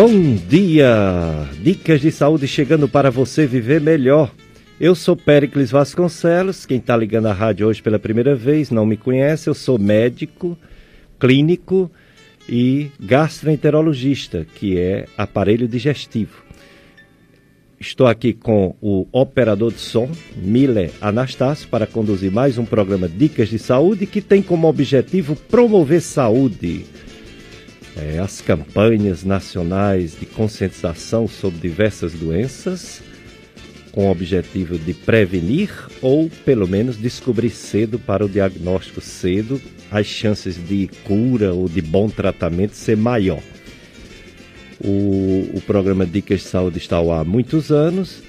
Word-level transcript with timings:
Bom 0.00 0.36
dia! 0.36 1.48
Dicas 1.60 2.00
de 2.00 2.12
saúde 2.12 2.46
chegando 2.46 2.88
para 2.88 3.10
você 3.10 3.48
viver 3.48 3.80
melhor. 3.80 4.32
Eu 4.78 4.94
sou 4.94 5.16
Péricles 5.16 5.72
Vasconcelos. 5.72 6.64
Quem 6.64 6.78
está 6.78 6.96
ligando 6.96 7.26
a 7.26 7.32
rádio 7.32 7.66
hoje 7.66 7.82
pela 7.82 7.98
primeira 7.98 8.32
vez 8.32 8.70
não 8.70 8.86
me 8.86 8.96
conhece. 8.96 9.50
Eu 9.50 9.54
sou 9.54 9.76
médico, 9.76 10.56
clínico 11.18 11.90
e 12.48 12.92
gastroenterologista, 13.00 14.46
que 14.54 14.78
é 14.78 15.06
aparelho 15.18 15.66
digestivo. 15.66 16.44
Estou 17.80 18.06
aqui 18.06 18.32
com 18.32 18.76
o 18.80 19.04
operador 19.10 19.72
de 19.72 19.80
som, 19.80 20.08
Miller 20.36 20.92
Anastácio, 21.00 21.68
para 21.68 21.88
conduzir 21.88 22.30
mais 22.30 22.56
um 22.56 22.64
programa 22.64 23.08
Dicas 23.08 23.48
de 23.48 23.58
Saúde 23.58 24.06
que 24.06 24.20
tem 24.20 24.42
como 24.42 24.68
objetivo 24.68 25.34
promover 25.34 26.00
saúde 26.00 26.86
é, 27.98 28.18
as 28.18 28.40
campanhas 28.40 29.24
nacionais 29.24 30.16
de 30.18 30.24
conscientização 30.24 31.26
sobre 31.26 31.58
diversas 31.58 32.12
doenças, 32.12 33.02
com 33.90 34.06
o 34.06 34.10
objetivo 34.10 34.78
de 34.78 34.94
prevenir 34.94 35.70
ou, 36.00 36.30
pelo 36.44 36.68
menos, 36.68 36.96
descobrir 36.96 37.50
cedo 37.50 37.98
para 37.98 38.24
o 38.24 38.28
diagnóstico 38.28 39.00
cedo, 39.00 39.60
as 39.90 40.06
chances 40.06 40.56
de 40.56 40.88
cura 41.04 41.52
ou 41.52 41.68
de 41.68 41.82
bom 41.82 42.08
tratamento 42.08 42.74
ser 42.74 42.96
maior. 42.96 43.42
O, 44.80 45.50
o 45.54 45.62
programa 45.66 46.06
Dicas 46.06 46.42
de 46.42 46.46
Saúde 46.46 46.78
está 46.78 46.96
ao 46.96 47.10
há 47.10 47.24
muitos 47.24 47.72
anos, 47.72 48.22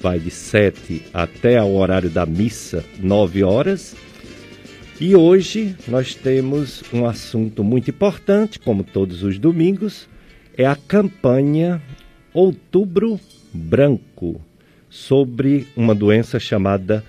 vai 0.00 0.18
de 0.18 0.30
7 0.30 1.02
até 1.12 1.62
o 1.62 1.74
horário 1.74 2.08
da 2.08 2.24
missa, 2.24 2.82
9 2.98 3.44
horas 3.44 3.94
e 5.00 5.14
hoje 5.14 5.76
nós 5.86 6.14
temos 6.14 6.82
um 6.92 7.06
assunto 7.06 7.62
muito 7.62 7.90
importante, 7.90 8.58
como 8.58 8.82
todos 8.82 9.22
os 9.22 9.38
domingos, 9.38 10.08
é 10.56 10.66
a 10.66 10.74
campanha 10.74 11.82
Outubro 12.32 13.20
Branco 13.52 14.40
sobre 14.88 15.66
uma 15.76 15.94
doença 15.94 16.40
chamada 16.40 17.04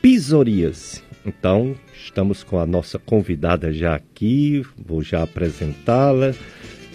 psoríase. 0.00 1.02
Então, 1.26 1.74
estamos 1.94 2.42
com 2.42 2.58
a 2.58 2.66
nossa 2.66 2.98
convidada 2.98 3.72
já 3.72 3.94
aqui, 3.94 4.64
vou 4.78 5.02
já 5.02 5.22
apresentá-la. 5.22 6.34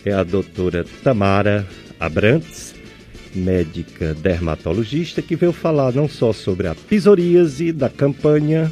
É 0.04 0.12
a 0.12 0.24
doutora 0.24 0.84
Tamara 1.04 1.68
Abrantes, 2.00 2.74
médica 3.36 4.14
dermatologista, 4.16 5.22
que 5.22 5.36
veio 5.36 5.54
falar 5.54 5.94
não 5.94 6.08
só 6.10 6.34
sobre 6.34 6.68
a 6.68 6.76
psoríase 6.76 7.72
da 7.72 7.90
campanha 7.90 8.72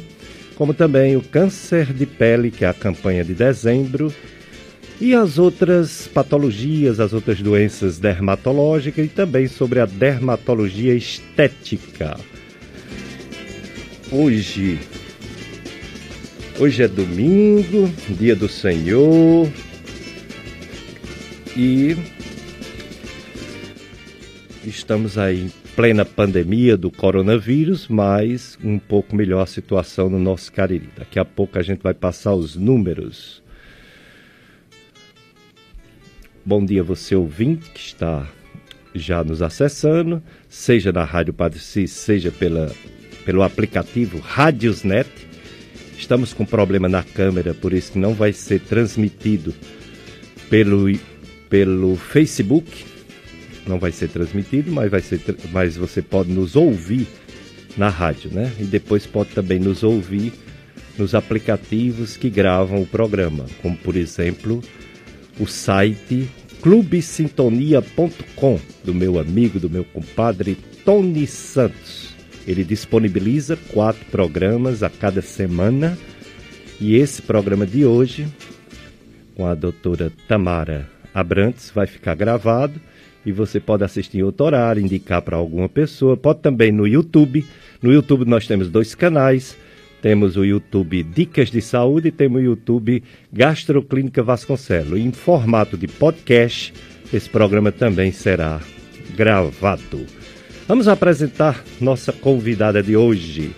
como 0.62 0.72
também 0.72 1.16
o 1.16 1.20
câncer 1.20 1.92
de 1.92 2.06
pele, 2.06 2.48
que 2.48 2.64
é 2.64 2.68
a 2.68 2.72
campanha 2.72 3.24
de 3.24 3.34
dezembro, 3.34 4.14
e 5.00 5.12
as 5.12 5.36
outras 5.36 6.06
patologias, 6.06 7.00
as 7.00 7.12
outras 7.12 7.42
doenças 7.42 7.98
dermatológicas 7.98 9.04
e 9.04 9.08
também 9.08 9.48
sobre 9.48 9.80
a 9.80 9.86
dermatologia 9.86 10.94
estética. 10.94 12.16
Hoje, 14.12 14.78
hoje 16.60 16.84
é 16.84 16.86
domingo, 16.86 17.92
dia 18.10 18.36
do 18.36 18.48
Senhor, 18.48 19.48
e 21.56 21.96
estamos 24.64 25.18
aí 25.18 25.50
plena 25.74 26.04
pandemia 26.04 26.76
do 26.76 26.90
coronavírus, 26.90 27.88
mas 27.88 28.58
um 28.62 28.78
pouco 28.78 29.16
melhor 29.16 29.42
a 29.42 29.46
situação 29.46 30.10
no 30.10 30.18
nosso 30.18 30.52
Cariri. 30.52 30.88
Daqui 30.96 31.18
a 31.18 31.24
pouco 31.24 31.58
a 31.58 31.62
gente 31.62 31.82
vai 31.82 31.94
passar 31.94 32.34
os 32.34 32.56
números. 32.56 33.42
Bom 36.44 36.64
dia, 36.64 36.82
você 36.82 37.14
ouvinte 37.14 37.70
que 37.70 37.80
está 37.80 38.28
já 38.94 39.24
nos 39.24 39.40
acessando, 39.40 40.22
seja 40.48 40.92
na 40.92 41.04
Rádio 41.04 41.32
Padre 41.32 41.58
Cis, 41.58 41.90
seja 41.92 42.30
pela, 42.30 42.70
pelo 43.24 43.42
aplicativo 43.42 44.18
Radiosnet. 44.18 45.08
Estamos 45.96 46.34
com 46.34 46.44
problema 46.44 46.88
na 46.88 47.02
câmera, 47.02 47.54
por 47.54 47.72
isso 47.72 47.92
que 47.92 47.98
não 47.98 48.12
vai 48.12 48.32
ser 48.32 48.60
transmitido 48.60 49.54
pelo, 50.50 50.92
pelo 51.48 51.96
Facebook, 51.96 52.84
não 53.66 53.78
vai 53.78 53.92
ser 53.92 54.08
transmitido, 54.08 54.72
mas, 54.72 54.90
vai 54.90 55.00
ser, 55.00 55.20
mas 55.52 55.76
você 55.76 56.02
pode 56.02 56.30
nos 56.30 56.56
ouvir 56.56 57.06
na 57.76 57.88
rádio, 57.88 58.30
né? 58.32 58.52
E 58.58 58.64
depois 58.64 59.06
pode 59.06 59.30
também 59.30 59.58
nos 59.58 59.82
ouvir 59.82 60.32
nos 60.98 61.14
aplicativos 61.14 62.16
que 62.16 62.28
gravam 62.28 62.82
o 62.82 62.86
programa, 62.86 63.46
como 63.62 63.76
por 63.76 63.96
exemplo 63.96 64.62
o 65.38 65.46
site 65.46 66.28
clubesintonia.com 66.60 68.60
do 68.84 68.94
meu 68.94 69.18
amigo, 69.18 69.58
do 69.58 69.70
meu 69.70 69.84
compadre 69.84 70.56
Tony 70.84 71.26
Santos. 71.26 72.14
Ele 72.46 72.64
disponibiliza 72.64 73.56
quatro 73.72 74.04
programas 74.06 74.82
a 74.82 74.90
cada 74.90 75.22
semana 75.22 75.96
e 76.80 76.96
esse 76.96 77.22
programa 77.22 77.66
de 77.66 77.86
hoje, 77.86 78.26
com 79.34 79.46
a 79.46 79.54
doutora 79.54 80.12
Tamara 80.28 80.90
Abrantes, 81.14 81.70
vai 81.74 81.86
ficar 81.86 82.14
gravado 82.14 82.80
e 83.24 83.32
você 83.32 83.60
pode 83.60 83.84
assistir 83.84 84.18
em 84.18 84.22
outro 84.22 84.46
horário, 84.46 84.82
indicar 84.82 85.22
para 85.22 85.36
alguma 85.36 85.68
pessoa. 85.68 86.16
Pode 86.16 86.40
também 86.40 86.72
no 86.72 86.86
YouTube. 86.86 87.44
No 87.80 87.92
YouTube 87.92 88.24
nós 88.24 88.46
temos 88.46 88.68
dois 88.68 88.94
canais. 88.94 89.56
Temos 90.00 90.36
o 90.36 90.44
YouTube 90.44 91.04
Dicas 91.04 91.48
de 91.48 91.62
Saúde 91.62 92.08
e 92.08 92.12
temos 92.12 92.40
o 92.40 92.44
YouTube 92.44 93.04
Gastroclínica 93.32 94.20
Vasconcelos. 94.22 94.98
Em 94.98 95.12
formato 95.12 95.76
de 95.76 95.86
podcast, 95.86 96.74
esse 97.12 97.30
programa 97.30 97.70
também 97.70 98.10
será 98.10 98.60
gravado. 99.14 100.04
Vamos 100.66 100.88
apresentar 100.88 101.62
nossa 101.80 102.12
convidada 102.12 102.82
de 102.82 102.96
hoje, 102.96 103.52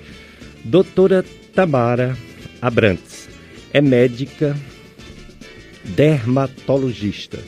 doutora 0.63 1.25
Tamara 1.55 2.15
Abrantes. 2.61 3.29
É 3.73 3.81
médica 3.81 4.55
dermatologista. 5.85 7.39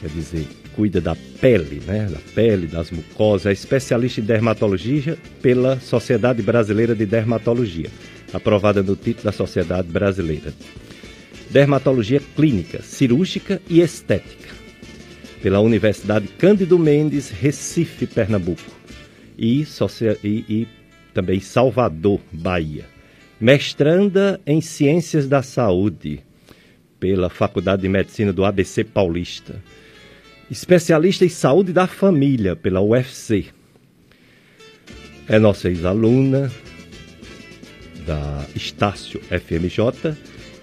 Quer 0.00 0.10
dizer, 0.10 0.46
cuida 0.74 1.00
da 1.00 1.16
pele, 1.40 1.80
né? 1.86 2.08
Da 2.10 2.18
pele, 2.34 2.66
das 2.66 2.90
mucosas, 2.90 3.46
é 3.46 3.52
especialista 3.52 4.20
em 4.20 4.24
dermatologia 4.24 5.16
pela 5.40 5.78
Sociedade 5.80 6.42
Brasileira 6.42 6.94
de 6.94 7.06
Dermatologia, 7.06 7.90
aprovada 8.32 8.82
no 8.82 8.96
título 8.96 9.24
da 9.24 9.32
Sociedade 9.32 9.88
Brasileira. 9.88 10.52
Dermatologia 11.50 12.20
clínica, 12.34 12.82
cirúrgica 12.82 13.60
e 13.68 13.80
estética, 13.80 14.52
pela 15.42 15.60
Universidade 15.60 16.26
Cândido 16.26 16.78
Mendes, 16.78 17.30
Recife, 17.30 18.06
Pernambuco, 18.06 18.62
e, 19.38 19.64
e, 20.22 20.44
e 20.48 20.68
também 21.12 21.40
Salvador, 21.40 22.20
Bahia. 22.32 22.86
Mestranda 23.40 24.40
em 24.46 24.60
Ciências 24.60 25.28
da 25.28 25.42
Saúde, 25.42 26.20
pela 26.98 27.28
Faculdade 27.28 27.82
de 27.82 27.88
Medicina 27.88 28.32
do 28.32 28.44
ABC 28.44 28.82
Paulista 28.82 29.60
especialista 30.50 31.24
em 31.24 31.28
saúde 31.28 31.72
da 31.72 31.86
família 31.86 32.54
pela 32.54 32.80
UFC. 32.80 33.46
É 35.28 35.38
nossa 35.38 35.68
ex-aluna 35.68 36.52
da 38.06 38.44
Estácio 38.54 39.20
FMJ 39.20 40.16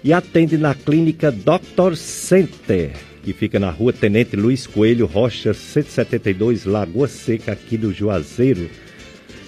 e 0.04 0.12
atende 0.12 0.56
na 0.56 0.74
clínica 0.74 1.30
Doctor 1.30 1.96
Center, 1.96 2.92
que 3.22 3.32
fica 3.32 3.58
na 3.58 3.70
rua 3.70 3.92
Tenente 3.92 4.36
Luiz 4.36 4.66
Coelho 4.66 5.06
Rocha, 5.06 5.54
172, 5.54 6.64
Lagoa 6.64 7.08
Seca, 7.08 7.52
aqui 7.52 7.76
do 7.76 7.92
Juazeiro. 7.92 8.68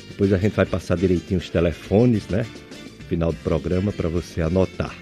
Depois 0.09 0.33
a 0.33 0.39
gente 0.39 0.55
vai 0.55 0.67
passar 0.67 0.97
direitinho 0.97 1.41
os 1.41 1.51
telefones, 1.51 2.29
né? 2.29 2.47
Final 3.09 3.33
do 3.33 3.39
programa 3.39 3.93
para 3.93 4.09
você 4.09 4.41
anotar. 4.41 4.95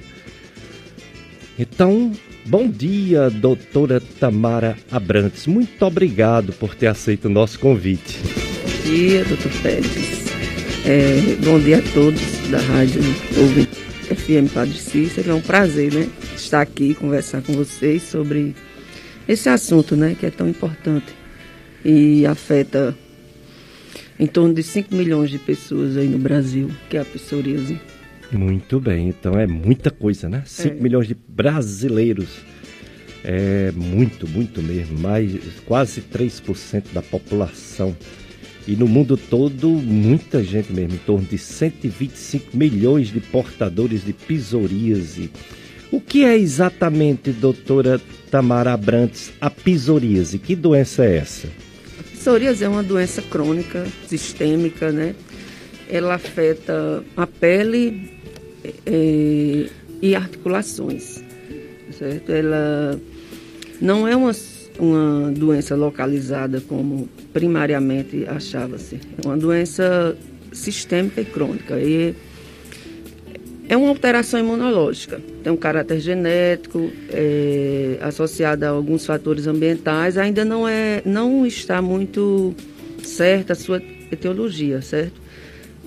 Então, 1.58 2.12
Bom 2.44 2.68
dia, 2.68 3.30
doutora 3.30 4.00
Tamara 4.00 4.76
Abrantes. 4.90 5.46
Muito 5.46 5.84
obrigado 5.84 6.52
por 6.52 6.74
ter 6.74 6.88
aceito 6.88 7.26
o 7.26 7.30
nosso 7.30 7.58
convite. 7.58 8.18
Bom 8.18 8.90
dia, 8.90 9.24
doutor 9.24 9.52
Pérez. 9.62 10.26
É, 10.84 11.36
bom 11.44 11.60
dia 11.60 11.78
a 11.78 11.82
todos 11.94 12.20
da 12.50 12.58
Rádio 12.58 13.00
Ouvinte 13.38 13.76
FM 14.14 14.52
Padre 14.52 14.76
Cícero. 14.76 15.30
É 15.30 15.34
um 15.34 15.40
prazer, 15.40 15.92
né? 15.94 16.08
Estar 16.34 16.60
aqui 16.62 16.94
conversar 16.94 17.42
com 17.42 17.52
vocês 17.52 18.02
sobre 18.02 18.56
esse 19.28 19.48
assunto, 19.48 19.94
né? 19.94 20.16
Que 20.18 20.26
é 20.26 20.30
tão 20.30 20.48
importante 20.48 21.14
e 21.84 22.26
afeta 22.26 22.96
em 24.18 24.26
torno 24.26 24.52
de 24.52 24.64
5 24.64 24.92
milhões 24.94 25.30
de 25.30 25.38
pessoas 25.38 25.96
aí 25.96 26.08
no 26.08 26.18
Brasil, 26.18 26.70
que 26.90 26.96
é 26.96 27.00
a 27.00 27.04
psoríase. 27.04 27.80
Muito 28.32 28.80
bem, 28.80 29.08
então 29.08 29.38
é 29.38 29.46
muita 29.46 29.90
coisa, 29.90 30.28
né? 30.28 30.42
5 30.46 30.76
é. 30.76 30.80
milhões 30.80 31.06
de 31.06 31.14
brasileiros. 31.14 32.28
É 33.22 33.70
muito, 33.72 34.26
muito 34.26 34.62
mesmo. 34.62 34.98
Mais 34.98 35.32
quase 35.66 36.00
3% 36.00 36.92
da 36.92 37.02
população. 37.02 37.94
E 38.66 38.74
no 38.74 38.88
mundo 38.88 39.16
todo, 39.16 39.68
muita 39.68 40.42
gente 40.42 40.72
mesmo, 40.72 40.94
em 40.94 40.98
torno 40.98 41.26
de 41.26 41.36
125 41.36 42.56
milhões 42.56 43.08
de 43.08 43.20
portadores 43.20 44.04
de 44.04 44.12
psoríase. 44.12 45.30
O 45.90 46.00
que 46.00 46.24
é 46.24 46.36
exatamente, 46.38 47.32
doutora 47.32 48.00
Tamara 48.30 48.72
Abrantes, 48.72 49.32
a 49.40 49.50
psoríase? 49.50 50.38
Que 50.38 50.56
doença 50.56 51.04
é 51.04 51.16
essa? 51.18 51.48
A 51.98 52.02
psoríase 52.16 52.64
é 52.64 52.68
uma 52.68 52.82
doença 52.82 53.20
crônica, 53.20 53.86
sistêmica, 54.06 54.90
né? 54.90 55.14
Ela 55.88 56.14
afeta 56.14 57.04
a 57.14 57.26
pele 57.26 58.11
é, 58.86 59.66
e 60.00 60.14
articulações, 60.14 61.22
certo? 61.92 62.30
Ela 62.30 63.00
não 63.80 64.06
é 64.06 64.16
uma, 64.16 64.32
uma 64.78 65.30
doença 65.32 65.74
localizada 65.74 66.60
como 66.60 67.08
primariamente 67.32 68.24
achava-se. 68.26 69.00
É 69.22 69.26
uma 69.26 69.36
doença 69.36 70.16
sistêmica 70.52 71.20
e 71.20 71.24
crônica. 71.24 71.78
E 71.80 72.14
é 73.68 73.76
uma 73.76 73.88
alteração 73.88 74.38
imunológica, 74.38 75.20
tem 75.42 75.52
um 75.52 75.56
caráter 75.56 75.98
genético, 75.98 76.90
é, 77.08 77.96
associado 78.02 78.66
a 78.66 78.68
alguns 78.68 79.06
fatores 79.06 79.46
ambientais, 79.46 80.18
ainda 80.18 80.44
não, 80.44 80.68
é, 80.68 81.00
não 81.06 81.46
está 81.46 81.80
muito 81.80 82.54
certa 83.02 83.54
a 83.54 83.56
sua 83.56 83.80
etiologia, 84.10 84.82
certo? 84.82 85.21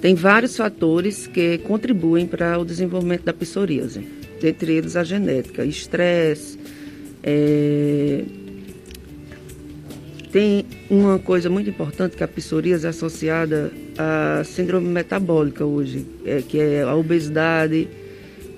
Tem 0.06 0.14
vários 0.14 0.56
fatores 0.56 1.26
que 1.26 1.58
contribuem 1.58 2.28
para 2.28 2.60
o 2.60 2.64
desenvolvimento 2.64 3.24
da 3.24 3.34
psoríase, 3.34 4.08
entre 4.44 4.74
eles 4.74 4.96
a 4.96 5.04
genética, 5.04 5.66
estresse, 5.66 6.60
é, 7.24 8.22
tem 10.32 10.64
uma 10.92 11.18
coisa 11.18 11.50
muito 11.50 11.72
importante 11.72 12.16
que 12.16 12.24
a 12.24 12.28
psoríase 12.28 12.86
é 12.86 12.90
associada 12.90 13.72
à 13.98 14.44
síndrome 14.44 14.88
metabólica 14.88 15.66
hoje, 15.66 16.06
é, 16.24 16.44
que 16.48 16.60
é 16.60 16.84
a 16.84 16.94
obesidade, 16.94 17.88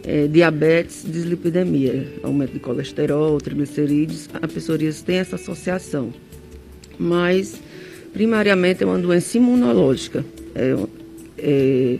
é, 0.03 0.27
diabetes, 0.27 1.05
dislipidemia, 1.09 2.07
aumento 2.23 2.51
de 2.51 2.59
colesterol, 2.59 3.37
triglicerídeos. 3.37 4.29
A 4.33 4.45
psoríase 4.49 5.01
tem 5.01 5.19
essa 5.19 5.37
associação, 5.37 6.13
mas 6.99 7.57
primariamente 8.11 8.83
é 8.83 8.85
uma 8.85 8.99
doença 8.99 9.37
imunológica. 9.37 10.25
É, 10.53 10.75
é, 11.37 11.97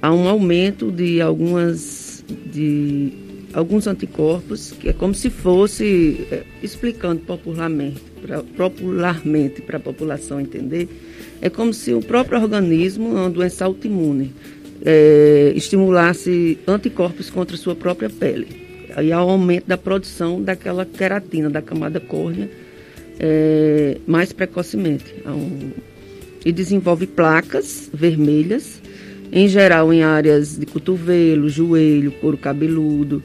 há 0.00 0.12
um 0.12 0.28
aumento 0.28 0.90
de 0.90 1.20
algumas 1.20 2.24
de 2.46 3.12
alguns 3.52 3.86
anticorpos 3.86 4.72
que 4.72 4.88
é 4.88 4.92
como 4.92 5.14
se 5.14 5.28
fosse 5.28 6.26
é, 6.30 6.42
explicando 6.62 7.20
popularmente 7.22 8.00
pra, 8.22 8.42
popularmente 8.42 9.60
para 9.60 9.76
a 9.76 9.80
população 9.80 10.40
entender, 10.40 10.88
é 11.40 11.50
como 11.50 11.74
se 11.74 11.92
o 11.92 12.00
próprio 12.00 12.40
organismo, 12.40 13.10
uma 13.10 13.28
doença 13.28 13.64
autoimune, 13.64 14.32
é, 14.84 15.52
estimulasse 15.54 16.58
anticorpos 16.66 17.28
contra 17.28 17.56
a 17.56 17.58
sua 17.58 17.74
própria 17.74 18.08
pele. 18.08 18.62
Aí 18.94 19.12
há 19.12 19.22
o 19.22 19.30
aumento 19.30 19.66
da 19.66 19.76
produção 19.76 20.42
daquela 20.42 20.84
queratina 20.84 21.48
da 21.50 21.62
camada 21.62 21.98
córnea 21.98 22.48
é, 23.18 23.98
mais 24.06 24.32
precocemente. 24.32 25.14
Um, 25.26 25.70
e 26.44 26.52
desenvolve 26.52 27.06
placas 27.06 27.90
vermelhas, 27.92 28.80
em 29.32 29.48
geral 29.48 29.92
em 29.92 30.02
áreas 30.02 30.58
de 30.58 30.66
cotovelo, 30.66 31.48
joelho, 31.48 32.12
couro 32.12 32.36
cabeludo, 32.36 33.22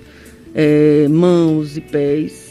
é, 0.53 1.07
mãos 1.07 1.77
e 1.77 1.81
pés 1.81 2.47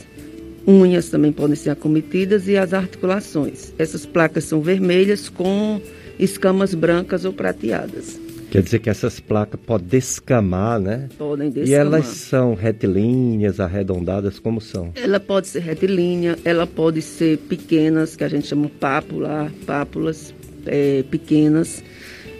Unhas 0.66 1.08
também 1.08 1.30
podem 1.30 1.54
ser 1.54 1.70
acometidas 1.70 2.48
e 2.48 2.56
as 2.56 2.74
articulações. 2.74 3.72
Essas 3.78 4.04
placas 4.04 4.44
são 4.44 4.60
vermelhas 4.60 5.28
com 5.28 5.80
escamas 6.18 6.74
brancas 6.74 7.24
ou 7.24 7.32
prateadas. 7.32 8.18
Quer 8.50 8.62
dizer 8.62 8.78
que 8.80 8.90
essas 8.90 9.20
placas 9.20 9.60
podem 9.64 9.86
descamar, 9.86 10.80
né? 10.80 11.08
Podem 11.16 11.50
descamar. 11.50 11.70
E 11.70 11.74
elas 11.74 12.06
são 12.06 12.54
retilíneas, 12.54 13.60
arredondadas, 13.60 14.40
como 14.40 14.60
são? 14.60 14.90
Ela 14.96 15.20
pode 15.20 15.46
ser 15.46 15.60
retilínea, 15.60 16.36
ela 16.44 16.66
pode 16.66 17.00
ser 17.02 17.38
pequenas, 17.38 18.16
que 18.16 18.24
a 18.24 18.28
gente 18.28 18.48
chama 18.48 18.68
pápula, 18.80 19.52
pápulas 19.66 20.34
é, 20.66 21.04
pequenas. 21.10 21.82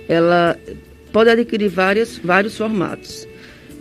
Ela 0.08 0.58
pode 1.12 1.31
adquirir 1.31 1.69
várias, 1.69 2.19
vários 2.19 2.56
formatos. 2.56 3.26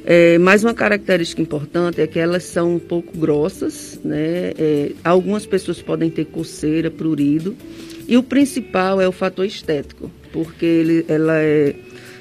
É, 0.07 0.37
mais 0.37 0.63
uma 0.63 0.73
característica 0.73 1.41
importante 1.41 1.99
é 1.99 2.05
que 2.05 2.19
elas 2.19 2.43
são 2.43 2.75
um 2.75 2.79
pouco 2.79 3.17
grossas, 3.17 3.99
né? 4.03 4.51
É, 4.57 4.91
algumas 5.03 5.47
pessoas 5.47 5.81
podem 5.81 6.11
ter 6.11 6.25
coceira, 6.25 6.91
prurido. 6.91 7.55
E 8.07 8.15
o 8.15 8.21
principal 8.21 9.01
é 9.01 9.07
o 9.07 9.11
fator 9.11 9.45
estético, 9.45 10.11
porque 10.31 10.65
ele, 10.65 11.05
ela 11.07 11.37
é 11.39 11.73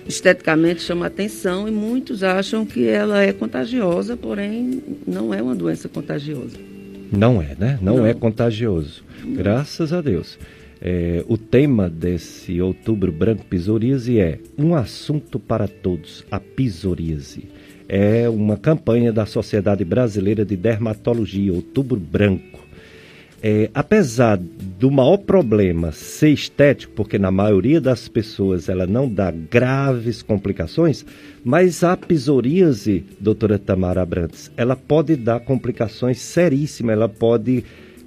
esteticamente 0.06 0.82
chama 0.82 1.06
atenção 1.06 1.66
e 1.68 1.70
muitos 1.70 2.22
acham 2.22 2.64
que 2.64 2.88
ela 2.88 3.22
é 3.22 3.32
contagiosa, 3.32 4.16
porém 4.16 4.82
não 5.06 5.32
é 5.32 5.42
uma 5.42 5.54
doença 5.54 5.88
contagiosa. 5.88 6.56
Não 7.12 7.40
é, 7.40 7.54
né? 7.58 7.78
Não, 7.80 7.98
não. 7.98 8.06
é 8.06 8.14
contagioso. 8.14 9.04
Graças 9.24 9.92
a 9.92 10.00
Deus. 10.00 10.38
É, 10.84 11.24
o 11.26 11.38
tema 11.38 11.88
desse 11.88 12.60
Outubro 12.60 13.10
Branco 13.10 13.44
Psoríase 13.46 14.20
é 14.20 14.38
um 14.58 14.74
assunto 14.74 15.40
para 15.40 15.66
todos, 15.66 16.26
a 16.30 16.38
psoríase 16.38 17.48
é 17.88 18.28
uma 18.28 18.56
campanha 18.56 19.12
da 19.12 19.26
Sociedade 19.26 19.84
Brasileira 19.84 20.44
de 20.44 20.56
Dermatologia, 20.56 21.52
Outubro 21.52 21.98
Branco. 21.98 22.64
É, 23.42 23.70
apesar 23.74 24.38
do 24.38 24.90
maior 24.90 25.18
problema 25.18 25.92
ser 25.92 26.30
estético, 26.30 26.94
porque 26.94 27.18
na 27.18 27.30
maioria 27.30 27.78
das 27.78 28.08
pessoas 28.08 28.70
ela 28.70 28.86
não 28.86 29.06
dá 29.06 29.30
graves 29.30 30.22
complicações, 30.22 31.04
mas 31.44 31.84
a 31.84 31.94
psoríase, 31.94 33.04
doutora 33.20 33.58
Tamara 33.58 34.00
Abrantes, 34.00 34.50
ela 34.56 34.74
pode 34.74 35.14
dar 35.14 35.40
complicações 35.40 36.20
seríssimas, 36.20 36.94
ela 36.94 37.08
pode 37.08 37.62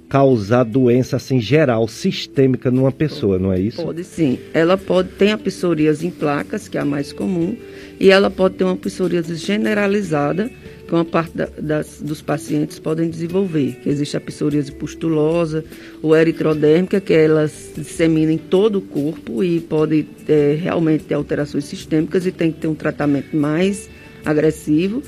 causar 0.08 0.64
doença 0.64 1.16
assim 1.16 1.40
geral, 1.40 1.86
sistêmica 1.86 2.70
numa 2.70 2.90
pessoa, 2.90 3.38
não 3.38 3.52
é 3.52 3.60
isso? 3.60 3.82
Pode 3.82 4.04
sim. 4.04 4.38
Ela 4.54 4.78
pode 4.78 5.10
ter 5.10 5.30
a 5.30 5.38
psoríase 5.38 6.06
em 6.06 6.10
placas, 6.10 6.66
que 6.66 6.78
é 6.78 6.80
a 6.80 6.84
mais 6.84 7.12
comum, 7.12 7.56
e 8.00 8.10
ela 8.10 8.30
pode 8.30 8.54
ter 8.54 8.64
uma 8.64 8.76
psoríase 8.76 9.34
generalizada, 9.34 10.50
que 10.86 10.94
uma 10.94 11.04
parte 11.04 11.36
da, 11.36 11.46
das, 11.60 12.00
dos 12.00 12.22
pacientes 12.22 12.78
podem 12.78 13.10
desenvolver, 13.10 13.76
que 13.82 13.90
existe 13.90 14.16
a 14.16 14.20
psoríase 14.20 14.72
pustulosa 14.72 15.62
ou 16.00 16.16
eritrodérmica, 16.16 16.98
que 16.98 17.12
ela 17.12 17.46
se 17.46 17.78
dissemina 17.78 18.32
em 18.32 18.38
todo 18.38 18.76
o 18.76 18.80
corpo 18.80 19.44
e 19.44 19.60
pode 19.60 20.06
é, 20.26 20.56
realmente 20.58 21.04
ter 21.04 21.14
alterações 21.14 21.64
sistêmicas 21.64 22.24
e 22.24 22.32
tem 22.32 22.50
que 22.50 22.60
ter 22.60 22.68
um 22.68 22.74
tratamento 22.74 23.36
mais 23.36 23.90
agressivo. 24.24 25.02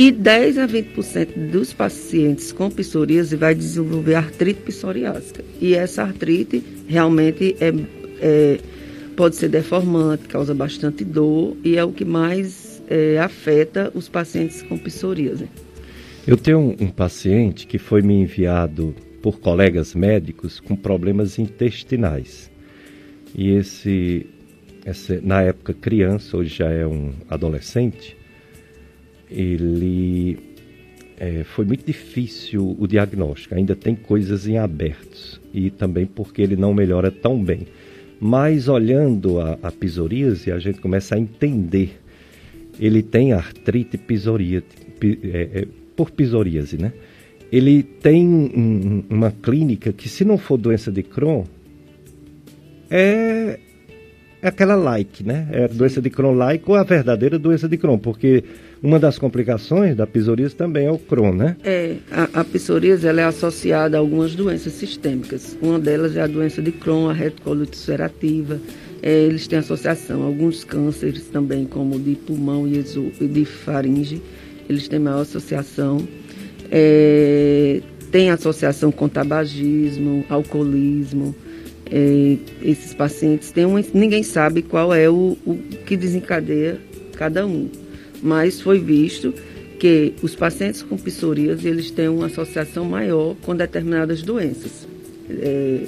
E 0.00 0.10
10 0.10 0.56
a 0.56 0.66
20% 0.66 1.50
dos 1.50 1.74
pacientes 1.74 2.52
com 2.52 2.70
psoríase 2.70 3.36
vai 3.36 3.54
desenvolver 3.54 4.14
artrite 4.14 4.62
psoriásica. 4.62 5.44
E 5.60 5.74
essa 5.74 6.02
artrite 6.02 6.64
realmente 6.88 7.54
é, 7.60 7.70
é 8.18 8.58
pode 9.14 9.36
ser 9.36 9.50
deformante, 9.50 10.26
causa 10.26 10.54
bastante 10.54 11.04
dor 11.04 11.54
e 11.62 11.76
é 11.76 11.84
o 11.84 11.92
que 11.92 12.06
mais 12.06 12.82
é, 12.88 13.18
afeta 13.18 13.92
os 13.94 14.08
pacientes 14.08 14.62
com 14.62 14.78
psoríase. 14.78 15.50
Eu 16.26 16.38
tenho 16.38 16.74
um, 16.80 16.88
paciente 16.88 17.66
que 17.66 17.76
foi 17.76 18.00
me 18.00 18.14
enviado 18.14 18.94
por 19.20 19.38
colegas 19.38 19.94
médicos 19.94 20.60
com 20.60 20.74
problemas 20.74 21.38
intestinais. 21.38 22.50
E 23.34 23.50
esse, 23.50 24.24
esse, 24.86 25.20
na 25.22 25.42
época 25.42 25.74
criança, 25.74 26.38
hoje 26.38 26.56
já 26.56 26.70
é 26.70 26.86
um 26.86 27.12
adolescente, 27.28 28.16
ele 29.30 30.38
é, 31.18 31.44
foi 31.44 31.64
muito 31.64 31.84
difícil 31.84 32.74
o 32.78 32.86
diagnóstico, 32.86 33.54
ainda 33.54 33.76
tem 33.76 33.94
coisas 33.94 34.48
em 34.48 34.56
abertos 34.56 35.40
e 35.52 35.70
também 35.70 36.06
porque 36.06 36.40
ele 36.40 36.56
não 36.56 36.72
melhora 36.72 37.10
tão 37.10 37.42
bem. 37.42 37.66
Mas 38.18 38.68
olhando 38.68 39.38
a, 39.38 39.58
a 39.62 39.70
psoríase, 39.70 40.50
a 40.50 40.58
gente 40.58 40.80
começa 40.80 41.14
a 41.14 41.18
entender. 41.18 42.00
Ele 42.78 43.02
tem 43.02 43.32
artrite 43.32 43.96
psoríase, 43.98 44.64
é, 45.02 45.60
é, 45.60 45.66
por 45.94 46.10
psoríase, 46.10 46.76
né? 46.76 46.92
Ele 47.52 47.82
tem 47.82 48.26
um, 48.26 49.04
uma 49.10 49.30
clínica 49.30 49.92
que, 49.92 50.08
se 50.08 50.24
não 50.24 50.38
for 50.38 50.56
doença 50.56 50.90
de 50.92 51.02
Crohn, 51.02 51.44
é, 52.90 53.58
é 54.40 54.48
aquela 54.48 54.74
like, 54.76 55.24
né? 55.24 55.48
É 55.50 55.68
doença 55.68 56.00
de 56.00 56.08
Crohn 56.10 56.34
like 56.34 56.64
ou 56.66 56.76
a 56.76 56.82
verdadeira 56.82 57.38
doença 57.38 57.68
de 57.68 57.76
Crohn, 57.76 57.98
porque 57.98 58.44
uma 58.82 58.98
das 58.98 59.18
complicações 59.18 59.94
da 59.94 60.06
psoríase 60.06 60.56
também 60.56 60.86
é 60.86 60.90
o 60.90 60.98
Crohn, 60.98 61.34
né? 61.34 61.56
É, 61.62 61.96
a, 62.10 62.40
a 62.40 62.44
psoríase 62.44 63.06
ela 63.06 63.20
é 63.20 63.24
associada 63.24 63.96
a 63.96 64.00
algumas 64.00 64.34
doenças 64.34 64.72
sistêmicas. 64.72 65.56
Uma 65.60 65.78
delas 65.78 66.16
é 66.16 66.22
a 66.22 66.26
doença 66.26 66.62
de 66.62 66.72
Crohn, 66.72 67.10
a 67.10 67.12
retocolite 67.12 67.76
ulcerativa. 67.76 68.58
É, 69.02 69.12
eles 69.24 69.46
têm 69.46 69.58
associação. 69.58 70.22
Alguns 70.22 70.64
cânceres 70.64 71.24
também, 71.24 71.66
como 71.66 72.00
de 72.00 72.14
pulmão 72.14 72.66
e 72.66 72.82
de 73.28 73.44
faringe, 73.44 74.22
eles 74.66 74.88
têm 74.88 74.98
maior 74.98 75.20
associação. 75.20 75.98
É, 76.70 77.82
tem 78.10 78.30
associação 78.30 78.90
com 78.90 79.08
tabagismo, 79.10 80.24
alcoolismo. 80.30 81.34
É, 81.90 82.38
esses 82.62 82.94
pacientes 82.94 83.50
têm 83.52 83.66
um, 83.66 83.82
ninguém 83.92 84.22
sabe 84.22 84.62
qual 84.62 84.94
é 84.94 85.10
o, 85.10 85.36
o 85.44 85.56
que 85.84 85.96
desencadeia 85.96 86.78
cada 87.16 87.44
um 87.44 87.68
mas 88.22 88.60
foi 88.60 88.78
visto 88.78 89.34
que 89.78 90.12
os 90.22 90.34
pacientes 90.34 90.82
com 90.82 90.96
psoríase 90.96 91.66
eles 91.66 91.90
têm 91.90 92.08
uma 92.08 92.26
associação 92.26 92.84
maior 92.84 93.34
com 93.42 93.56
determinadas 93.56 94.22
doenças. 94.22 94.86
É, 95.28 95.86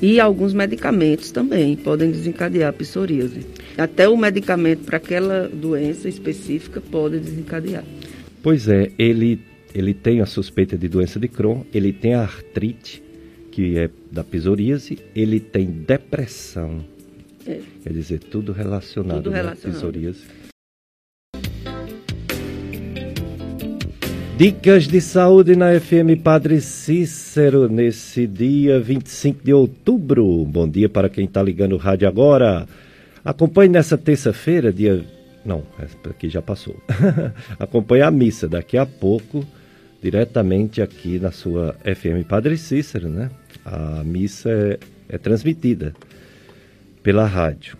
e 0.00 0.18
alguns 0.18 0.54
medicamentos 0.54 1.30
também 1.30 1.76
podem 1.76 2.10
desencadear 2.10 2.70
a 2.70 2.72
psoríase. 2.72 3.40
Até 3.76 4.08
o 4.08 4.16
medicamento 4.16 4.84
para 4.84 4.96
aquela 4.96 5.48
doença 5.48 6.08
específica 6.08 6.80
pode 6.80 7.18
desencadear. 7.18 7.84
Pois 8.42 8.68
é, 8.68 8.90
ele, 8.98 9.40
ele 9.74 9.92
tem 9.92 10.20
a 10.20 10.26
suspeita 10.26 10.78
de 10.78 10.88
doença 10.88 11.20
de 11.20 11.28
Crohn, 11.28 11.64
ele 11.74 11.92
tem 11.92 12.14
a 12.14 12.22
artrite, 12.22 13.02
que 13.50 13.76
é 13.76 13.90
da 14.10 14.24
psoríase, 14.24 14.98
ele 15.14 15.40
tem 15.40 15.66
depressão. 15.66 16.82
É. 17.46 17.58
Quer 17.82 17.92
dizer, 17.92 18.20
tudo 18.20 18.52
relacionado, 18.52 19.24
tudo 19.24 19.30
relacionado. 19.30 19.76
à 19.76 19.78
psoríase. 19.78 20.39
Dicas 24.40 24.88
de 24.88 25.02
saúde 25.02 25.54
na 25.54 25.78
FM 25.78 26.18
Padre 26.24 26.62
Cícero 26.62 27.68
nesse 27.68 28.26
dia 28.26 28.80
25 28.80 29.44
de 29.44 29.52
outubro. 29.52 30.46
Bom 30.46 30.66
dia 30.66 30.88
para 30.88 31.10
quem 31.10 31.26
está 31.26 31.42
ligando 31.42 31.74
o 31.74 31.76
rádio 31.76 32.08
agora. 32.08 32.66
Acompanhe 33.22 33.68
nessa 33.68 33.98
terça-feira, 33.98 34.72
dia. 34.72 35.04
Não, 35.44 35.62
aqui 36.08 36.30
já 36.30 36.40
passou. 36.40 36.74
Acompanhe 37.60 38.00
a 38.00 38.10
missa 38.10 38.48
daqui 38.48 38.78
a 38.78 38.86
pouco, 38.86 39.44
diretamente 40.02 40.80
aqui 40.80 41.18
na 41.18 41.32
sua 41.32 41.76
FM 41.84 42.26
Padre 42.26 42.56
Cícero, 42.56 43.10
né? 43.10 43.30
A 43.62 44.02
missa 44.02 44.48
é, 44.48 44.78
é 45.10 45.18
transmitida 45.18 45.92
pela 47.02 47.26
rádio. 47.26 47.76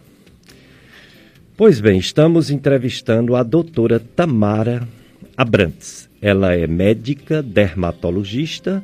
Pois 1.57 1.81
bem, 1.81 1.99
estamos 1.99 2.51
entrevistando 2.51 3.35
a 3.35 3.43
doutora 3.43 3.99
Tamara 3.99 4.87
Abrantes. 5.35 6.10
Ela 6.21 6.55
é 6.55 6.67
médica, 6.67 7.43
dermatologista 7.43 8.83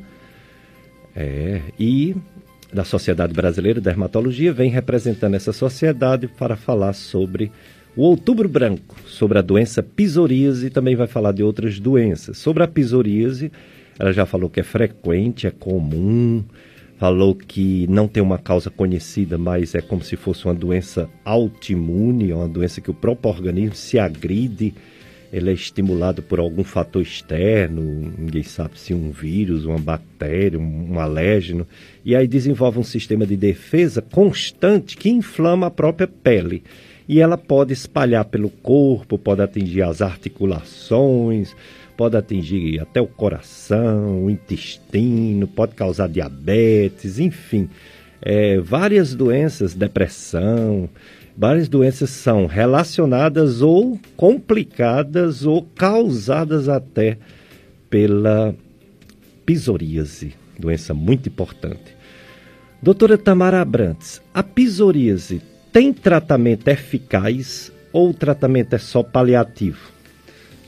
é, 1.14 1.60
e 1.78 2.14
da 2.72 2.84
Sociedade 2.84 3.32
Brasileira 3.32 3.80
de 3.80 3.84
Dermatologia, 3.84 4.52
vem 4.52 4.70
representando 4.70 5.34
essa 5.34 5.52
sociedade 5.52 6.28
para 6.28 6.56
falar 6.56 6.92
sobre 6.92 7.50
o 7.96 8.02
Outubro 8.02 8.48
Branco, 8.48 8.96
sobre 9.06 9.38
a 9.38 9.42
doença 9.42 9.82
psoríase 9.82 10.66
e 10.66 10.70
também 10.70 10.94
vai 10.94 11.06
falar 11.06 11.32
de 11.32 11.42
outras 11.42 11.80
doenças. 11.80 12.36
Sobre 12.36 12.62
a 12.62 12.68
psoríase, 12.68 13.50
ela 13.98 14.12
já 14.12 14.26
falou 14.26 14.50
que 14.50 14.60
é 14.60 14.62
frequente, 14.62 15.46
é 15.46 15.50
comum, 15.50 16.44
falou 16.98 17.34
que 17.34 17.86
não 17.88 18.06
tem 18.06 18.22
uma 18.22 18.38
causa 18.38 18.68
conhecida, 18.68 19.38
mas 19.38 19.74
é 19.74 19.80
como 19.80 20.02
se 20.02 20.16
fosse 20.16 20.44
uma 20.44 20.54
doença 20.54 21.08
autoimune, 21.24 22.32
uma 22.32 22.48
doença 22.48 22.80
que 22.80 22.90
o 22.90 22.94
próprio 22.94 23.30
organismo 23.30 23.74
se 23.74 23.98
agride 23.98 24.74
ele 25.32 25.50
é 25.50 25.52
estimulado 25.52 26.22
por 26.22 26.38
algum 26.38 26.64
fator 26.64 27.02
externo, 27.02 28.12
ninguém 28.18 28.42
sabe 28.42 28.78
se 28.78 28.94
um 28.94 29.10
vírus, 29.10 29.64
uma 29.64 29.78
bactéria, 29.78 30.58
um 30.58 30.98
alérgeno, 31.00 31.66
e 32.04 32.14
aí 32.14 32.26
desenvolve 32.26 32.78
um 32.78 32.84
sistema 32.84 33.26
de 33.26 33.36
defesa 33.36 34.00
constante 34.00 34.96
que 34.96 35.10
inflama 35.10 35.66
a 35.66 35.70
própria 35.70 36.06
pele. 36.06 36.62
E 37.08 37.20
ela 37.20 37.38
pode 37.38 37.72
espalhar 37.72 38.24
pelo 38.24 38.50
corpo, 38.50 39.18
pode 39.18 39.40
atingir 39.40 39.82
as 39.82 40.02
articulações, 40.02 41.54
pode 41.96 42.16
atingir 42.16 42.80
até 42.80 43.00
o 43.00 43.06
coração, 43.06 44.24
o 44.24 44.30
intestino, 44.30 45.46
pode 45.46 45.74
causar 45.74 46.08
diabetes, 46.08 47.18
enfim, 47.18 47.68
é, 48.20 48.58
várias 48.58 49.14
doenças, 49.14 49.74
depressão, 49.74 50.88
Várias 51.36 51.68
doenças 51.68 52.08
são 52.08 52.46
relacionadas 52.46 53.60
ou 53.60 54.00
complicadas 54.16 55.44
ou 55.44 55.62
causadas 55.62 56.66
até 56.66 57.18
pela 57.90 58.54
psoríase, 59.44 60.34
doença 60.58 60.94
muito 60.94 61.28
importante. 61.28 61.94
Doutora 62.82 63.18
Tamara 63.18 63.60
Abrantes, 63.60 64.22
a 64.32 64.42
psoríase 64.42 65.42
tem 65.70 65.92
tratamento 65.92 66.68
eficaz 66.68 67.70
ou 67.92 68.10
o 68.10 68.14
tratamento 68.14 68.74
é 68.74 68.78
só 68.78 69.02
paliativo? 69.02 69.92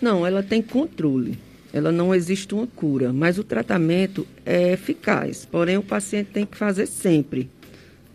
Não, 0.03 0.27
ela 0.27 0.43
tem 0.43 0.61
controle. 0.61 1.39
Ela 1.73 1.91
não 1.91 2.15
existe 2.15 2.55
uma 2.55 2.67
cura, 2.67 3.13
mas 3.13 3.39
o 3.39 3.45
tratamento 3.45 4.27
é 4.45 4.73
eficaz. 4.73 5.47
Porém, 5.51 5.77
o 5.77 5.83
paciente 5.83 6.31
tem 6.33 6.47
que 6.47 6.57
fazer 6.57 6.87
sempre. 6.87 7.51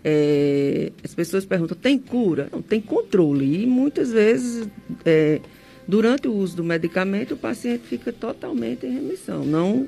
É, 0.04 0.92
as 1.04 1.14
pessoas 1.16 1.46
perguntam, 1.46 1.78
tem 1.78 1.98
cura? 1.98 2.50
Não, 2.52 2.62
tem 2.62 2.82
controle. 2.82 3.64
E 3.64 3.66
muitas 3.66 4.12
vezes, 4.12 4.68
é, 5.06 5.40
durante 5.88 6.28
o 6.28 6.34
uso 6.34 6.58
do 6.58 6.64
medicamento, 6.64 7.36
o 7.36 7.38
paciente 7.38 7.84
fica 7.88 8.12
totalmente 8.12 8.86
em 8.86 8.94
remissão, 8.94 9.46
não 9.46 9.88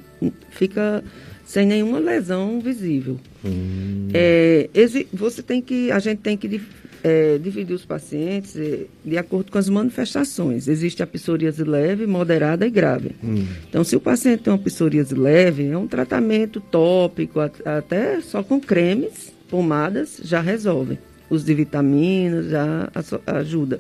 fica 0.52 1.04
sem 1.46 1.66
nenhuma 1.66 2.00
lesão 2.00 2.60
visível. 2.60 3.20
Hum. 3.44 4.08
É, 4.14 4.70
você 5.14 5.44
tem 5.44 5.62
que, 5.62 5.92
a 5.92 6.00
gente 6.00 6.20
tem 6.20 6.36
que 6.36 6.62
é, 7.04 7.38
dividir 7.38 7.76
os 7.76 7.86
pacientes 7.86 8.58
é, 8.58 8.86
de 9.04 9.16
acordo 9.16 9.52
com 9.52 9.60
as 9.60 9.70
manifestações. 9.70 10.68
Existe 10.68 11.04
a 11.04 11.08
psoríase 11.08 11.64
leve, 11.64 12.08
moderada 12.08 12.66
e 12.66 12.70
grave. 12.72 13.12
Hum. 13.24 13.46
Então, 13.70 13.84
se 13.84 13.96
o 13.96 14.00
paciente 14.00 14.42
tem 14.42 14.52
uma 14.52 14.58
psoríase 14.58 15.14
leve, 15.14 15.68
é 15.68 15.78
um 15.78 15.88
tratamento 15.88 16.60
tópico, 16.60 17.40
até 17.40 18.20
só 18.22 18.42
com 18.42 18.60
cremes, 18.60 19.35
pomadas 19.56 20.20
já 20.22 20.42
resolvem. 20.42 21.00
Os 21.30 21.46
de 21.46 21.54
vitaminas 21.54 22.50
já 22.50 22.90
ajuda. 23.26 23.80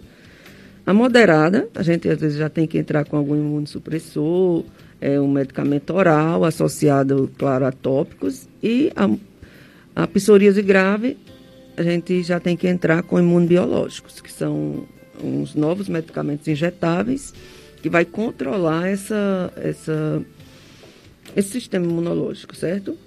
A 0.85 0.93
moderada, 0.93 1.67
a 1.75 1.83
gente 1.83 2.07
às 2.07 2.17
vezes 2.17 2.37
já 2.37 2.49
tem 2.49 2.65
que 2.65 2.77
entrar 2.77 3.03
com 3.03 3.17
algum 3.17 3.35
imunossupressor, 3.35 4.63
é, 5.01 5.19
um 5.19 5.27
medicamento 5.27 5.93
oral 5.93 6.45
associado, 6.45 7.29
claro, 7.37 7.65
a 7.65 7.73
tópicos. 7.73 8.47
E 8.63 8.89
a, 8.95 9.09
a 9.93 10.07
psoríase 10.07 10.61
grave, 10.61 11.17
a 11.75 11.83
gente 11.83 12.23
já 12.23 12.39
tem 12.39 12.55
que 12.55 12.69
entrar 12.69 13.03
com 13.03 13.19
imunobiológicos, 13.19 14.21
que 14.21 14.31
são 14.31 14.85
uns 15.21 15.55
novos 15.55 15.89
medicamentos 15.89 16.47
injetáveis 16.47 17.33
que 17.81 17.89
vai 17.89 18.05
controlar 18.05 18.87
essa, 18.87 19.51
essa, 19.57 20.23
esse 21.35 21.49
sistema 21.49 21.85
imunológico, 21.85 22.55
certo? 22.55 22.97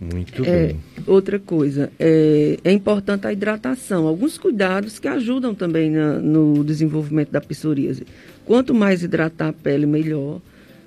Muito 0.00 0.44
é, 0.44 0.68
bem. 0.68 0.80
Outra 1.06 1.40
coisa, 1.40 1.90
é, 1.98 2.56
é, 2.62 2.70
importante 2.70 3.26
a 3.26 3.32
hidratação. 3.32 4.06
Alguns 4.06 4.38
cuidados 4.38 5.00
que 5.00 5.08
ajudam 5.08 5.54
também 5.54 5.90
na, 5.90 6.20
no 6.20 6.62
desenvolvimento 6.62 7.32
da 7.32 7.40
psoríase. 7.40 8.06
Quanto 8.44 8.72
mais 8.72 9.02
hidratar 9.02 9.48
a 9.48 9.52
pele, 9.52 9.86
melhor, 9.86 10.40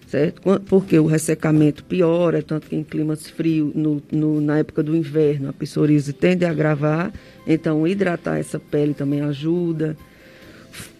certo? 0.07 0.41
Porque 0.65 0.97
o 0.97 1.05
ressecamento 1.05 1.83
piora, 1.83 2.41
tanto 2.41 2.67
que 2.67 2.75
em 2.75 2.83
climas 2.83 3.29
frios, 3.29 3.75
no, 3.75 4.01
no, 4.09 4.39
na 4.39 4.59
época 4.59 4.81
do 4.81 4.95
inverno, 4.95 5.49
a 5.49 5.53
psoríase 5.53 6.13
tende 6.13 6.45
a 6.45 6.49
agravar. 6.49 7.11
Então, 7.45 7.85
hidratar 7.85 8.37
essa 8.39 8.59
pele 8.59 8.93
também 8.93 9.19
ajuda. 9.19 9.97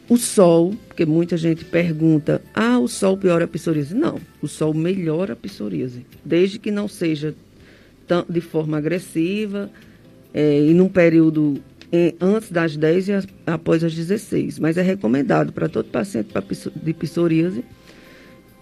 O 0.09 0.17
sol, 0.17 0.75
porque 0.89 1.05
muita 1.05 1.37
gente 1.37 1.63
pergunta, 1.63 2.41
ah, 2.53 2.77
o 2.77 2.89
sol 2.89 3.15
piora 3.15 3.45
a 3.45 3.47
psoríase. 3.47 3.95
Não, 3.95 4.19
o 4.41 4.47
sol 4.49 4.73
melhora 4.73 5.31
a 5.31 5.37
psoríase, 5.37 6.05
desde 6.25 6.59
que 6.59 6.69
não 6.69 6.89
seja 6.89 7.33
de 8.27 8.41
forma 8.41 8.77
agressiva 8.77 9.69
é, 10.33 10.65
e 10.65 10.73
num 10.73 10.89
período 10.89 11.61
em, 11.91 12.15
antes 12.19 12.51
das 12.51 12.77
10 12.77 13.07
e 13.09 13.11
após 13.45 13.83
as 13.83 13.93
16. 13.93 14.59
Mas 14.59 14.77
é 14.77 14.81
recomendado 14.81 15.51
para 15.51 15.67
todo 15.67 15.89
paciente 15.89 16.29
de 16.75 16.93
psoríase 16.93 17.63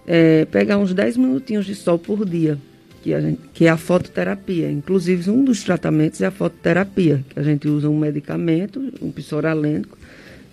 é, 0.06 0.44
pegar 0.46 0.78
uns 0.78 0.92
10 0.92 1.16
minutinhos 1.16 1.66
de 1.66 1.74
sol 1.74 1.98
por 1.98 2.24
dia, 2.24 2.58
que, 3.02 3.14
a 3.14 3.20
gente, 3.20 3.40
que 3.54 3.66
é 3.66 3.70
a 3.70 3.76
fototerapia. 3.76 4.70
Inclusive, 4.70 5.30
um 5.30 5.44
dos 5.44 5.62
tratamentos 5.62 6.20
é 6.20 6.26
a 6.26 6.30
fototerapia, 6.30 7.24
que 7.28 7.38
a 7.38 7.42
gente 7.42 7.68
usa 7.68 7.88
um 7.88 7.98
medicamento, 7.98 8.92
um 9.00 9.10
psoralênico, 9.10 9.96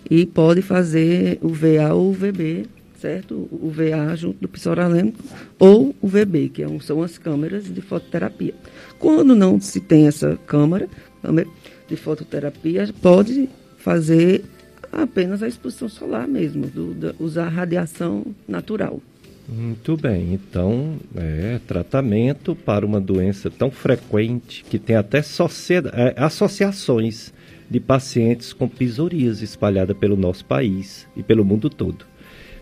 e 0.08 0.24
pode 0.24 0.62
fazer 0.62 1.38
o 1.42 1.48
VA 1.48 1.92
ou 1.92 2.10
o 2.10 2.12
VB 2.12 2.66
certo? 2.98 3.48
O 3.50 3.70
VA 3.70 4.14
junto 4.16 4.40
do 4.40 4.48
psoralênico 4.48 5.22
ou 5.58 5.94
o 6.00 6.08
VB, 6.08 6.48
que 6.48 6.62
é 6.62 6.78
são 6.80 7.02
as 7.02 7.16
câmeras 7.16 7.72
de 7.72 7.80
fototerapia. 7.80 8.54
Quando 8.98 9.34
não 9.34 9.60
se 9.60 9.80
tem 9.80 10.06
essa 10.06 10.38
câmara, 10.46 10.88
câmera 11.22 11.48
de 11.88 11.96
fototerapia, 11.96 12.88
pode 13.00 13.48
fazer 13.78 14.44
apenas 14.92 15.42
a 15.42 15.48
exposição 15.48 15.88
solar 15.88 16.26
mesmo, 16.26 16.66
do, 16.66 16.94
do, 16.94 17.14
usar 17.18 17.48
radiação 17.48 18.24
natural. 18.46 19.00
Muito 19.48 19.96
bem, 19.96 20.34
então 20.34 20.96
é 21.16 21.58
tratamento 21.66 22.54
para 22.54 22.84
uma 22.84 23.00
doença 23.00 23.50
tão 23.50 23.70
frequente 23.70 24.62
que 24.68 24.78
tem 24.78 24.94
até 24.94 25.18
é, 25.18 26.14
associações 26.16 27.32
de 27.70 27.80
pacientes 27.80 28.52
com 28.52 28.68
psoríase 28.68 29.44
espalhada 29.44 29.94
pelo 29.94 30.16
nosso 30.16 30.44
país 30.44 31.06
e 31.16 31.22
pelo 31.22 31.46
mundo 31.46 31.70
todo. 31.70 32.04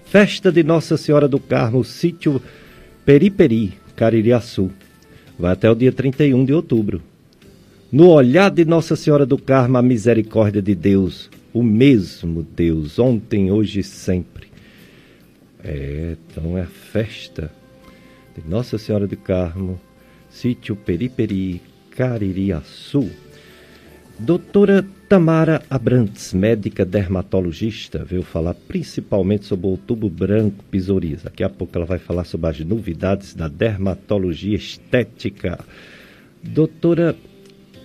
Festa 0.04 0.52
de 0.52 0.62
Nossa 0.62 0.96
Senhora 0.96 1.26
do 1.26 1.40
Carmo, 1.40 1.82
sítio 1.82 2.40
Periperi, 3.04 3.74
Caririaçu. 3.96 4.70
Vai 5.38 5.52
até 5.52 5.70
o 5.70 5.74
dia 5.74 5.92
31 5.92 6.44
de 6.44 6.52
outubro. 6.52 7.02
No 7.92 8.08
olhar 8.08 8.50
de 8.50 8.64
Nossa 8.64 8.96
Senhora 8.96 9.26
do 9.26 9.38
Carmo, 9.38 9.78
a 9.78 9.82
misericórdia 9.82 10.60
de 10.60 10.74
Deus, 10.74 11.30
o 11.52 11.62
mesmo 11.62 12.42
Deus, 12.42 12.98
ontem, 12.98 13.50
hoje 13.50 13.80
e 13.80 13.84
sempre. 13.84 14.48
É, 15.62 16.16
então 16.30 16.56
é 16.56 16.62
a 16.62 16.66
festa 16.66 17.50
de 18.36 18.48
Nossa 18.48 18.78
Senhora 18.78 19.06
do 19.06 19.16
Carmo, 19.16 19.80
sítio 20.30 20.74
Periperi, 20.76 21.60
Caririaçu. 21.90 23.10
Doutora 24.18 24.86
Tamara 25.08 25.62
Abrantes, 25.70 26.34
médica 26.34 26.84
dermatologista, 26.84 28.04
veio 28.04 28.24
falar 28.24 28.54
principalmente 28.54 29.44
sobre 29.44 29.66
o 29.66 29.70
outubro 29.70 30.08
branco 30.08 30.64
psoríase. 30.64 31.22
Daqui 31.22 31.44
a 31.44 31.48
pouco 31.48 31.78
ela 31.78 31.86
vai 31.86 31.98
falar 31.98 32.24
sobre 32.24 32.50
as 32.50 32.60
novidades 32.60 33.32
da 33.32 33.46
dermatologia 33.46 34.56
estética. 34.56 35.60
Doutora 36.42 37.14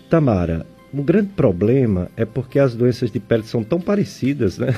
Tamara, 0.09 0.65
o 0.91 1.03
grande 1.03 1.29
problema 1.35 2.09
é 2.17 2.25
porque 2.25 2.57
as 2.57 2.73
doenças 2.73 3.11
de 3.11 3.19
pele 3.19 3.43
são 3.43 3.63
tão 3.63 3.79
parecidas, 3.79 4.57
né? 4.57 4.69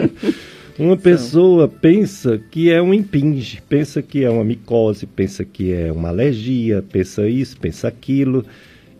Uma 0.78 0.96
pessoa 0.98 1.68
pensa 1.68 2.36
que 2.50 2.70
é 2.70 2.82
um 2.82 2.92
impinge, 2.92 3.62
pensa 3.68 4.02
que 4.02 4.24
é 4.24 4.28
uma 4.28 4.44
micose, 4.44 5.06
pensa 5.06 5.44
que 5.44 5.72
é 5.72 5.90
uma 5.90 6.08
alergia, 6.08 6.82
pensa 6.82 7.28
isso, 7.28 7.56
pensa 7.56 7.86
aquilo 7.86 8.44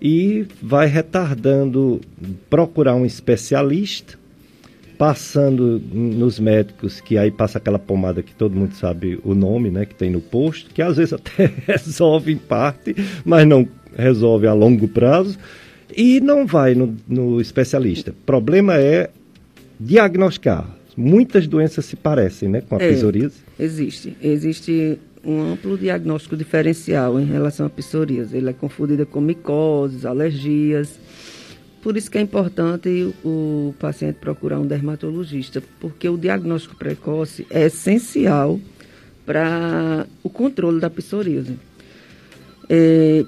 e 0.04 0.44
vai 0.60 0.86
retardando 0.86 1.98
procurar 2.50 2.94
um 2.94 3.06
especialista, 3.06 4.18
passando 4.98 5.80
nos 5.90 6.38
médicos, 6.38 7.00
que 7.00 7.16
aí 7.16 7.30
passa 7.30 7.56
aquela 7.56 7.78
pomada 7.78 8.22
que 8.22 8.34
todo 8.34 8.54
mundo 8.54 8.74
sabe 8.74 9.18
o 9.24 9.34
nome, 9.34 9.70
né, 9.70 9.86
que 9.86 9.94
tem 9.94 10.10
no 10.10 10.20
posto, 10.20 10.68
que 10.74 10.82
às 10.82 10.98
vezes 10.98 11.14
até 11.14 11.50
resolve 11.66 12.32
em 12.32 12.36
parte, 12.36 12.94
mas 13.24 13.48
não 13.48 13.66
resolve 13.96 14.46
a 14.46 14.52
longo 14.52 14.86
prazo, 14.86 15.38
e 15.96 16.20
não 16.20 16.46
vai 16.46 16.74
no, 16.74 16.94
no 17.08 17.40
especialista. 17.40 18.10
O 18.10 18.26
problema 18.26 18.76
é 18.76 19.08
diagnosticar. 19.80 20.68
Muitas 20.94 21.46
doenças 21.46 21.86
se 21.86 21.96
parecem, 21.96 22.50
né, 22.50 22.60
com 22.60 22.76
a 22.76 22.82
é, 22.82 22.92
psoríase. 22.92 23.36
Existe. 23.58 24.14
Existe 24.22 24.98
um 25.24 25.52
amplo 25.52 25.76
diagnóstico 25.76 26.36
diferencial 26.36 27.18
em 27.20 27.24
relação 27.24 27.66
à 27.66 27.70
psoríase. 27.70 28.36
Ele 28.36 28.50
é 28.50 28.52
confundida 28.52 29.06
com 29.06 29.20
micoses, 29.20 30.04
alergias. 30.04 30.98
Por 31.82 31.96
isso 31.96 32.10
que 32.10 32.18
é 32.18 32.20
importante 32.20 32.88
o, 33.24 33.68
o 33.68 33.74
paciente 33.78 34.16
procurar 34.16 34.58
um 34.58 34.66
dermatologista, 34.66 35.62
porque 35.80 36.08
o 36.08 36.16
diagnóstico 36.16 36.76
precoce 36.76 37.46
é 37.50 37.66
essencial 37.66 38.58
para 39.26 40.06
o 40.22 40.30
controle 40.30 40.80
da 40.80 40.90
psoríase. 40.90 41.58
É, 42.68 43.24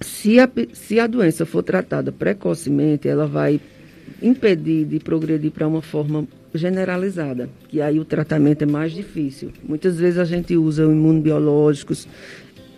se, 0.00 0.38
a, 0.38 0.48
se 0.72 1.00
a 1.00 1.06
doença 1.06 1.46
for 1.46 1.62
tratada 1.62 2.12
precocemente, 2.12 3.08
ela 3.08 3.26
vai 3.26 3.60
impedir 4.20 4.84
de 4.84 4.98
progredir 4.98 5.50
para 5.50 5.66
uma 5.66 5.82
forma 5.82 6.26
generalizada, 6.54 7.48
que 7.68 7.80
aí 7.80 7.98
o 7.98 8.04
tratamento 8.04 8.62
é 8.62 8.66
mais 8.66 8.92
difícil. 8.92 9.50
Muitas 9.62 9.98
vezes 9.98 10.18
a 10.18 10.24
gente 10.24 10.56
usa 10.56 10.84
imunobiológicos, 10.84 12.06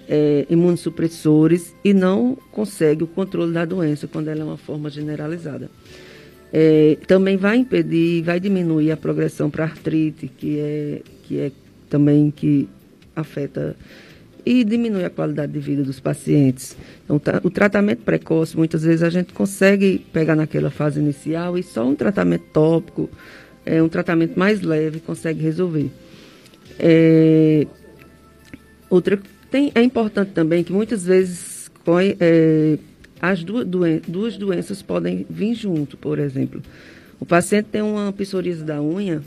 é, 0.08 0.46
imunossupressores 0.48 1.74
e 1.84 1.92
não 1.92 2.36
consegue 2.52 3.02
o 3.04 3.06
controle 3.06 3.52
da 3.52 3.64
doença 3.64 4.06
quando 4.06 4.28
ela 4.28 4.40
é 4.40 4.44
uma 4.44 4.56
forma 4.56 4.90
generalizada. 4.90 5.70
É, 6.52 6.98
também 7.06 7.36
vai 7.36 7.56
impedir, 7.56 8.22
vai 8.22 8.38
diminuir 8.38 8.92
a 8.92 8.96
progressão 8.96 9.50
para 9.50 9.64
artrite, 9.64 10.28
que 10.28 10.58
é, 10.58 11.02
que 11.24 11.38
é 11.38 11.50
também 11.90 12.30
que 12.30 12.68
afeta 13.16 13.76
e 14.44 14.64
diminui 14.64 15.04
a 15.04 15.10
qualidade 15.10 15.52
de 15.52 15.58
vida 15.58 15.82
dos 15.82 16.00
pacientes. 16.00 16.76
Então, 17.04 17.18
tá, 17.18 17.40
o 17.42 17.50
tratamento 17.50 18.02
precoce, 18.02 18.56
muitas 18.56 18.82
vezes 18.82 19.02
a 19.02 19.10
gente 19.10 19.32
consegue 19.32 20.04
pegar 20.12 20.36
naquela 20.36 20.70
fase 20.70 21.00
inicial 21.00 21.56
e 21.56 21.62
só 21.62 21.86
um 21.86 21.94
tratamento 21.94 22.44
tópico, 22.52 23.08
é, 23.64 23.82
um 23.82 23.88
tratamento 23.88 24.38
mais 24.38 24.60
leve 24.60 25.00
consegue 25.00 25.42
resolver. 25.42 25.90
É, 26.78 27.66
outra, 28.90 29.18
tem, 29.50 29.72
é 29.74 29.82
importante 29.82 30.32
também 30.32 30.62
que 30.62 30.72
muitas 30.72 31.04
vezes 31.04 31.70
é, 32.20 32.78
as 33.20 33.42
duas, 33.42 33.66
doen 33.66 34.00
duas 34.06 34.36
doenças 34.36 34.82
podem 34.82 35.26
vir 35.28 35.54
junto, 35.54 35.96
por 35.96 36.18
exemplo. 36.18 36.62
O 37.18 37.24
paciente 37.24 37.66
tem 37.70 37.80
uma 37.80 38.12
psoríase 38.12 38.64
da 38.64 38.82
unha, 38.82 39.22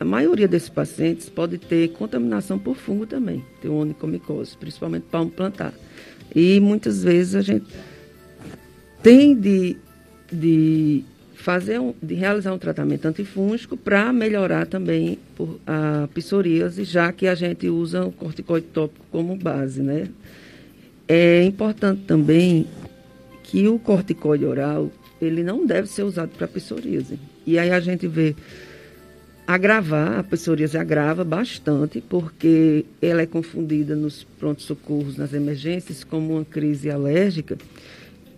a 0.00 0.04
maioria 0.04 0.46
desses 0.46 0.68
pacientes 0.68 1.28
pode 1.28 1.58
ter 1.58 1.88
contaminação 1.88 2.58
por 2.58 2.76
fungo 2.76 3.06
também, 3.06 3.44
ter 3.60 3.68
onicomicose, 3.68 4.56
principalmente 4.56 5.04
palmo 5.10 5.30
plantar. 5.30 5.74
E 6.34 6.60
muitas 6.60 7.02
vezes 7.02 7.34
a 7.34 7.42
gente 7.42 7.66
tem 9.02 9.34
de, 9.34 9.76
de 10.30 11.04
fazer 11.34 11.80
um, 11.80 11.94
de 12.00 12.14
realizar 12.14 12.52
um 12.52 12.58
tratamento 12.58 13.06
antifúngico 13.06 13.76
para 13.76 14.12
melhorar 14.12 14.66
também 14.66 15.18
a 15.66 16.08
psoríase, 16.14 16.84
já 16.84 17.12
que 17.12 17.26
a 17.26 17.34
gente 17.34 17.68
usa 17.68 18.04
o 18.04 18.12
corticoide 18.12 18.66
tópico 18.66 19.04
como 19.10 19.36
base, 19.36 19.82
né? 19.82 20.08
É 21.08 21.42
importante 21.42 22.02
também 22.06 22.66
que 23.42 23.66
o 23.66 23.78
corticoide 23.78 24.44
oral, 24.44 24.92
ele 25.20 25.42
não 25.42 25.64
deve 25.64 25.88
ser 25.88 26.02
usado 26.02 26.30
para 26.36 26.46
psoríase. 26.46 27.18
E 27.46 27.58
aí 27.58 27.70
a 27.70 27.80
gente 27.80 28.06
vê 28.06 28.36
agravar, 29.48 30.18
a 30.18 30.22
psoríase 30.22 30.76
agrava 30.76 31.24
bastante, 31.24 32.02
porque 32.02 32.84
ela 33.00 33.22
é 33.22 33.26
confundida 33.26 33.96
nos 33.96 34.22
prontos-socorros, 34.22 35.16
nas 35.16 35.32
emergências, 35.32 36.04
como 36.04 36.34
uma 36.34 36.44
crise 36.44 36.90
alérgica 36.90 37.56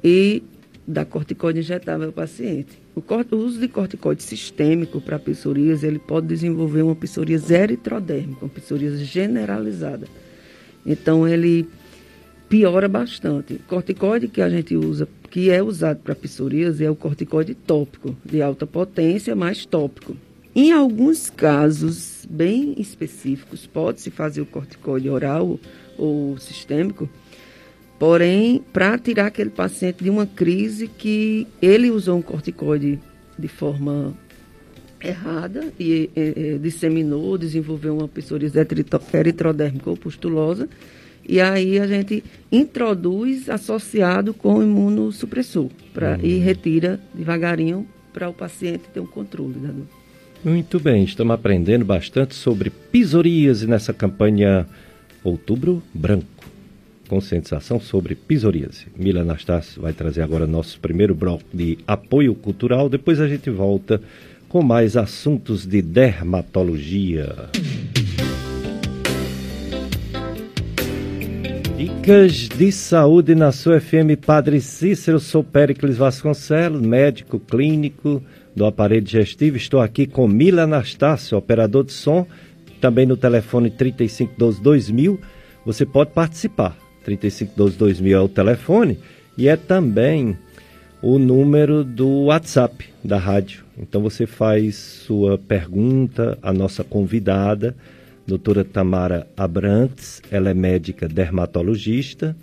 e 0.04 0.40
da 0.86 1.04
corticoide 1.04 1.58
injetável 1.58 2.06
ao 2.06 2.12
paciente. 2.12 2.80
O, 2.94 3.02
o 3.34 3.38
uso 3.38 3.58
de 3.58 3.66
corticoide 3.66 4.22
sistêmico 4.22 5.00
para 5.00 5.18
psoríase, 5.18 5.84
ele 5.84 5.98
pode 5.98 6.28
desenvolver 6.28 6.82
uma 6.82 6.94
psoríase 6.94 7.54
eritrodérmica, 7.54 8.44
uma 8.44 8.48
psoríase 8.48 9.04
generalizada. 9.04 10.06
Então, 10.86 11.26
ele 11.26 11.68
piora 12.48 12.86
bastante. 12.86 13.54
O 13.54 13.58
corticoide 13.66 14.28
que 14.28 14.40
a 14.40 14.48
gente 14.48 14.76
usa, 14.76 15.08
que 15.28 15.50
é 15.50 15.60
usado 15.60 15.98
para 16.04 16.14
psoríase, 16.14 16.84
é 16.84 16.90
o 16.90 16.94
corticoide 16.94 17.56
tópico, 17.56 18.16
de 18.24 18.40
alta 18.40 18.64
potência, 18.64 19.34
mais 19.34 19.66
tópico. 19.66 20.16
Em 20.54 20.72
alguns 20.72 21.30
casos 21.30 22.26
bem 22.28 22.74
específicos, 22.76 23.66
pode-se 23.66 24.10
fazer 24.10 24.40
o 24.40 24.46
corticoide 24.46 25.08
oral 25.08 25.58
ou 25.96 26.36
sistêmico, 26.38 27.08
porém, 27.98 28.62
para 28.72 28.98
tirar 28.98 29.26
aquele 29.26 29.50
paciente 29.50 30.02
de 30.02 30.10
uma 30.10 30.26
crise 30.26 30.88
que 30.88 31.46
ele 31.62 31.90
usou 31.90 32.18
um 32.18 32.22
corticoide 32.22 32.98
de 33.38 33.48
forma 33.48 34.14
errada 35.00 35.72
e, 35.78 36.10
e, 36.14 36.54
e 36.54 36.58
disseminou, 36.58 37.38
desenvolveu 37.38 37.96
uma 37.96 38.08
psoríase 38.08 38.58
eritrodérmica 39.14 39.88
ou 39.88 39.96
pustulosa, 39.96 40.68
e 41.26 41.40
aí 41.40 41.78
a 41.78 41.86
gente 41.86 42.24
introduz 42.50 43.48
associado 43.48 44.34
com 44.34 44.62
imunossupressor 44.62 45.70
pra, 45.94 46.16
uhum. 46.16 46.24
e 46.24 46.38
retira 46.38 47.00
devagarinho 47.14 47.86
para 48.12 48.28
o 48.28 48.34
paciente 48.34 48.88
ter 48.92 49.00
um 49.00 49.06
controle 49.06 49.54
da 49.54 49.68
dor. 49.68 49.99
Muito 50.42 50.80
bem, 50.80 51.04
estamos 51.04 51.34
aprendendo 51.34 51.84
bastante 51.84 52.34
sobre 52.34 52.70
psoríase 52.70 53.66
nessa 53.66 53.92
campanha 53.92 54.66
Outubro 55.22 55.82
Branco. 55.92 56.26
Conscientização 57.06 57.78
sobre 57.78 58.14
psoríase. 58.14 58.86
Mila 58.96 59.20
Anastácio 59.20 59.82
vai 59.82 59.92
trazer 59.92 60.22
agora 60.22 60.46
nosso 60.46 60.80
primeiro 60.80 61.14
bloco 61.14 61.44
de 61.52 61.76
apoio 61.86 62.34
cultural. 62.34 62.88
Depois 62.88 63.20
a 63.20 63.28
gente 63.28 63.50
volta 63.50 64.00
com 64.48 64.62
mais 64.62 64.96
assuntos 64.96 65.66
de 65.66 65.82
dermatologia. 65.82 67.50
Dicas 71.76 72.48
de 72.48 72.72
saúde 72.72 73.34
na 73.34 73.52
sua 73.52 73.78
FM 73.78 74.16
Padre 74.24 74.58
Cícero. 74.62 75.20
Sou 75.20 75.44
Péricles 75.44 75.98
Vasconcelos, 75.98 76.80
médico 76.80 77.38
clínico 77.38 78.22
do 78.54 78.66
aparelho 78.66 79.02
digestivo. 79.02 79.56
Estou 79.56 79.80
aqui 79.80 80.06
com 80.06 80.26
Mila 80.26 80.62
Anastácio, 80.62 81.36
operador 81.38 81.84
de 81.84 81.92
som, 81.92 82.26
também 82.80 83.06
no 83.06 83.16
telefone 83.16 83.70
3512-2000. 83.70 85.18
Você 85.64 85.84
pode 85.86 86.10
participar. 86.10 86.76
3512-2000 87.06 88.10
é 88.10 88.20
o 88.20 88.28
telefone 88.28 88.98
e 89.36 89.48
é 89.48 89.56
também 89.56 90.36
o 91.02 91.18
número 91.18 91.82
do 91.82 92.24
WhatsApp 92.24 92.84
da 93.02 93.18
rádio. 93.18 93.64
Então 93.78 94.02
você 94.02 94.26
faz 94.26 94.76
sua 94.76 95.38
pergunta 95.38 96.38
à 96.42 96.52
nossa 96.52 96.84
convidada, 96.84 97.74
doutora 98.26 98.64
Tamara 98.64 99.26
Abrantes, 99.36 100.20
ela 100.30 100.50
é 100.50 100.54
médica 100.54 101.08
dermatologista, 101.08 102.36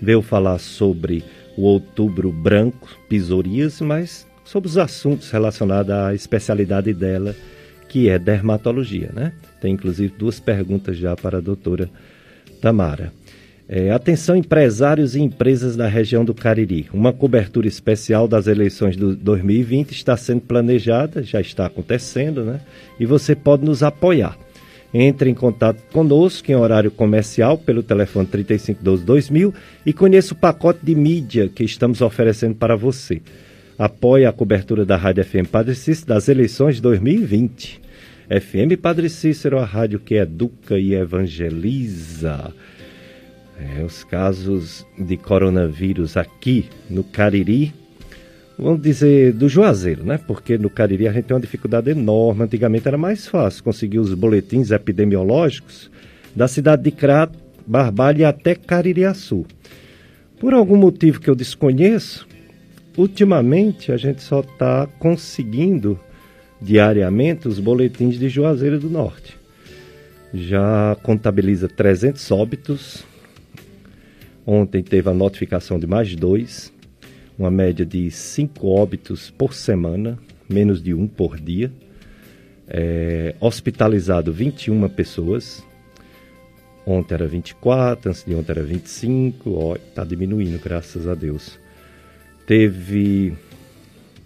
veio 0.00 0.22
falar 0.22 0.58
sobre 0.58 1.22
o 1.56 1.62
outubro 1.62 2.32
branco, 2.32 2.88
psoríase, 3.08 3.84
mas 3.84 4.27
sobre 4.48 4.66
os 4.66 4.78
assuntos 4.78 5.30
relacionados 5.30 5.92
à 5.92 6.14
especialidade 6.14 6.94
dela, 6.94 7.36
que 7.86 8.08
é 8.08 8.18
dermatologia, 8.18 9.10
né? 9.14 9.32
Tem 9.60 9.74
inclusive 9.74 10.14
duas 10.16 10.40
perguntas 10.40 10.96
já 10.96 11.14
para 11.14 11.36
a 11.36 11.40
doutora 11.40 11.90
Tamara. 12.58 13.12
É, 13.68 13.90
atenção 13.90 14.34
empresários 14.34 15.14
e 15.14 15.20
empresas 15.20 15.76
da 15.76 15.86
região 15.86 16.24
do 16.24 16.32
Cariri. 16.32 16.88
Uma 16.94 17.12
cobertura 17.12 17.68
especial 17.68 18.26
das 18.26 18.46
eleições 18.46 18.96
de 18.96 19.14
2020 19.16 19.90
está 19.90 20.16
sendo 20.16 20.40
planejada, 20.40 21.22
já 21.22 21.42
está 21.42 21.66
acontecendo, 21.66 22.42
né? 22.42 22.62
E 22.98 23.04
você 23.04 23.36
pode 23.36 23.66
nos 23.66 23.82
apoiar. 23.82 24.38
Entre 24.94 25.28
em 25.28 25.34
contato 25.34 25.82
conosco 25.92 26.50
em 26.50 26.54
horário 26.54 26.90
comercial 26.90 27.58
pelo 27.58 27.82
telefone 27.82 28.26
3512-2000 28.26 29.52
e 29.84 29.92
conheça 29.92 30.32
o 30.32 30.36
pacote 30.38 30.80
de 30.82 30.94
mídia 30.94 31.50
que 31.50 31.62
estamos 31.64 32.00
oferecendo 32.00 32.54
para 32.54 32.74
você. 32.74 33.20
Apoie 33.78 34.26
a 34.26 34.32
cobertura 34.32 34.84
da 34.84 34.96
Rádio 34.96 35.24
FM 35.24 35.46
Padre 35.50 35.74
Cícero 35.74 36.08
das 36.08 36.28
eleições 36.28 36.76
de 36.76 36.82
2020. 36.82 37.80
FM 38.28 38.76
Padre 38.82 39.08
Cícero, 39.08 39.58
a 39.58 39.64
rádio 39.64 40.00
que 40.00 40.16
educa 40.16 40.76
e 40.76 40.94
evangeliza. 40.94 42.52
É, 43.56 43.84
os 43.84 44.02
casos 44.02 44.84
de 44.98 45.16
coronavírus 45.16 46.16
aqui 46.16 46.66
no 46.90 47.04
Cariri 47.04 47.72
vamos 48.58 48.82
dizer, 48.82 49.32
do 49.32 49.48
Juazeiro, 49.48 50.04
né? 50.04 50.18
Porque 50.18 50.58
no 50.58 50.68
Cariri 50.68 51.06
a 51.06 51.12
gente 51.12 51.26
tem 51.26 51.34
uma 51.34 51.40
dificuldade 51.40 51.90
enorme. 51.90 52.42
Antigamente 52.42 52.88
era 52.88 52.98
mais 52.98 53.28
fácil 53.28 53.62
conseguir 53.62 54.00
os 54.00 54.12
boletins 54.12 54.72
epidemiológicos 54.72 55.88
da 56.34 56.48
cidade 56.48 56.82
de 56.82 56.90
Crato, 56.90 57.38
Barbalha 57.64 58.28
até 58.28 58.56
Caririaçu. 58.56 59.46
Por 60.40 60.52
algum 60.52 60.76
motivo 60.76 61.20
que 61.20 61.30
eu 61.30 61.34
desconheço, 61.34 62.26
ultimamente 62.98 63.92
a 63.92 63.96
gente 63.96 64.22
só 64.22 64.40
está 64.40 64.86
conseguindo 64.98 65.98
diariamente 66.60 67.46
os 67.46 67.60
boletins 67.60 68.18
de 68.18 68.28
Juazeiro 68.28 68.78
do 68.78 68.90
Norte. 68.90 69.38
Já 70.34 70.96
contabiliza 71.02 71.68
300 71.68 72.30
óbitos. 72.32 73.04
Ontem 74.44 74.82
teve 74.82 75.08
a 75.08 75.14
notificação 75.14 75.78
de 75.78 75.86
mais 75.86 76.14
dois 76.16 76.72
uma 77.38 77.52
média 77.52 77.86
de 77.86 78.10
cinco 78.10 78.66
óbitos 78.66 79.30
por 79.30 79.54
semana, 79.54 80.18
menos 80.48 80.82
de 80.82 80.92
um 80.92 81.06
por 81.06 81.38
dia. 81.38 81.70
É, 82.66 83.36
hospitalizado 83.40 84.32
21 84.32 84.88
pessoas. 84.88 85.64
Ontem 86.84 87.14
era 87.14 87.28
24, 87.28 88.10
antes 88.10 88.24
de 88.24 88.34
ontem 88.34 88.50
era 88.50 88.62
25, 88.64 89.76
está 89.76 90.04
diminuindo, 90.04 90.58
graças 90.58 91.06
a 91.06 91.14
Deus. 91.14 91.60
Teve, 92.48 93.34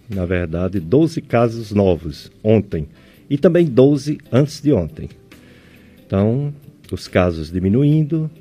na 0.09 0.25
verdade, 0.25 0.79
12 0.79 1.21
casos 1.21 1.73
novos 1.73 2.31
ontem 2.41 2.87
e 3.29 3.37
também 3.37 3.65
12 3.65 4.17
antes 4.31 4.61
de 4.61 4.71
ontem. 4.71 5.09
Então, 6.07 6.53
os 6.89 7.05
casos 7.09 7.51
diminuindo, 7.51 8.31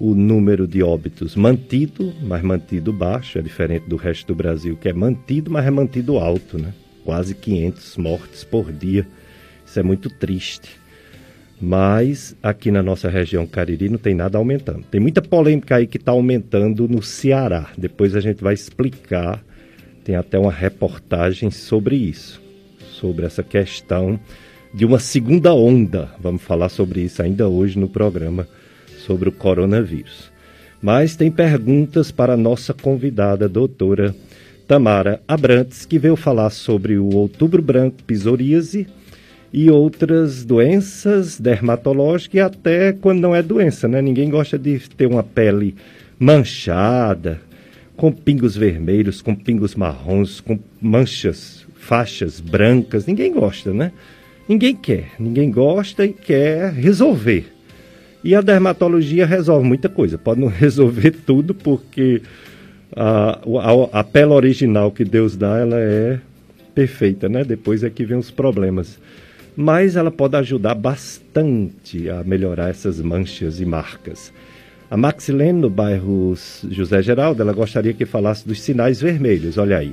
o 0.00 0.16
número 0.16 0.66
de 0.66 0.82
óbitos 0.82 1.36
mantido, 1.36 2.12
mas 2.24 2.42
mantido 2.42 2.92
baixo, 2.92 3.38
é 3.38 3.42
diferente 3.42 3.88
do 3.88 3.94
resto 3.94 4.26
do 4.26 4.34
Brasil, 4.34 4.76
que 4.76 4.88
é 4.88 4.92
mantido, 4.92 5.48
mas 5.48 5.64
é 5.64 5.70
mantido 5.70 6.18
alto, 6.18 6.58
né? 6.58 6.74
Quase 7.04 7.32
500 7.32 7.98
mortes 7.98 8.42
por 8.42 8.72
dia. 8.72 9.06
Isso 9.64 9.78
é 9.78 9.82
muito 9.84 10.10
triste. 10.10 10.70
Mas 11.60 12.34
aqui 12.42 12.70
na 12.70 12.82
nossa 12.82 13.10
região 13.10 13.46
Cariri 13.46 13.90
não 13.90 13.98
tem 13.98 14.14
nada 14.14 14.38
aumentando. 14.38 14.82
Tem 14.90 15.00
muita 15.00 15.20
polêmica 15.20 15.76
aí 15.76 15.86
que 15.86 15.98
está 15.98 16.12
aumentando 16.12 16.88
no 16.88 17.02
Ceará. 17.02 17.70
Depois 17.76 18.16
a 18.16 18.20
gente 18.20 18.42
vai 18.42 18.54
explicar. 18.54 19.44
Tem 20.02 20.16
até 20.16 20.38
uma 20.38 20.50
reportagem 20.50 21.50
sobre 21.50 21.96
isso, 21.96 22.40
sobre 22.78 23.26
essa 23.26 23.42
questão 23.42 24.18
de 24.72 24.86
uma 24.86 24.98
segunda 24.98 25.52
onda. 25.52 26.08
Vamos 26.18 26.42
falar 26.42 26.70
sobre 26.70 27.02
isso 27.02 27.22
ainda 27.22 27.46
hoje 27.46 27.78
no 27.78 27.88
programa 27.88 28.48
sobre 29.04 29.28
o 29.28 29.32
coronavírus. 29.32 30.30
Mas 30.80 31.14
tem 31.14 31.30
perguntas 31.30 32.10
para 32.10 32.34
a 32.34 32.38
nossa 32.38 32.72
convidada, 32.72 33.48
doutora 33.48 34.14
Tamara 34.66 35.20
Abrantes, 35.28 35.84
que 35.84 35.98
veio 35.98 36.16
falar 36.16 36.48
sobre 36.48 36.96
o 36.96 37.14
outubro 37.14 37.60
branco, 37.60 38.02
psoríase 38.04 38.86
e 39.52 39.68
outras 39.70 40.44
doenças 40.44 41.40
dermatológicas 41.40 42.34
e 42.34 42.40
até 42.40 42.92
quando 42.92 43.20
não 43.20 43.34
é 43.34 43.42
doença, 43.42 43.88
né? 43.88 44.00
Ninguém 44.00 44.30
gosta 44.30 44.58
de 44.58 44.78
ter 44.90 45.06
uma 45.06 45.22
pele 45.22 45.74
manchada, 46.18 47.40
com 47.96 48.12
pingos 48.12 48.56
vermelhos, 48.56 49.20
com 49.20 49.34
pingos 49.34 49.74
marrons, 49.74 50.40
com 50.40 50.58
manchas, 50.80 51.66
faixas 51.74 52.40
brancas. 52.40 53.06
Ninguém 53.06 53.32
gosta, 53.32 53.74
né? 53.74 53.92
Ninguém 54.48 54.74
quer, 54.74 55.10
ninguém 55.18 55.50
gosta 55.50 56.04
e 56.04 56.12
quer 56.12 56.72
resolver. 56.72 57.52
E 58.22 58.34
a 58.34 58.40
dermatologia 58.40 59.26
resolve 59.26 59.66
muita 59.66 59.88
coisa. 59.88 60.16
Pode 60.16 60.40
não 60.40 60.48
resolver 60.50 61.10
tudo, 61.26 61.54
porque 61.54 62.22
a, 62.94 63.38
a, 63.40 64.00
a 64.00 64.04
pele 64.04 64.32
original 64.32 64.90
que 64.90 65.04
Deus 65.04 65.36
dá, 65.36 65.58
ela 65.58 65.78
é 65.78 66.18
perfeita, 66.74 67.28
né? 67.28 67.44
Depois 67.44 67.82
é 67.82 67.90
que 67.90 68.04
vem 68.04 68.16
os 68.16 68.30
problemas. 68.30 68.98
Mas 69.56 69.96
ela 69.96 70.10
pode 70.10 70.36
ajudar 70.36 70.74
bastante 70.74 72.08
a 72.08 72.22
melhorar 72.24 72.70
essas 72.70 73.00
manchas 73.00 73.60
e 73.60 73.64
marcas. 73.64 74.32
A 74.90 74.96
Maxilene, 74.96 75.60
no 75.60 75.70
bairro 75.70 76.34
José 76.68 77.02
Geraldo, 77.02 77.42
ela 77.42 77.52
gostaria 77.52 77.92
que 77.92 78.04
falasse 78.04 78.46
dos 78.46 78.60
sinais 78.60 79.00
vermelhos. 79.00 79.58
Olha 79.58 79.78
aí. 79.78 79.92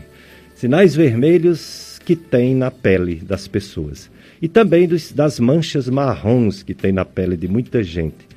Sinais 0.56 0.96
vermelhos 0.96 2.00
que 2.04 2.16
tem 2.16 2.56
na 2.56 2.72
pele 2.72 3.16
das 3.16 3.48
pessoas 3.48 4.10
e 4.42 4.48
também 4.48 4.88
dos, 4.88 5.12
das 5.12 5.40
manchas 5.40 5.90
marrons 5.90 6.64
que 6.64 6.74
tem 6.74 6.92
na 6.92 7.06
pele 7.06 7.36
de 7.36 7.48
muita 7.48 7.84
gente. 7.84 8.28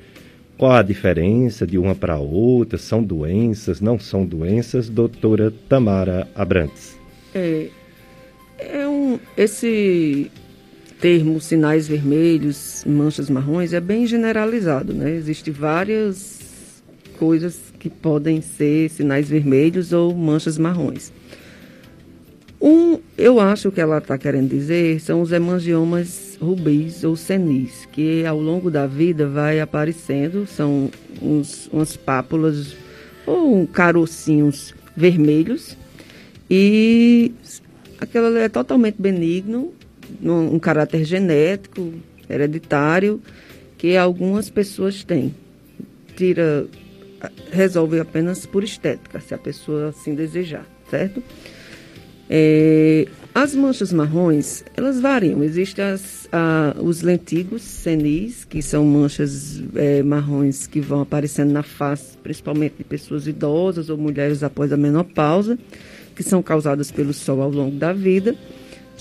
Qual 0.57 0.71
a 0.71 0.83
diferença 0.83 1.65
de 1.65 1.77
uma 1.77 1.95
para 1.95 2.17
outra? 2.17 2.77
São 2.77 3.01
doenças, 3.01 3.81
não 3.81 3.99
são 3.99 4.25
doenças? 4.25 4.89
Doutora 4.89 5.51
Tamara 5.67 6.27
Abrantes. 6.35 6.95
É, 7.33 7.67
é 8.59 8.87
um, 8.87 9.19
esse 9.35 10.29
termo 11.01 11.41
sinais 11.41 11.87
vermelhos, 11.87 12.83
manchas 12.85 13.27
marrons, 13.27 13.73
é 13.73 13.81
bem 13.81 14.05
generalizado, 14.05 14.93
né? 14.93 15.15
Existem 15.15 15.51
várias 15.51 16.83
coisas 17.17 17.59
que 17.79 17.89
podem 17.89 18.39
ser 18.39 18.89
sinais 18.91 19.27
vermelhos 19.27 19.91
ou 19.91 20.15
manchas 20.15 20.59
marrons. 20.59 21.11
Um, 22.61 22.99
eu 23.17 23.39
acho 23.39 23.71
que 23.71 23.81
ela 23.81 23.97
está 23.97 24.19
querendo 24.19 24.49
dizer 24.49 24.99
são 24.99 25.23
os 25.23 25.31
hemangiomas 25.31 26.37
rubis 26.39 27.03
ou 27.03 27.15
senis, 27.15 27.87
que 27.91 28.23
ao 28.23 28.39
longo 28.39 28.69
da 28.69 28.85
vida 28.85 29.27
vai 29.27 29.59
aparecendo, 29.59 30.45
são 30.45 30.91
uns, 31.19 31.67
umas 31.73 31.97
pápulas 31.97 32.75
ou 33.25 33.65
carocinhos 33.65 34.75
vermelhos 34.95 35.75
e 36.47 37.31
aquilo 37.99 38.37
é 38.37 38.47
totalmente 38.47 38.97
benigno, 38.99 39.73
um, 40.23 40.59
caráter 40.59 41.03
genético, 41.03 41.93
hereditário, 42.29 43.21
que 43.77 43.97
algumas 43.97 44.49
pessoas 44.49 45.03
têm. 45.03 45.33
Tira, 46.15 46.67
resolve 47.51 47.99
apenas 47.99 48.45
por 48.45 48.63
estética, 48.63 49.19
se 49.19 49.33
a 49.33 49.37
pessoa 49.37 49.89
assim 49.89 50.15
desejar, 50.15 50.65
certo? 50.89 51.21
É, 52.29 53.07
as 53.33 53.53
manchas 53.53 53.91
marrons, 53.91 54.63
elas 54.75 54.99
variam. 55.01 55.43
Existem 55.43 55.83
as, 55.83 56.29
a, 56.31 56.75
os 56.81 57.01
lentigos 57.01 57.61
senis, 57.61 58.45
que 58.45 58.61
são 58.61 58.85
manchas 58.85 59.61
é, 59.75 60.01
marrons 60.01 60.67
que 60.67 60.79
vão 60.79 61.01
aparecendo 61.01 61.51
na 61.51 61.63
face, 61.63 62.17
principalmente 62.17 62.75
de 62.77 62.83
pessoas 62.83 63.27
idosas 63.27 63.89
ou 63.89 63.97
mulheres 63.97 64.43
após 64.43 64.71
a 64.71 64.77
menopausa, 64.77 65.57
que 66.15 66.23
são 66.23 66.41
causadas 66.41 66.91
pelo 66.91 67.13
sol 67.13 67.41
ao 67.41 67.49
longo 67.49 67.75
da 67.75 67.91
vida. 67.91 68.35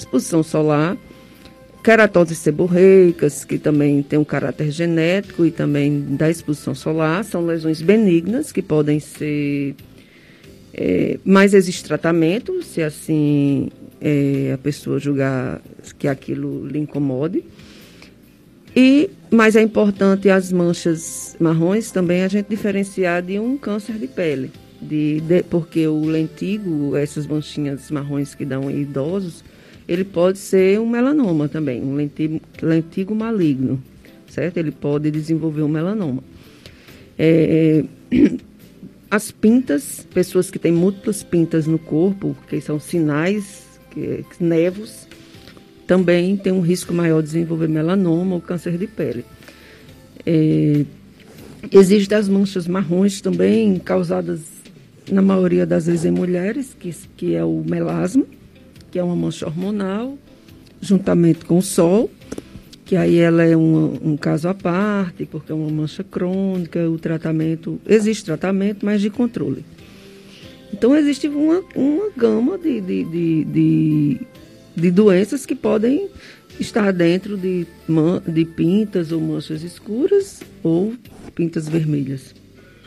Exposição 0.01 0.43
solar, 0.43 0.97
queratoses 1.83 2.39
seborreicas, 2.39 3.45
que 3.45 3.59
também 3.59 4.03
tem 4.03 4.19
um 4.19 4.25
caráter 4.25 4.71
genético 4.71 5.45
e 5.47 5.51
também 5.51 6.01
da 6.17 6.29
exposição 6.29 6.75
solar, 6.75 7.25
são 7.25 7.45
lesões 7.45 7.81
benignas 7.81 8.53
que 8.53 8.63
podem 8.63 9.01
ser 9.01 9.75
é, 10.73 11.19
mas 11.25 11.53
existe 11.53 11.85
tratamento, 11.85 12.63
se 12.63 12.83
assim 12.83 13.69
é, 14.01 14.53
a 14.55 14.59
pessoa 14.59 14.99
julgar 14.99 15.61
que 15.99 16.09
aquilo 16.09 16.67
lhe 16.67 16.79
incomode. 16.79 17.45
E, 18.75 19.11
mas 19.31 19.57
é 19.57 19.63
importante 19.63 20.31
as 20.31 20.53
manchas 20.53 21.37
marrons 21.41 21.91
também 21.91 22.23
a 22.23 22.29
gente 22.29 22.47
diferenciar 22.47 23.23
de 23.23 23.39
um 23.39 23.57
câncer 23.57 23.97
de 23.97 24.07
pele. 24.07 24.51
De, 24.81 25.21
de, 25.21 25.43
porque 25.43 25.87
o 25.87 26.05
lentigo, 26.05 26.97
essas 26.97 27.27
manchinhas 27.27 27.91
marrons 27.91 28.35
que 28.35 28.45
dão 28.45 28.71
em 28.71 28.81
idosos, 28.81 29.45
ele 29.91 30.05
pode 30.05 30.39
ser 30.39 30.79
um 30.79 30.89
melanoma 30.89 31.49
também, 31.49 31.83
um 31.83 31.97
lentigo, 31.97 33.13
maligno, 33.13 33.83
certo? 34.29 34.57
Ele 34.59 34.71
pode 34.71 35.11
desenvolver 35.11 35.63
um 35.63 35.69
melanoma. 35.69 36.23
É, 37.19 37.83
as 39.11 39.33
pintas, 39.33 40.07
pessoas 40.15 40.49
que 40.49 40.61
têm 40.61 40.71
múltiplas 40.71 41.25
pintas 41.25 41.67
no 41.67 41.77
corpo, 41.77 42.37
que 42.49 42.61
são 42.61 42.79
sinais, 42.79 43.67
que, 43.91 44.25
nevos, 44.39 45.09
também 45.89 46.37
tem 46.37 46.53
um 46.53 46.61
risco 46.61 46.95
maior 46.95 47.21
de 47.21 47.31
desenvolver 47.31 47.69
melanoma 47.69 48.37
ou 48.37 48.41
câncer 48.41 48.79
de 48.79 48.87
pele. 48.87 49.25
É, 50.25 50.85
Existem 51.73 52.17
as 52.17 52.29
manchas 52.29 52.69
marrons 52.69 53.21
também, 53.21 53.77
causadas 53.81 54.41
na 55.11 55.21
maioria 55.21 55.67
das 55.67 55.87
vezes 55.87 56.05
em 56.05 56.13
mulheres, 56.13 56.77
que, 56.79 56.95
que 57.17 57.35
é 57.35 57.45
o 57.45 57.65
melasma, 57.69 58.25
que 58.91 58.99
é 58.99 59.03
uma 59.03 59.17
mancha 59.17 59.47
hormonal, 59.47 60.19
juntamente 60.81 61.45
com 61.45 61.59
o 61.59 61.63
sol, 61.63 62.11
que 62.85 62.97
aí 62.97 63.19
ela 63.19 63.45
é 63.45 63.57
um, 63.57 63.99
um 64.03 64.17
caso 64.17 64.49
à 64.49 64.55
parte, 64.55 65.25
porque 65.25 65.53
é 65.53 65.55
uma 65.55 65.71
mancha 65.71 66.03
crônica, 66.03 66.89
o 66.89 66.99
tratamento, 66.99 67.81
existe 67.87 68.25
tratamento, 68.25 68.85
mas 68.85 69.01
de 69.01 69.11
controle. 69.11 69.65
Então 70.73 70.97
existe 70.97 71.29
uma, 71.29 71.63
uma 71.75 72.11
gama 72.17 72.59
de, 72.59 72.81
de, 72.81 73.05
de, 73.05 73.45
de, 73.45 74.21
de 74.75 74.91
doenças 74.91 75.45
que 75.45 75.55
podem 75.55 76.09
estar 76.59 76.93
dentro 76.93 77.37
de, 77.37 77.67
de 78.27 78.45
pintas 78.45 79.13
ou 79.13 79.21
manchas 79.21 79.63
escuras 79.63 80.41
ou 80.63 80.95
pintas 81.35 81.69
vermelhas. 81.69 82.35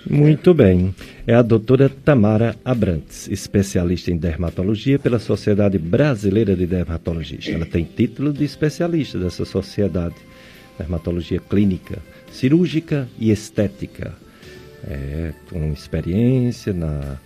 Muito 0.10 0.54
bem. 0.54 0.94
É 1.26 1.34
a 1.34 1.42
doutora 1.42 1.88
Tamara 1.89 2.56
Abrantes, 2.63 3.30
especialista 3.30 4.12
em 4.12 4.18
dermatologia 4.18 5.00
pela 5.00 5.18
Sociedade 5.18 5.78
Brasileira 5.78 6.56
de 6.56 6.66
Dermatologistas. 6.66 7.54
Ela 7.54 7.66
tem 7.66 7.86
título 7.86 8.34
de 8.34 8.44
especialista 8.44 9.18
dessa 9.18 9.46
sociedade. 9.46 10.16
Dermatologia 10.78 11.39
clínica, 11.39 12.00
cirúrgica 12.32 13.08
e 13.18 13.32
estética. 13.32 14.13
É, 14.86 15.32
com 15.50 15.72
experiência 15.72 16.74
na, 16.74 17.18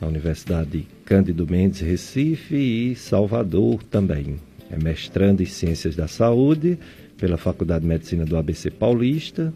na 0.00 0.06
Universidade 0.06 0.86
Cândido 1.04 1.46
Mendes, 1.46 1.80
Recife 1.80 2.56
e 2.56 2.96
Salvador 2.96 3.82
também. 3.82 4.36
É 4.70 4.82
mestrando 4.82 5.42
em 5.42 5.46
Ciências 5.46 5.94
da 5.94 6.08
Saúde 6.08 6.78
pela 7.18 7.36
Faculdade 7.36 7.82
de 7.82 7.88
Medicina 7.88 8.24
do 8.24 8.38
ABC 8.38 8.70
Paulista 8.70 9.52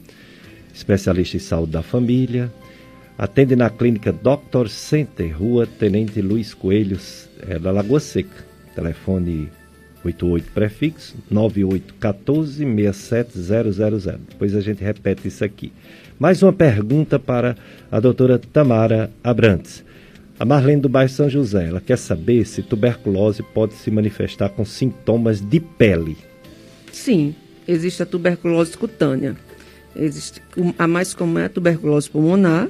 especialista 0.73 1.37
em 1.37 1.41
saúde 1.41 1.73
da 1.73 1.83
família. 1.83 2.53
Atende 3.19 3.55
na 3.55 3.69
clínica 3.69 4.13
Dr. 4.13 4.69
Center, 4.69 5.37
Rua 5.37 5.67
Tenente 5.67 6.23
Luiz 6.23 6.55
Coelhos, 6.55 7.29
é, 7.47 7.59
da 7.59 7.71
Lagoa 7.71 8.01
Seca. 8.01 8.45
Telefone 8.75 9.51
88 10.05 10.51
prefixo 10.53 11.17
9814 11.31 12.65
67000. 12.65 14.19
Depois 14.29 14.55
a 14.55 14.61
gente 14.61 14.83
repete 14.83 15.29
isso 15.29 15.45
aqui. 15.45 15.73
Mais 16.19 16.43
uma 16.43 16.53
pergunta 16.53 17.19
para 17.19 17.57
a 17.91 18.01
doutora 18.01 18.39
Tamara 18.39 19.11
Abrantes. 19.23 19.85
A 20.39 20.45
Marlene 20.45 20.81
do 20.81 20.89
bairro 20.89 21.11
São 21.11 21.29
José, 21.29 21.69
ela 21.69 21.83
quer 21.83 21.99
saber 21.99 22.47
se 22.47 22.63
tuberculose 22.63 23.43
pode 23.43 23.75
se 23.75 23.91
manifestar 23.91 24.49
com 24.49 24.65
sintomas 24.65 25.41
de 25.41 25.61
pele. 25.61 26.17
Sim, 26.91 27.35
existe 27.69 28.03
a 28.03 28.07
tuberculose 28.07 28.77
cutânea. 28.77 29.37
Existe, 29.95 30.41
a 30.79 30.87
mais 30.87 31.15
comum 31.15 31.39
é 31.39 31.47
a 31.47 31.49
tuberculose 31.49 32.09
pulmonar, 32.09 32.69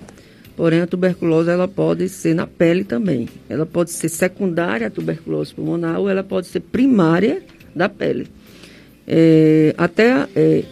porém 0.57 0.81
a 0.81 0.87
tuberculose 0.87 1.51
ela 1.51 1.69
pode 1.69 2.09
ser 2.09 2.35
na 2.35 2.47
pele 2.47 2.83
também. 2.83 3.29
Ela 3.49 3.67
pode 3.67 3.91
ser 3.91 4.09
secundária 4.09 4.87
à 4.87 4.91
tuberculose 4.91 5.55
pulmonar 5.55 6.01
ou 6.01 6.09
ela 6.09 6.25
pode 6.25 6.47
ser 6.47 6.61
primária 6.61 7.43
da 7.75 7.89
pele. 7.89 8.27
É, 9.07 9.75
até 9.77 10.29
é, 10.35 10.65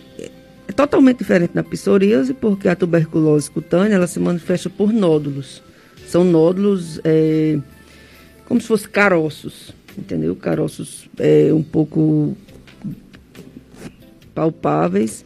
é 0.66 0.72
totalmente 0.72 1.18
diferente 1.18 1.52
da 1.54 1.62
psoríase, 1.62 2.32
porque 2.32 2.68
a 2.68 2.76
tuberculose 2.76 3.50
cutânea 3.50 3.96
ela 3.96 4.06
se 4.06 4.18
manifesta 4.18 4.70
por 4.70 4.92
nódulos. 4.92 5.62
São 6.06 6.24
nódulos 6.24 7.00
é, 7.04 7.58
como 8.46 8.60
se 8.60 8.66
fossem 8.66 8.88
caroços, 8.88 9.74
entendeu? 9.96 10.34
Caroços 10.34 11.08
é, 11.18 11.52
um 11.52 11.62
pouco 11.62 12.36
palpáveis 14.34 15.24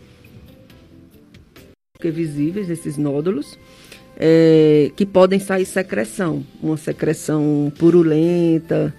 visíveis, 2.10 2.68
esses 2.70 2.96
nódulos, 2.96 3.58
é, 4.16 4.90
que 4.96 5.06
podem 5.06 5.38
sair 5.38 5.64
secreção, 5.64 6.44
uma 6.62 6.76
secreção 6.76 7.72
purulenta, 7.78 8.94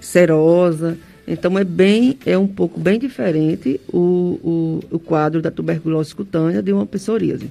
serosa. 0.00 0.98
Então 1.26 1.58
é 1.58 1.64
bem, 1.64 2.18
é 2.24 2.38
um 2.38 2.46
pouco 2.46 2.78
bem 2.78 2.98
diferente 2.98 3.80
o, 3.92 4.80
o, 4.90 4.96
o 4.96 4.98
quadro 4.98 5.42
da 5.42 5.50
tuberculose 5.50 6.14
cutânea 6.14 6.62
de 6.62 6.72
uma 6.72 6.86
psoríase. 6.86 7.50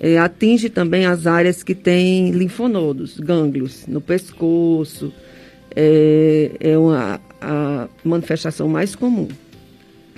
É, 0.00 0.16
atinge 0.18 0.68
também 0.68 1.06
as 1.06 1.26
áreas 1.26 1.62
que 1.62 1.74
têm 1.74 2.30
linfonodos, 2.30 3.18
gânglios, 3.18 3.84
no 3.88 4.00
pescoço. 4.00 5.12
É, 5.74 6.52
é 6.60 6.78
uma, 6.78 7.20
a 7.40 7.88
manifestação 8.04 8.68
mais 8.68 8.94
comum 8.94 9.28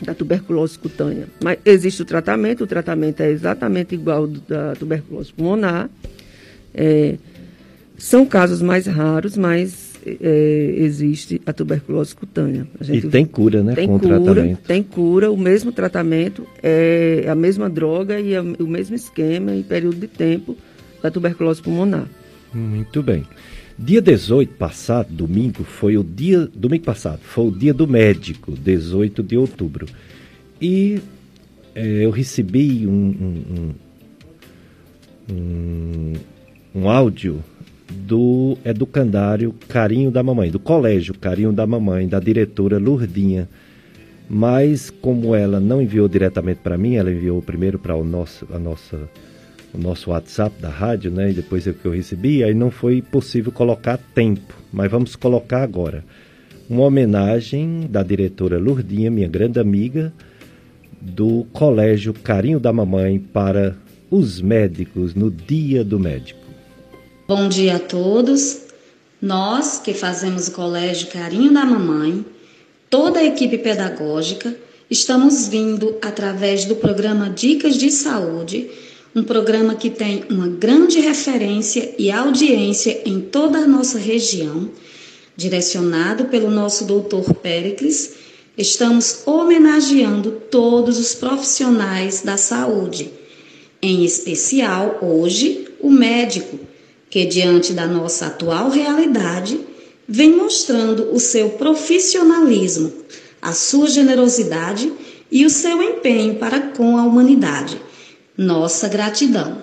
da 0.02 0.14
tuberculose 0.14 0.78
cutânea. 0.78 1.26
Mas 1.42 1.58
existe 1.64 2.02
o 2.02 2.04
tratamento, 2.04 2.64
o 2.64 2.66
tratamento 2.66 3.20
é 3.20 3.30
exatamente 3.30 3.94
igual 3.94 4.18
ao 4.18 4.26
da 4.26 4.74
tuberculose 4.74 5.32
pulmonar. 5.32 5.90
É, 6.74 7.16
são 7.96 8.24
casos 8.24 8.62
mais 8.62 8.86
raros, 8.86 9.36
mas 9.36 9.90
é, 10.06 10.74
existe 10.78 11.40
a 11.44 11.52
tuberculose 11.52 12.14
cutânea. 12.14 12.66
A 12.80 12.94
e 12.94 13.02
tem 13.02 13.26
cura, 13.26 13.62
né? 13.62 13.74
Tem 13.74 13.86
com 13.86 13.98
cura, 13.98 14.20
o 14.20 14.24
tratamento. 14.24 14.58
Tem 14.66 14.82
cura, 14.82 15.30
o 15.30 15.36
mesmo 15.36 15.72
tratamento, 15.72 16.46
é 16.62 17.26
a 17.28 17.34
mesma 17.34 17.68
droga 17.68 18.18
e 18.18 18.38
o 18.38 18.66
mesmo 18.66 18.96
esquema 18.96 19.54
e 19.54 19.62
período 19.62 19.96
de 19.96 20.06
tempo 20.06 20.56
da 21.02 21.10
tuberculose 21.10 21.62
pulmonar. 21.62 22.06
Muito 22.52 23.02
bem. 23.02 23.24
Dia 23.82 24.02
18 24.02 24.56
passado, 24.56 25.08
domingo, 25.10 25.64
foi 25.64 25.96
o 25.96 26.04
dia. 26.04 26.46
Domingo 26.54 26.84
passado, 26.84 27.20
foi 27.22 27.46
o 27.46 27.50
dia 27.50 27.72
do 27.72 27.88
médico, 27.88 28.52
18 28.52 29.22
de 29.22 29.38
outubro. 29.38 29.86
E 30.60 31.00
é, 31.74 32.04
eu 32.04 32.10
recebi 32.10 32.86
um, 32.86 32.92
um, 32.92 33.74
um, 35.32 36.12
um, 36.74 36.90
áudio 36.90 37.42
do 37.88 38.58
educandário 38.66 39.54
Carinho 39.66 40.10
da 40.10 40.22
Mamãe, 40.22 40.50
do 40.50 40.58
colégio 40.58 41.14
Carinho 41.14 41.50
da 41.50 41.66
Mamãe, 41.66 42.06
da 42.06 42.20
diretora 42.20 42.76
Lurdinha. 42.76 43.48
Mas 44.28 44.90
como 44.90 45.34
ela 45.34 45.58
não 45.58 45.80
enviou 45.80 46.06
diretamente 46.06 46.60
para 46.62 46.76
mim, 46.76 46.96
ela 46.96 47.10
enviou 47.10 47.40
primeiro 47.40 47.78
para 47.78 47.94
a 47.94 48.04
nossa 48.58 49.08
o 49.72 49.78
nosso 49.78 50.10
WhatsApp 50.10 50.60
da 50.60 50.68
rádio, 50.68 51.10
né? 51.10 51.30
E 51.30 51.34
depois 51.34 51.66
é 51.66 51.72
que 51.72 51.84
eu 51.84 51.92
recebi, 51.92 52.42
aí 52.42 52.54
não 52.54 52.70
foi 52.70 53.00
possível 53.00 53.52
colocar 53.52 53.98
tempo, 54.14 54.54
mas 54.72 54.90
vamos 54.90 55.16
colocar 55.16 55.62
agora. 55.62 56.04
Uma 56.68 56.84
homenagem 56.84 57.88
da 57.90 58.02
diretora 58.02 58.58
Lurdinha, 58.58 59.10
minha 59.10 59.28
grande 59.28 59.58
amiga, 59.58 60.12
do 61.00 61.46
Colégio 61.52 62.12
Carinho 62.12 62.60
da 62.60 62.72
Mamãe 62.72 63.18
para 63.18 63.76
os 64.10 64.40
médicos 64.40 65.14
no 65.14 65.30
Dia 65.30 65.82
do 65.82 65.98
Médico. 65.98 66.40
Bom 67.26 67.48
dia 67.48 67.76
a 67.76 67.78
todos. 67.78 68.62
Nós 69.22 69.78
que 69.78 69.94
fazemos 69.94 70.48
o 70.48 70.52
Colégio 70.52 71.08
Carinho 71.08 71.52
da 71.52 71.64
Mamãe, 71.64 72.24
toda 72.88 73.20
a 73.20 73.24
equipe 73.24 73.58
pedagógica, 73.58 74.54
estamos 74.90 75.46
vindo 75.46 75.96
através 76.02 76.64
do 76.64 76.74
programa 76.74 77.30
Dicas 77.30 77.76
de 77.76 77.90
Saúde 77.90 78.68
um 79.14 79.24
programa 79.24 79.74
que 79.74 79.90
tem 79.90 80.24
uma 80.30 80.46
grande 80.46 81.00
referência 81.00 81.94
e 81.98 82.10
audiência 82.12 83.02
em 83.04 83.20
toda 83.20 83.58
a 83.58 83.66
nossa 83.66 83.98
região, 83.98 84.70
direcionado 85.36 86.26
pelo 86.26 86.50
nosso 86.50 86.84
doutor 86.84 87.34
Péricles, 87.34 88.14
estamos 88.56 89.22
homenageando 89.26 90.30
todos 90.48 90.98
os 90.98 91.14
profissionais 91.14 92.22
da 92.22 92.36
saúde, 92.36 93.10
em 93.82 94.04
especial 94.04 94.98
hoje 95.02 95.68
o 95.80 95.90
médico, 95.90 96.60
que 97.08 97.24
diante 97.24 97.72
da 97.72 97.88
nossa 97.88 98.26
atual 98.26 98.70
realidade 98.70 99.58
vem 100.06 100.36
mostrando 100.36 101.12
o 101.12 101.18
seu 101.18 101.50
profissionalismo, 101.50 102.92
a 103.42 103.52
sua 103.52 103.88
generosidade 103.88 104.92
e 105.32 105.44
o 105.44 105.50
seu 105.50 105.82
empenho 105.82 106.36
para 106.36 106.60
com 106.60 106.96
a 106.96 107.02
humanidade 107.02 107.89
nossa 108.40 108.88
gratidão. 108.88 109.58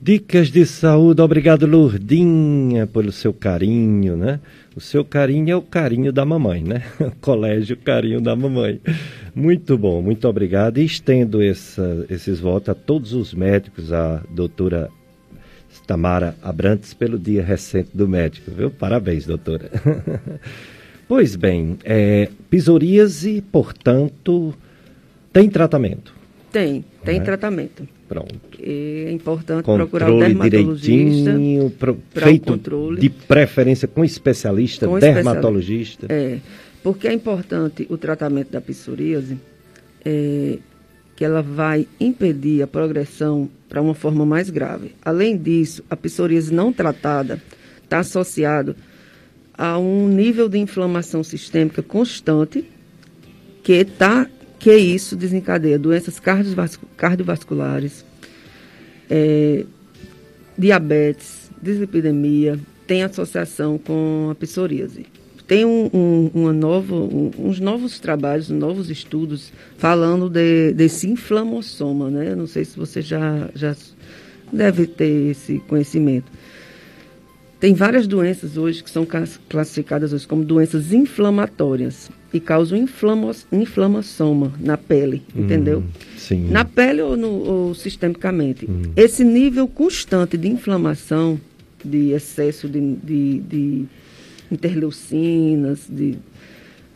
Dicas 0.00 0.50
de 0.50 0.64
saúde, 0.64 1.20
obrigado 1.20 1.66
Lourdinha 1.66 2.86
pelo 2.86 3.10
seu 3.10 3.32
carinho, 3.32 4.16
né? 4.16 4.38
O 4.76 4.80
seu 4.80 5.04
carinho 5.04 5.50
é 5.50 5.56
o 5.56 5.62
carinho 5.62 6.12
da 6.12 6.24
mamãe, 6.24 6.62
né? 6.62 6.84
Colégio 7.20 7.76
Carinho 7.76 8.20
da 8.20 8.34
Mamãe. 8.34 8.80
Muito 9.34 9.76
bom, 9.76 10.00
muito 10.00 10.26
obrigado. 10.28 10.78
E 10.78 10.84
estendo 10.84 11.42
essa, 11.42 12.06
esses 12.08 12.40
votos 12.40 12.68
a 12.70 12.74
todos 12.74 13.12
os 13.12 13.34
médicos, 13.34 13.92
a 13.92 14.22
doutora 14.30 14.88
Tamara 15.86 16.36
Abrantes, 16.40 16.94
pelo 16.94 17.18
dia 17.18 17.42
recente 17.42 17.90
do 17.92 18.08
médico, 18.08 18.50
viu? 18.50 18.70
Parabéns, 18.70 19.26
doutora. 19.26 19.70
pois 21.06 21.36
bem, 21.36 21.76
é, 21.84 22.28
portanto, 23.50 24.54
tem 25.32 25.50
tratamento. 25.50 26.21
Tem, 26.52 26.84
tem 27.04 27.18
né? 27.18 27.24
tratamento. 27.24 27.88
Pronto. 28.08 28.34
E 28.58 29.06
é 29.08 29.10
importante 29.10 29.64
controle 29.64 29.88
procurar 29.88 30.12
o 30.12 30.18
dermatologista. 30.18 31.32
Pro, 31.78 31.98
feito 32.12 32.52
controle. 32.52 33.00
de 33.00 33.08
preferência 33.08 33.88
com 33.88 34.04
especialista, 34.04 34.86
com 34.86 34.98
dermatologista. 34.98 36.06
É, 36.10 36.38
porque 36.82 37.08
é 37.08 37.12
importante 37.12 37.86
o 37.88 37.96
tratamento 37.96 38.50
da 38.50 38.60
psoríase, 38.60 39.38
é, 40.04 40.58
que 41.16 41.24
ela 41.24 41.40
vai 41.40 41.86
impedir 41.98 42.62
a 42.62 42.66
progressão 42.66 43.48
para 43.68 43.80
uma 43.80 43.94
forma 43.94 44.26
mais 44.26 44.50
grave. 44.50 44.94
Além 45.02 45.36
disso, 45.36 45.82
a 45.88 45.96
psoríase 45.96 46.52
não 46.52 46.70
tratada 46.70 47.40
está 47.82 48.00
associado 48.00 48.76
a 49.56 49.78
um 49.78 50.08
nível 50.08 50.48
de 50.48 50.58
inflamação 50.58 51.22
sistêmica 51.24 51.82
constante 51.82 52.64
que 53.62 53.72
está 53.72 54.28
que 54.62 54.72
isso 54.76 55.16
desencadeia 55.16 55.76
doenças 55.76 56.22
cardiovasculares, 56.96 58.04
é, 59.10 59.64
diabetes, 60.56 61.50
dislipidemia, 61.60 62.60
tem 62.86 63.02
associação 63.02 63.76
com 63.76 64.28
a 64.30 64.36
psoríase. 64.36 65.06
Tem 65.48 65.64
um, 65.64 65.90
um, 65.92 66.30
uma 66.32 66.52
um, 66.52 67.32
uns 67.36 67.58
novos 67.58 67.98
trabalhos, 67.98 68.50
novos 68.50 68.88
estudos 68.88 69.52
falando 69.78 70.30
de, 70.30 70.72
desse 70.72 71.08
inflamossoma, 71.08 72.08
né? 72.08 72.36
Não 72.36 72.46
sei 72.46 72.64
se 72.64 72.76
você 72.76 73.02
já, 73.02 73.50
já 73.56 73.74
deve 74.52 74.86
ter 74.86 75.32
esse 75.32 75.58
conhecimento. 75.66 76.30
Tem 77.58 77.74
várias 77.74 78.06
doenças 78.06 78.56
hoje 78.56 78.84
que 78.84 78.90
são 78.90 79.04
classificadas 79.48 80.12
hoje 80.12 80.24
como 80.24 80.44
doenças 80.44 80.92
inflamatórias 80.92 82.08
e 82.32 82.40
causam 82.40 82.78
inflamação 83.52 84.52
na 84.58 84.76
pele, 84.76 85.22
hum, 85.34 85.44
entendeu? 85.44 85.84
Sim. 86.16 86.48
Na 86.48 86.64
pele 86.64 87.02
ou, 87.02 87.16
no, 87.16 87.28
ou 87.28 87.74
sistemicamente. 87.74 88.68
Hum. 88.68 88.92
Esse 88.96 89.22
nível 89.22 89.68
constante 89.68 90.36
de 90.38 90.48
inflamação, 90.48 91.38
de 91.84 92.10
excesso 92.12 92.68
de, 92.68 92.94
de, 92.96 93.38
de 93.40 93.84
interleucinas, 94.50 95.86
de, 95.88 96.16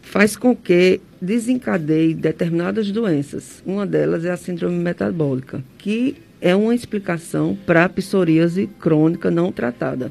faz 0.02 0.36
com 0.36 0.54
que 0.56 1.00
desencadeie 1.20 2.14
determinadas 2.14 2.90
doenças. 2.90 3.62
Uma 3.66 3.86
delas 3.86 4.24
é 4.24 4.30
a 4.30 4.36
síndrome 4.36 4.76
metabólica, 4.76 5.62
que 5.76 6.16
é 6.40 6.54
uma 6.54 6.74
explicação 6.74 7.58
para 7.66 7.84
a 7.84 7.88
psoríase 7.88 8.68
crônica 8.78 9.30
não 9.30 9.50
tratada 9.52 10.10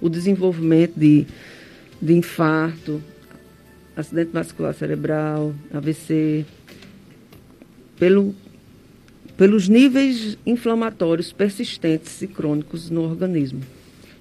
o 0.00 0.08
desenvolvimento 0.08 0.94
de, 0.96 1.26
de 2.00 2.14
infarto, 2.14 3.02
acidente 3.98 4.30
vascular 4.32 4.72
cerebral, 4.72 5.52
AVC, 5.74 6.46
pelo, 7.98 8.32
pelos 9.36 9.68
níveis 9.68 10.38
inflamatórios 10.46 11.32
persistentes 11.32 12.22
e 12.22 12.28
crônicos 12.28 12.90
no 12.90 13.02
organismo. 13.02 13.60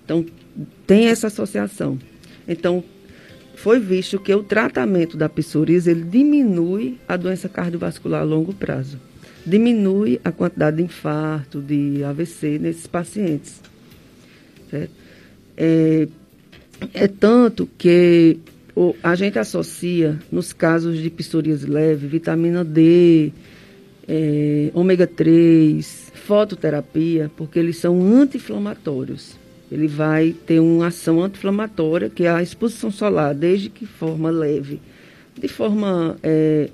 Então, 0.04 0.26
tem 0.88 1.08
essa 1.08 1.28
associação. 1.28 2.00
Então, 2.48 2.84
foi 3.56 3.80
visto 3.80 4.20
que 4.20 4.34
o 4.34 4.42
tratamento 4.42 5.16
da 5.16 5.30
psoríase 5.30 5.92
ele 5.92 6.04
diminui 6.04 6.98
a 7.08 7.16
doença 7.16 7.48
cardiovascular 7.48 8.22
a 8.22 8.26
longo 8.26 8.54
prazo. 8.54 9.00
Diminui 9.46 10.20
a 10.24 10.32
quantidade 10.32 10.78
de 10.78 10.84
infarto, 10.84 11.62
de 11.62 12.04
AVC 12.04 12.58
nesses 12.58 12.88
pacientes. 12.88 13.62
Certo? 14.72 14.92
É, 15.56 16.08
é 16.94 17.08
tanto 17.08 17.70
que 17.78 18.40
o, 18.78 18.96
a 19.02 19.16
gente 19.16 19.40
associa, 19.40 20.20
nos 20.32 20.54
casos 20.54 21.00
de 21.00 21.10
psoríase 21.10 21.66
leve, 21.66 22.06
vitamina 22.06 22.64
D, 22.64 23.32
é, 24.08 24.70
ômega 24.72 25.08
3, 25.08 26.12
fototerapia, 26.14 27.32
porque 27.36 27.58
eles 27.58 27.78
são 27.78 28.00
anti-inflamatórios. 28.00 29.36
Ele 29.72 29.88
vai 29.88 30.36
ter 30.46 30.60
uma 30.60 30.88
ação 30.88 31.24
anti-inflamatória, 31.24 32.08
que 32.08 32.26
é 32.26 32.30
a 32.30 32.44
exposição 32.44 32.92
solar, 32.92 33.34
desde 33.34 33.68
que 33.68 33.88
forma 33.88 34.30
leve. 34.30 34.80
De 35.34 35.48
forma. 35.48 36.16
É, 36.22 36.70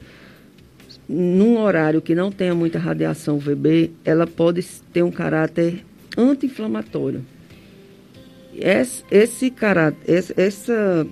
num 1.08 1.58
horário 1.58 2.02
que 2.02 2.13
não 2.13 2.32
tenha 2.32 2.54
muita 2.54 2.80
radiação 2.80 3.38
UVB, 3.38 3.92
ela 4.04 4.28
pode 4.28 4.62
ter 4.92 5.04
um 5.04 5.12
caráter 5.12 5.86
anti-inflamatório 6.18 7.24
esse, 8.58 9.04
esse 9.10 9.50
caráter, 9.50 10.24
essa 10.38 11.08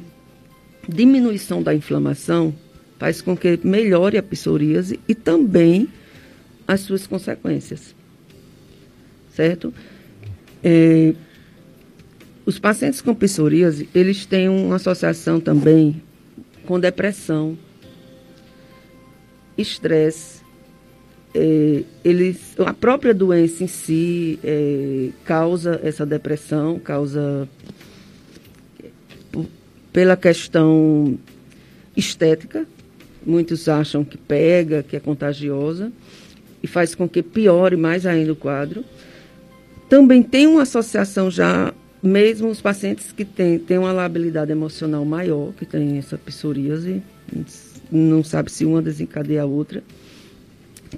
diminuição 0.94 1.64
da 1.64 1.74
inflamação 1.74 2.54
faz 3.00 3.22
com 3.22 3.36
que 3.36 3.60
melhore 3.64 4.18
a 4.18 4.24
psoríase 4.24 5.00
e 5.08 5.16
também 5.16 5.90
as 6.68 6.82
suas 6.82 7.08
consequências. 7.08 7.96
Certo? 9.34 9.74
É, 10.64 11.14
os 12.46 12.60
pacientes 12.60 13.02
com 13.02 13.16
psoríase, 13.16 13.90
eles 13.94 14.26
têm 14.26 14.50
uma 14.50 14.76
associação 14.76 15.40
também 15.40 16.02
com 16.66 16.80
depressão, 16.80 17.58
estresse, 19.58 20.42
é, 21.34 21.84
eles, 22.04 22.60
a 22.60 22.74
própria 22.74 23.14
doença 23.14 23.64
em 23.64 23.68
si 23.68 24.38
é, 24.44 25.10
causa 25.24 25.80
essa 25.84 26.06
depressão, 26.06 26.78
causa 26.78 27.48
pela 29.92 30.16
questão 30.16 31.18
estética. 31.96 32.66
Muitos 33.26 33.70
acham 33.70 34.04
que 34.04 34.18
pega, 34.18 34.84
que 34.84 34.96
é 34.96 35.00
contagiosa 35.00 35.92
e 36.64 36.68
faz 36.68 36.96
com 36.96 37.08
que 37.08 37.22
piore 37.22 37.76
mais 37.76 38.06
ainda 38.06 38.34
o 38.34 38.36
quadro. 38.36 38.84
Também 39.90 40.24
tem 40.24 40.48
uma 40.48 40.64
associação 40.64 41.30
já, 41.30 41.74
mesmo 42.02 42.50
os 42.50 42.62
pacientes 42.62 43.12
que 43.12 43.26
têm, 43.26 43.60
têm 43.60 43.78
uma 43.78 43.92
labilidade 43.92 44.52
emocional 44.52 45.04
maior, 45.06 45.52
que 45.54 45.66
tem 45.66 45.98
essa 45.98 46.18
psoríase, 46.18 47.02
não 47.92 48.24
sabe 48.24 48.52
se 48.52 48.66
uma 48.66 48.82
desencadeia 48.82 49.44
a 49.44 49.46
outra 49.46 49.84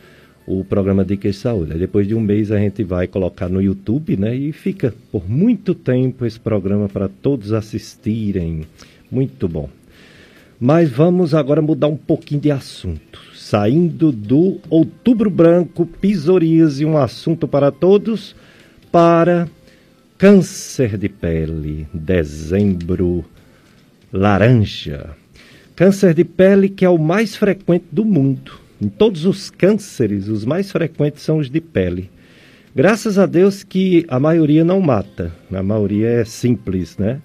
o 0.48 0.64
programa 0.64 1.04
Dicas 1.04 1.36
de 1.36 1.42
Saúde. 1.42 1.74
Aí 1.74 1.80
depois 1.80 2.08
de 2.08 2.16
um 2.16 2.22
mês 2.22 2.52
a 2.54 2.58
gente 2.58 2.82
vai 2.82 3.06
colocar 3.06 3.50
no 3.50 3.62
YouTube, 3.62 4.16
né? 4.16 4.34
E 4.34 4.54
fica 4.54 4.94
por 5.12 5.30
muito 5.30 5.76
tempo 5.76 6.26
esse 6.26 6.40
programa 6.40 6.88
para 6.88 7.10
todos 7.10 7.52
assistirem. 7.52 8.66
Muito 9.12 9.50
bom. 9.50 9.70
Mas 10.58 10.90
vamos 10.90 11.36
agora 11.36 11.62
mudar 11.62 11.88
um 11.88 11.98
pouquinho 11.98 12.40
de 12.40 12.50
assunto. 12.50 13.20
Saindo 13.36 14.12
do 14.12 14.60
Outubro 14.70 15.30
Branco, 15.30 15.86
psoríase, 15.86 16.86
um 16.86 16.98
assunto 16.98 17.48
para 17.48 17.70
todos, 17.70 18.34
para 18.92 19.48
câncer 20.18 20.98
de 20.98 21.10
pele, 21.10 21.88
dezembro 21.94 23.24
laranja. 24.12 25.10
Câncer 25.76 26.14
de 26.14 26.24
pele 26.24 26.70
que 26.70 26.86
é 26.86 26.90
o 26.90 26.98
mais 26.98 27.36
frequente 27.36 27.86
do 27.92 28.04
mundo. 28.04 28.67
Em 28.80 28.90
todos 28.90 29.26
os 29.26 29.50
cânceres, 29.50 30.28
os 30.28 30.46
mais 30.46 30.72
frequentes 30.72 31.24
são 31.24 31.40
os 31.40 31.50
de 31.50 31.60
pele. 31.60 32.12
Graças 32.76 33.18
a 33.18 33.26
Deus 33.26 33.64
que 33.64 34.06
a 34.08 34.20
maioria 34.20 34.64
não 34.64 34.80
mata, 34.80 35.34
a 35.52 35.64
maioria 35.64 36.08
é 36.08 36.26
simples, 36.26 36.98
né? 36.98 37.22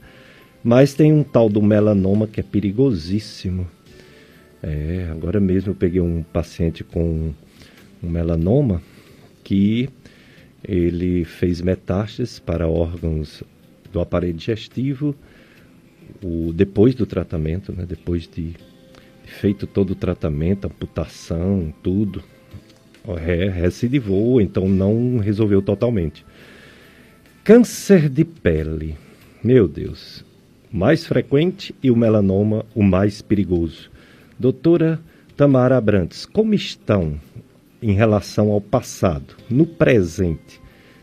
Mas 0.64 0.94
tem 0.94 1.12
um 1.12 1.22
tal 1.22 1.50
do 1.50 1.61
melanoma 1.61 2.26
que 2.26 2.40
é 2.40 2.42
perigosíssimo. 2.42 3.68
É, 4.62 5.09
agora 5.11 5.40
mesmo 5.40 5.72
eu 5.72 5.74
peguei 5.74 6.00
um 6.00 6.22
paciente 6.22 6.82
com 6.82 7.34
um 8.03 8.09
melanoma 8.09 8.80
que 9.44 9.90
ele 10.66 11.24
fez 11.24 11.61
metástases 11.61 12.38
para 12.38 12.68
órgãos 12.68 13.42
do 13.92 14.00
aparelho 14.00 14.34
digestivo 14.34 15.14
o, 16.22 16.53
depois 16.53 16.94
do 16.94 17.05
tratamento, 17.05 17.72
né, 17.72 17.84
depois 17.86 18.28
de 18.28 18.55
feito 19.25 19.66
todo 19.66 19.91
o 19.91 19.97
tratamento, 19.97 20.66
amputação, 20.66 21.73
tudo, 21.83 22.23
é, 23.18 23.49
recidivou, 23.49 24.41
então 24.41 24.68
não 24.68 25.18
resolveu 25.18 25.61
totalmente. 25.61 26.25
Câncer 27.45 28.09
de 28.09 28.25
pele, 28.25 28.97
meu 29.43 29.66
Deus, 29.66 30.25
mais 30.70 31.05
frequente 31.05 31.75
e 31.83 31.91
o 31.91 31.97
melanoma 31.97 32.64
o 32.75 32.83
mais 32.83 33.20
perigoso. 33.20 33.91
Doutora 34.39 35.01
Tamara 35.37 35.77
Abrantes, 35.77 36.25
como 36.25 36.55
estão 36.55 37.18
em 37.83 37.93
relação 37.93 38.51
ao 38.51 38.61
passado, 38.61 39.35
no 39.51 39.66
presente? 39.66 40.61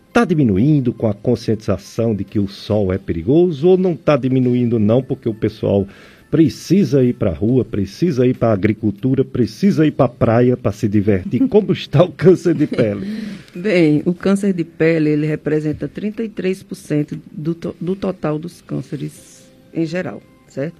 Está 0.07 0.25
diminuindo 0.25 0.91
com 0.91 1.07
a 1.07 1.13
conscientização 1.13 2.15
de 2.15 2.23
que 2.23 2.39
o 2.39 2.47
sol 2.47 2.91
é 2.91 2.97
perigoso 2.97 3.67
ou 3.67 3.77
não 3.77 3.91
está 3.91 4.17
diminuindo 4.17 4.79
não 4.79 5.03
porque 5.03 5.29
o 5.29 5.33
pessoal 5.33 5.85
precisa 6.29 7.03
ir 7.03 7.13
para 7.13 7.31
a 7.31 7.33
rua, 7.33 7.65
precisa 7.65 8.25
ir 8.25 8.35
para 8.35 8.49
a 8.49 8.53
agricultura, 8.53 9.25
precisa 9.25 9.85
ir 9.85 9.91
para 9.91 10.05
a 10.05 10.09
praia 10.09 10.55
para 10.55 10.71
se 10.71 10.87
divertir. 10.87 11.47
Como 11.47 11.73
está 11.73 12.03
o 12.03 12.11
câncer 12.11 12.53
de 12.53 12.67
pele? 12.67 13.07
Bem, 13.55 14.03
o 14.05 14.13
câncer 14.13 14.53
de 14.53 14.63
pele 14.63 15.09
ele 15.09 15.25
representa 15.25 15.89
33% 15.89 17.19
do, 17.31 17.55
to 17.55 17.75
do 17.81 17.95
total 17.95 18.37
dos 18.37 18.61
cânceres 18.61 19.43
em 19.73 19.85
geral, 19.85 20.21
certo? 20.47 20.75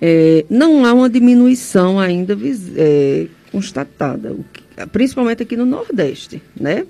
É, 0.00 0.44
não 0.48 0.84
há 0.84 0.92
uma 0.92 1.08
diminuição 1.08 1.98
ainda 1.98 2.36
é, 2.76 3.26
constatada, 3.50 4.34
que, 4.52 4.86
principalmente 4.86 5.42
aqui 5.42 5.56
no 5.56 5.66
Nordeste, 5.66 6.42
né? 6.58 6.84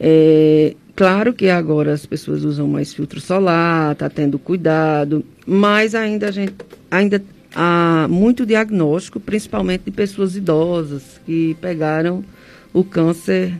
É, 0.00 0.74
claro 0.96 1.32
que 1.32 1.48
agora 1.48 1.92
as 1.92 2.04
pessoas 2.04 2.44
usam 2.44 2.66
mais 2.66 2.92
filtro 2.92 3.20
solar, 3.20 3.92
está 3.92 4.08
tendo 4.10 4.38
cuidado, 4.38 5.24
mas 5.46 5.94
ainda 5.94 6.28
a 6.28 6.30
gente 6.30 6.54
ainda 6.92 7.24
há 7.54 8.06
muito 8.08 8.44
diagnóstico, 8.44 9.18
principalmente 9.18 9.84
de 9.86 9.90
pessoas 9.90 10.36
idosas 10.36 11.02
que 11.24 11.56
pegaram 11.58 12.22
o 12.70 12.84
câncer, 12.84 13.58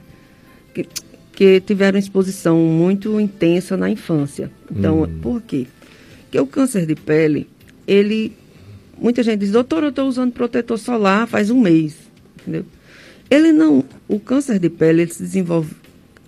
que, 0.74 0.86
que 1.32 1.60
tiveram 1.60 1.98
exposição 1.98 2.58
muito 2.58 3.18
intensa 3.18 3.74
na 3.74 3.88
infância. 3.88 4.50
Então, 4.70 5.02
hum. 5.02 5.18
por 5.22 5.40
quê? 5.40 5.66
Porque 6.24 6.38
o 6.38 6.46
câncer 6.46 6.86
de 6.86 6.94
pele, 6.94 7.48
ele. 7.86 8.32
Muita 8.98 9.22
gente 9.22 9.40
diz, 9.40 9.50
doutor, 9.50 9.82
eu 9.82 9.88
estou 9.88 10.06
usando 10.06 10.32
protetor 10.32 10.78
solar 10.78 11.26
faz 11.26 11.50
um 11.50 11.60
mês. 11.60 11.96
Entendeu? 12.40 12.64
Ele 13.30 13.50
não. 13.50 13.82
O 14.06 14.20
câncer 14.20 14.58
de 14.58 14.68
pele 14.68 15.02
ele 15.02 15.10
se 15.10 15.22
desenvolve 15.22 15.74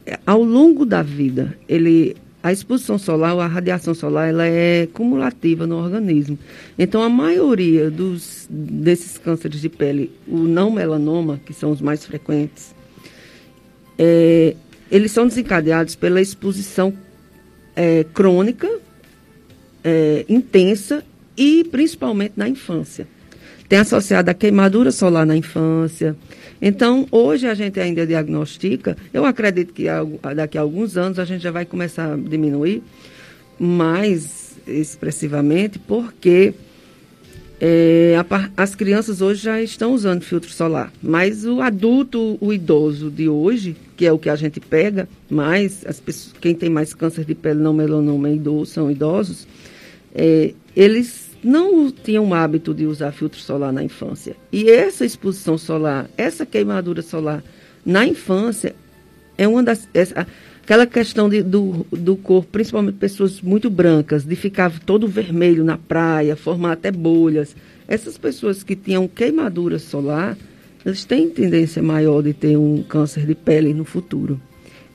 é, 0.06 0.18
ao 0.26 0.42
longo 0.42 0.86
da 0.86 1.02
vida. 1.02 1.56
Ele 1.68 2.16
a 2.44 2.52
exposição 2.52 2.98
solar, 2.98 3.34
a 3.38 3.46
radiação 3.46 3.94
solar, 3.94 4.28
ela 4.28 4.46
é 4.46 4.86
cumulativa 4.92 5.66
no 5.66 5.78
organismo. 5.78 6.38
Então, 6.78 7.02
a 7.02 7.08
maioria 7.08 7.90
dos, 7.90 8.46
desses 8.50 9.16
cânceres 9.16 9.62
de 9.62 9.70
pele, 9.70 10.10
o 10.28 10.40
não 10.40 10.70
melanoma, 10.70 11.40
que 11.46 11.54
são 11.54 11.70
os 11.70 11.80
mais 11.80 12.04
frequentes, 12.04 12.74
é, 13.98 14.54
eles 14.90 15.10
são 15.10 15.26
desencadeados 15.26 15.96
pela 15.96 16.20
exposição 16.20 16.92
é, 17.74 18.04
crônica, 18.12 18.70
é, 19.82 20.26
intensa 20.28 21.02
e 21.34 21.64
principalmente 21.64 22.34
na 22.36 22.46
infância. 22.46 23.08
Tem 23.74 23.80
associado 23.80 24.30
a 24.30 24.34
queimadura 24.34 24.92
solar 24.92 25.26
na 25.26 25.36
infância, 25.36 26.14
então, 26.62 27.08
hoje 27.10 27.48
a 27.48 27.54
gente 27.54 27.80
ainda 27.80 28.06
diagnostica, 28.06 28.96
eu 29.12 29.24
acredito 29.24 29.72
que 29.74 29.86
daqui 30.36 30.56
a 30.56 30.60
alguns 30.60 30.96
anos 30.96 31.18
a 31.18 31.24
gente 31.24 31.42
já 31.42 31.50
vai 31.50 31.64
começar 31.64 32.12
a 32.12 32.16
diminuir 32.16 32.84
mais 33.58 34.54
expressivamente, 34.64 35.80
porque 35.80 36.54
é, 37.60 38.14
a, 38.16 38.50
as 38.56 38.76
crianças 38.76 39.20
hoje 39.20 39.42
já 39.42 39.60
estão 39.60 39.92
usando 39.92 40.22
filtro 40.22 40.52
solar, 40.52 40.92
mas 41.02 41.44
o 41.44 41.60
adulto, 41.60 42.38
o 42.40 42.52
idoso 42.52 43.10
de 43.10 43.28
hoje, 43.28 43.74
que 43.96 44.06
é 44.06 44.12
o 44.12 44.20
que 44.20 44.30
a 44.30 44.36
gente 44.36 44.60
pega 44.60 45.08
mais, 45.28 45.84
as 45.84 45.98
pessoas, 45.98 46.32
quem 46.40 46.54
tem 46.54 46.70
mais 46.70 46.94
câncer 46.94 47.24
de 47.24 47.34
pele 47.34 47.58
não 47.58 47.74
melanoma 47.74 48.30
idoso, 48.30 48.70
são 48.70 48.88
idosos, 48.88 49.48
é, 50.14 50.54
eles 50.76 51.23
não 51.44 51.90
tinham 51.90 52.28
o 52.28 52.34
hábito 52.34 52.72
de 52.72 52.86
usar 52.86 53.12
filtro 53.12 53.38
solar 53.38 53.72
na 53.72 53.84
infância. 53.84 54.34
E 54.50 54.70
essa 54.70 55.04
exposição 55.04 55.58
solar, 55.58 56.08
essa 56.16 56.46
queimadura 56.46 57.02
solar 57.02 57.44
na 57.84 58.06
infância, 58.06 58.74
é 59.36 59.46
uma 59.46 59.62
das. 59.62 59.86
Essa, 59.92 60.26
aquela 60.62 60.86
questão 60.86 61.28
de, 61.28 61.42
do, 61.42 61.86
do 61.92 62.16
corpo, 62.16 62.48
principalmente 62.50 62.96
pessoas 62.96 63.42
muito 63.42 63.68
brancas, 63.68 64.24
de 64.24 64.34
ficar 64.34 64.72
todo 64.80 65.06
vermelho 65.06 65.62
na 65.62 65.76
praia, 65.76 66.34
formar 66.34 66.72
até 66.72 66.90
bolhas. 66.90 67.54
Essas 67.86 68.16
pessoas 68.16 68.62
que 68.62 68.74
tinham 68.74 69.06
queimadura 69.06 69.78
solar, 69.78 70.38
eles 70.84 71.04
têm 71.04 71.28
tendência 71.28 71.82
maior 71.82 72.22
de 72.22 72.32
ter 72.32 72.56
um 72.56 72.82
câncer 72.82 73.26
de 73.26 73.34
pele 73.34 73.74
no 73.74 73.84
futuro. 73.84 74.40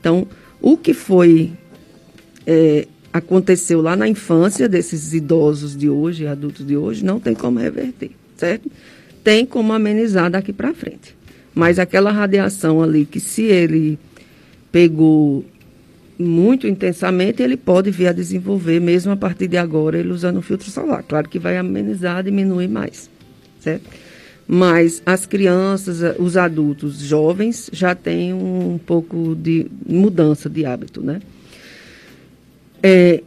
Então, 0.00 0.26
o 0.60 0.76
que 0.76 0.92
foi 0.92 1.52
é, 2.46 2.88
aconteceu 3.12 3.80
lá 3.80 3.96
na 3.96 4.08
infância 4.08 4.68
desses 4.68 5.12
idosos 5.12 5.76
de 5.76 5.88
hoje, 5.88 6.26
adultos 6.26 6.66
de 6.66 6.76
hoje, 6.76 7.04
não 7.04 7.18
tem 7.18 7.34
como 7.34 7.58
reverter, 7.58 8.10
certo? 8.36 8.70
Tem 9.22 9.44
como 9.44 9.72
amenizar 9.72 10.30
daqui 10.30 10.52
para 10.52 10.72
frente. 10.72 11.16
Mas 11.54 11.78
aquela 11.78 12.12
radiação 12.12 12.82
ali, 12.82 13.04
que 13.04 13.18
se 13.18 13.42
ele 13.42 13.98
pegou 14.70 15.44
muito 16.18 16.66
intensamente, 16.66 17.42
ele 17.42 17.56
pode 17.56 17.90
vir 17.90 18.08
a 18.08 18.12
desenvolver, 18.12 18.78
mesmo 18.80 19.12
a 19.12 19.16
partir 19.16 19.48
de 19.48 19.56
agora, 19.56 19.98
ele 19.98 20.12
usando 20.12 20.36
o 20.36 20.42
filtro 20.42 20.70
solar. 20.70 21.02
Claro 21.02 21.28
que 21.28 21.38
vai 21.38 21.56
amenizar, 21.56 22.22
diminuir 22.22 22.68
mais, 22.68 23.10
certo? 23.58 23.88
Mas 24.46 25.02
as 25.06 25.26
crianças, 25.26 26.00
os 26.18 26.36
adultos 26.36 26.98
jovens 26.98 27.70
já 27.72 27.94
têm 27.94 28.34
um 28.34 28.78
pouco 28.84 29.34
de 29.34 29.66
mudança 29.86 30.50
de 30.50 30.64
hábito, 30.64 31.00
né? 31.00 31.20
É, 32.82 33.22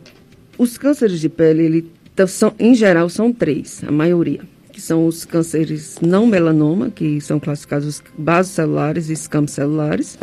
os 0.57 0.77
cânceres 0.77 1.19
de 1.19 1.29
pele, 1.29 1.63
ele, 1.63 1.91
são, 2.27 2.53
em 2.59 2.73
geral, 2.73 3.09
são 3.09 3.31
três, 3.31 3.83
a 3.85 3.91
maioria, 3.91 4.41
que 4.71 4.81
são 4.81 5.05
os 5.05 5.25
cânceres 5.25 5.97
não 6.01 6.25
melanoma, 6.25 6.89
que 6.89 7.21
são 7.21 7.39
classificados 7.39 7.87
os 7.87 8.47
celulares 8.47 9.09
e 9.09 9.13
escamos 9.13 9.51
celulares, 9.51 10.17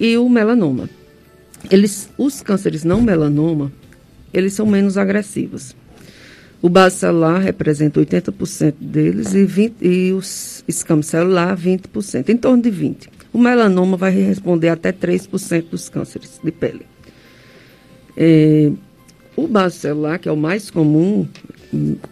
e 0.00 0.16
o 0.16 0.28
melanoma. 0.28 0.88
Eles, 1.70 2.08
os 2.16 2.40
cânceres 2.40 2.84
não 2.84 3.02
melanoma, 3.02 3.72
eles 4.32 4.52
são 4.54 4.66
menos 4.66 4.96
agressivos. 4.96 5.74
O 6.60 6.68
base 6.68 6.96
celular 6.96 7.38
representa 7.38 8.00
80% 8.00 8.74
deles 8.80 9.32
e, 9.32 9.44
20, 9.44 9.76
e 9.80 10.12
os 10.12 10.64
escamos 10.66 11.06
celular 11.06 11.56
20%, 11.56 12.28
em 12.28 12.36
torno 12.36 12.62
de 12.62 12.70
20%. 12.70 13.08
O 13.32 13.38
melanoma 13.38 13.96
vai 13.96 14.10
responder 14.10 14.68
até 14.68 14.90
3% 14.90 15.68
dos 15.70 15.88
cânceres 15.88 16.40
de 16.42 16.50
pele. 16.50 16.86
É, 18.20 18.72
o 19.36 19.46
baço 19.46 19.78
celular, 19.78 20.18
que 20.18 20.28
é 20.28 20.32
o 20.32 20.36
mais 20.36 20.68
comum, 20.68 21.24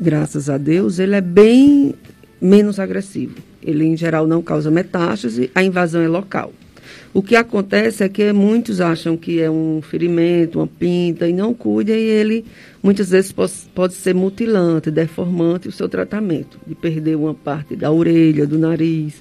graças 0.01 0.49
a 0.49 0.57
Deus, 0.57 1.01
ele 1.01 1.17
é 1.17 1.21
bem 1.21 1.93
menos 2.41 2.79
agressivo. 2.79 3.35
Ele, 3.61 3.85
em 3.85 3.97
geral, 3.97 4.25
não 4.29 4.41
causa 4.41 4.71
metástase, 4.71 5.51
a 5.53 5.65
invasão 5.65 6.01
é 6.01 6.07
local. 6.07 6.53
O 7.13 7.21
que 7.21 7.35
acontece 7.35 8.05
é 8.05 8.09
que 8.09 8.33
muitos 8.33 8.81
acham 8.81 9.17
que 9.17 9.41
é 9.41 9.51
um 9.51 9.83
ferimento, 9.83 10.61
uma 10.61 10.69
pinta, 10.69 11.27
e 11.29 11.33
não 11.33 11.53
cuidam, 11.53 11.97
e 11.97 11.99
ele 11.99 12.45
muitas 12.81 13.11
vezes 13.11 13.33
pode, 13.33 13.53
pode 13.75 13.95
ser 13.95 14.15
mutilante, 14.15 14.89
deformante 14.89 15.67
o 15.67 15.73
seu 15.73 15.89
tratamento, 15.89 16.61
de 16.65 16.77
perder 16.77 17.17
uma 17.17 17.35
parte 17.35 17.75
da 17.75 17.91
orelha, 17.91 18.47
do 18.47 18.57
nariz. 18.57 19.15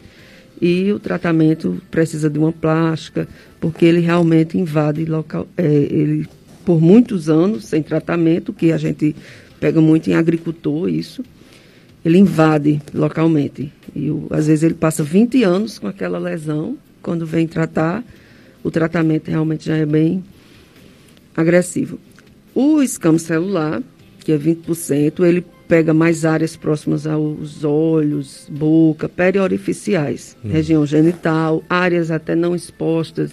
E 0.62 0.92
o 0.92 1.00
tratamento 1.00 1.82
precisa 1.90 2.30
de 2.30 2.38
uma 2.38 2.52
plástica, 2.52 3.28
porque 3.60 3.86
ele 3.86 4.02
realmente 4.02 4.58
invade 4.58 5.04
local, 5.06 5.48
é, 5.58 5.66
ele 5.66 6.28
por 6.66 6.82
muitos 6.82 7.30
anos 7.30 7.66
sem 7.66 7.84
tratamento, 7.84 8.52
que 8.52 8.72
a 8.72 8.78
gente 8.78 9.16
pega 9.60 9.80
muito 9.80 10.10
em 10.10 10.16
agricultor 10.16 10.90
isso, 10.90 11.24
ele 12.04 12.18
invade 12.18 12.82
localmente. 12.94 13.72
E 13.96 14.10
às 14.32 14.48
vezes 14.48 14.64
ele 14.64 14.74
passa 14.74 15.04
20 15.04 15.44
anos 15.44 15.80
com 15.80 15.88
aquela 15.88 16.20
lesão, 16.20 16.78
quando 17.02 17.26
vem 17.26 17.48
tratar, 17.48 18.04
o 18.64 18.72
tratamento 18.72 19.30
realmente 19.30 19.66
já 19.66 19.78
é 19.78 19.86
bem 19.86 20.24
agressivo. 21.36 22.00
O 22.54 22.82
escamo 22.82 23.20
celular, 23.20 23.82
que 24.20 24.32
é 24.32 24.38
20%, 24.38 25.24
ele 25.24 25.46
pega 25.68 25.94
mais 25.94 26.26
áreas 26.26 26.56
próximas 26.56 27.08
aos 27.08 27.64
olhos, 27.64 28.48
boca, 28.50 29.10
periorificiais, 29.10 30.38
hum. 30.44 30.50
região 30.50 30.86
genital, 30.86 31.64
áreas 31.70 32.12
até 32.12 32.36
não 32.36 32.56
expostas 32.56 33.32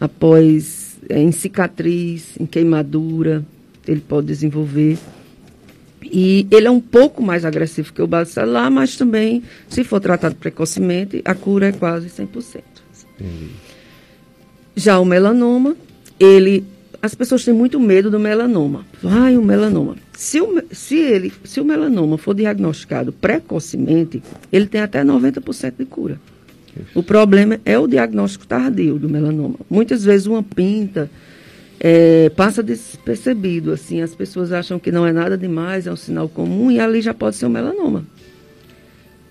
após 0.00 0.81
em 1.08 1.32
cicatriz, 1.32 2.36
em 2.38 2.46
queimadura, 2.46 3.44
ele 3.86 4.00
pode 4.00 4.26
desenvolver. 4.26 4.98
E 6.02 6.46
ele 6.50 6.66
é 6.66 6.70
um 6.70 6.80
pouco 6.80 7.22
mais 7.22 7.44
agressivo 7.44 7.92
que 7.92 8.02
o 8.02 8.24
celular, 8.24 8.70
mas 8.70 8.96
também, 8.96 9.42
se 9.68 9.84
for 9.84 10.00
tratado 10.00 10.34
precocemente, 10.34 11.22
a 11.24 11.34
cura 11.34 11.68
é 11.68 11.72
quase 11.72 12.08
100%. 12.08 12.62
Entendi. 13.18 13.50
Já 14.74 14.98
o 14.98 15.04
melanoma, 15.04 15.76
ele 16.18 16.64
as 17.02 17.16
pessoas 17.16 17.44
têm 17.44 17.52
muito 17.52 17.80
medo 17.80 18.12
do 18.12 18.20
melanoma. 18.20 18.86
Vai 19.02 19.36
o 19.36 19.42
melanoma. 19.42 19.96
Se 20.12 20.40
o, 20.40 20.62
se, 20.70 20.94
ele, 20.96 21.32
se 21.42 21.60
o 21.60 21.64
melanoma 21.64 22.16
for 22.16 22.32
diagnosticado 22.32 23.12
precocemente, 23.12 24.22
ele 24.52 24.68
tem 24.68 24.80
até 24.80 25.02
90% 25.02 25.74
de 25.78 25.84
cura. 25.84 26.20
O 26.94 27.02
problema 27.02 27.60
é 27.64 27.78
o 27.78 27.86
diagnóstico 27.86 28.46
tardio 28.46 28.98
do 28.98 29.08
melanoma. 29.08 29.56
Muitas 29.68 30.04
vezes 30.04 30.26
uma 30.26 30.42
pinta 30.42 31.10
é, 31.78 32.30
passa 32.30 32.62
despercebido, 32.62 33.72
assim, 33.72 34.00
as 34.00 34.14
pessoas 34.14 34.52
acham 34.52 34.78
que 34.78 34.92
não 34.92 35.06
é 35.06 35.12
nada 35.12 35.36
demais, 35.36 35.86
é 35.86 35.92
um 35.92 35.96
sinal 35.96 36.28
comum 36.28 36.70
e 36.70 36.78
ali 36.78 37.00
já 37.00 37.12
pode 37.12 37.36
ser 37.36 37.46
um 37.46 37.50
melanoma. 37.50 38.04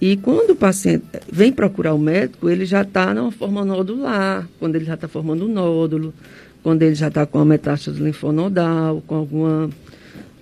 E 0.02 0.18
quando 0.18 0.52
o 0.52 0.56
paciente 0.56 1.06
vem 1.32 1.52
procurar 1.52 1.94
o 1.94 2.00
médico, 2.00 2.50
ele 2.50 2.66
já 2.66 2.82
está 2.82 3.14
numa 3.14 3.32
forma 3.32 3.64
nodular, 3.64 4.50
quando 4.60 4.76
ele 4.76 4.86
já 4.86 4.96
está 4.96 5.08
formando 5.08 5.46
um 5.46 5.48
nódulo, 5.48 6.14
quando 6.64 6.82
ele 6.82 6.96
já 6.96 7.08
está 7.08 7.26
com 7.26 7.40
a 7.40 7.46
metástase 7.46 8.02
linfonodal, 8.02 9.02
com 9.06 9.16
alguma 9.16 9.70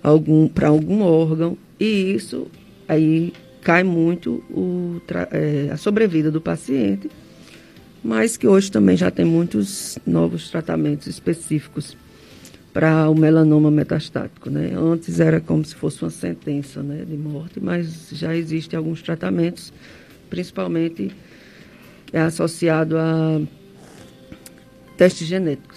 algum 0.02 0.48
para 0.48 0.68
algum 0.68 1.02
órgão, 1.02 1.58
e 1.78 2.14
isso 2.14 2.46
aí 2.88 3.32
cai 3.62 3.82
muito 3.82 4.42
o, 4.50 5.00
é, 5.30 5.70
a 5.72 5.76
sobrevida 5.76 6.30
do 6.30 6.40
paciente, 6.40 7.10
mas 8.02 8.36
que 8.36 8.46
hoje 8.46 8.70
também 8.70 8.96
já 8.96 9.10
tem 9.10 9.24
muitos 9.24 9.98
novos 10.06 10.50
tratamentos 10.50 11.06
específicos 11.06 11.96
para 12.72 13.08
o 13.10 13.14
melanoma 13.14 13.70
metastático, 13.70 14.48
né? 14.48 14.72
Antes 14.76 15.20
era 15.20 15.40
como 15.40 15.64
se 15.64 15.74
fosse 15.74 16.02
uma 16.02 16.10
sentença, 16.10 16.82
né, 16.82 17.04
de 17.04 17.16
morte, 17.16 17.60
mas 17.60 18.08
já 18.12 18.34
existem 18.34 18.76
alguns 18.76 19.02
tratamentos, 19.02 19.72
principalmente 20.28 21.10
é 22.12 22.20
associado 22.20 22.96
a 22.96 23.40
testes 24.96 25.26
genéticos 25.26 25.69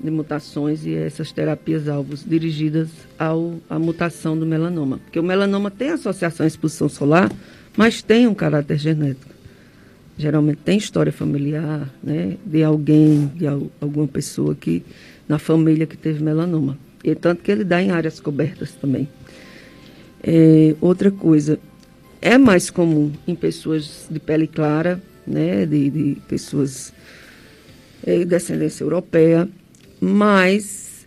de 0.00 0.10
mutações 0.10 0.86
e 0.86 0.94
essas 0.94 1.32
terapias 1.32 1.88
alvos 1.88 2.24
dirigidas 2.24 2.88
ao, 3.18 3.54
à 3.68 3.78
mutação 3.78 4.38
do 4.38 4.46
melanoma. 4.46 4.98
Porque 4.98 5.18
o 5.18 5.22
melanoma 5.22 5.70
tem 5.70 5.90
associação 5.90 6.44
à 6.44 6.46
exposição 6.46 6.88
solar, 6.88 7.30
mas 7.76 8.02
tem 8.02 8.26
um 8.26 8.34
caráter 8.34 8.78
genético. 8.78 9.34
Geralmente 10.16 10.58
tem 10.64 10.78
história 10.78 11.12
familiar, 11.12 11.88
né, 12.02 12.36
de 12.44 12.62
alguém, 12.62 13.26
de 13.34 13.46
al, 13.46 13.70
alguma 13.80 14.06
pessoa 14.06 14.54
que 14.54 14.84
na 15.28 15.38
família 15.38 15.86
que 15.86 15.96
teve 15.96 16.22
melanoma. 16.22 16.78
E 17.04 17.14
tanto 17.14 17.42
que 17.42 17.50
ele 17.50 17.64
dá 17.64 17.80
em 17.80 17.90
áreas 17.90 18.18
cobertas 18.18 18.72
também. 18.72 19.08
É, 20.22 20.74
outra 20.80 21.10
coisa, 21.10 21.58
é 22.20 22.36
mais 22.36 22.70
comum 22.70 23.12
em 23.26 23.34
pessoas 23.34 24.06
de 24.10 24.18
pele 24.18 24.46
clara, 24.46 25.00
né, 25.26 25.64
de, 25.64 25.90
de 25.90 26.16
pessoas 26.28 26.92
é, 28.04 28.18
de 28.18 28.24
descendência 28.24 28.82
europeia, 28.82 29.48
mas 30.00 31.06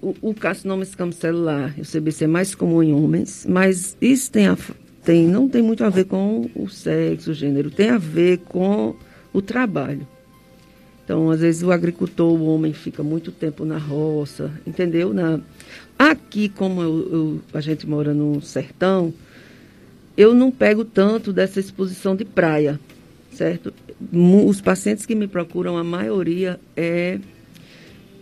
o, 0.00 0.14
o 0.20 0.34
carcinoma 0.34 0.82
escamocelular, 0.82 1.74
o 1.78 1.82
CBC, 1.82 2.24
é 2.24 2.26
mais 2.26 2.54
comum 2.54 2.82
em 2.82 2.92
homens, 2.92 3.46
mas 3.48 3.96
isso 4.00 4.30
tem, 4.30 4.46
a, 4.46 4.56
tem, 5.02 5.26
não 5.26 5.48
tem 5.48 5.62
muito 5.62 5.82
a 5.84 5.88
ver 5.88 6.04
com 6.04 6.50
o 6.54 6.68
sexo, 6.68 7.30
o 7.30 7.34
gênero, 7.34 7.70
tem 7.70 7.90
a 7.90 7.98
ver 7.98 8.38
com 8.38 8.94
o 9.32 9.40
trabalho. 9.40 10.06
Então, 11.04 11.30
às 11.30 11.40
vezes, 11.40 11.62
o 11.62 11.70
agricultor, 11.70 12.32
o 12.32 12.46
homem, 12.46 12.72
fica 12.72 13.02
muito 13.02 13.30
tempo 13.30 13.64
na 13.64 13.76
roça, 13.76 14.50
entendeu? 14.66 15.12
Na... 15.12 15.38
Aqui, 15.98 16.48
como 16.48 16.82
eu, 16.82 17.08
eu, 17.12 17.40
a 17.52 17.60
gente 17.60 17.86
mora 17.86 18.14
no 18.14 18.40
sertão, 18.40 19.12
eu 20.16 20.34
não 20.34 20.50
pego 20.50 20.84
tanto 20.84 21.32
dessa 21.32 21.60
exposição 21.60 22.16
de 22.16 22.24
praia, 22.24 22.80
certo? 23.32 23.72
Os 24.12 24.60
pacientes 24.60 25.04
que 25.04 25.14
me 25.14 25.28
procuram, 25.28 25.76
a 25.76 25.84
maioria 25.84 26.58
é 26.76 27.18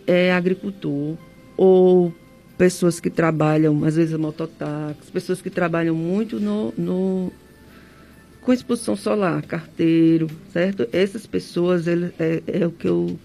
é 0.07 0.31
agricultor 0.31 1.15
ou 1.55 2.13
pessoas 2.57 2.99
que 2.99 3.09
trabalham, 3.09 3.83
às 3.83 3.95
vezes 3.95 4.17
mototáxi, 4.17 5.11
pessoas 5.11 5.41
que 5.41 5.49
trabalham 5.49 5.95
muito 5.95 6.39
no, 6.39 6.73
no 6.77 7.31
com 8.41 8.53
exposição 8.53 8.95
solar, 8.95 9.41
carteiro, 9.43 10.27
certo? 10.51 10.87
Essas 10.91 11.25
pessoas 11.25 11.87
ele, 11.87 12.11
é, 12.19 12.43
é 12.47 12.67
o 12.67 12.71
que 12.71 12.87
eu 12.87 13.17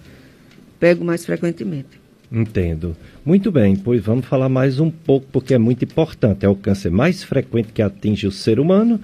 pego 0.78 1.04
mais 1.04 1.24
frequentemente. 1.24 2.00
Entendo. 2.30 2.96
Muito 3.24 3.50
bem, 3.50 3.74
pois 3.74 4.02
vamos 4.02 4.26
falar 4.26 4.48
mais 4.48 4.78
um 4.78 4.90
pouco, 4.90 5.26
porque 5.32 5.54
é 5.54 5.58
muito 5.58 5.84
importante. 5.84 6.44
É 6.44 6.48
o 6.48 6.54
câncer 6.54 6.90
mais 6.90 7.24
frequente 7.24 7.72
que 7.72 7.82
atinge 7.82 8.26
o 8.26 8.32
ser 8.32 8.60
humano, 8.60 9.00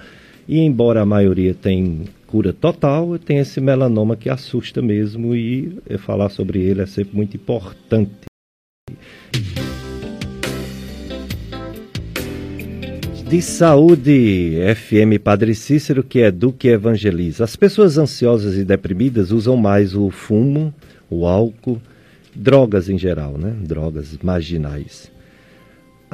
e 0.47 0.59
embora 0.59 1.01
a 1.01 1.07
maioria 1.07 1.55
tenha 1.55 2.05
cura 2.35 2.53
total, 2.53 3.17
tem 3.17 3.39
esse 3.39 3.61
melanoma 3.61 4.17
que 4.17 4.29
assusta 4.29 4.83
mesmo 4.83 5.37
e 5.37 5.79
falar 5.99 6.29
sobre 6.31 6.61
ele 6.61 6.83
é 6.83 6.87
sempre 6.87 7.15
muito 7.15 7.37
importante. 7.37 8.11
De 13.29 13.41
saúde, 13.41 14.57
FM 14.75 15.23
Padre 15.23 15.55
Cícero, 15.55 16.03
que 16.03 16.19
educa 16.19 16.67
e 16.67 16.71
evangeliza. 16.73 17.45
As 17.45 17.55
pessoas 17.55 17.99
ansiosas 17.99 18.57
e 18.57 18.65
deprimidas 18.65 19.31
usam 19.31 19.57
mais 19.57 19.95
o 19.95 20.11
fumo, 20.11 20.75
o 21.09 21.29
álcool, 21.29 21.81
drogas 22.35 22.89
em 22.89 22.99
geral, 22.99 23.39
né? 23.39 23.55
Drogas 23.61 24.19
marginais. 24.21 25.14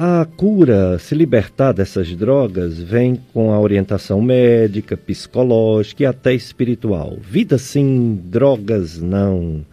A 0.03 0.25
cura, 0.25 0.97
se 0.97 1.13
libertar 1.13 1.73
dessas 1.73 2.15
drogas, 2.15 2.79
vem 2.79 3.21
com 3.31 3.53
a 3.53 3.59
orientação 3.59 4.19
médica, 4.19 4.97
psicológica 4.97 6.01
e 6.01 6.05
até 6.07 6.33
espiritual. 6.33 7.19
Vida 7.21 7.59
sim, 7.59 8.19
drogas 8.25 8.99
não. 8.99 9.63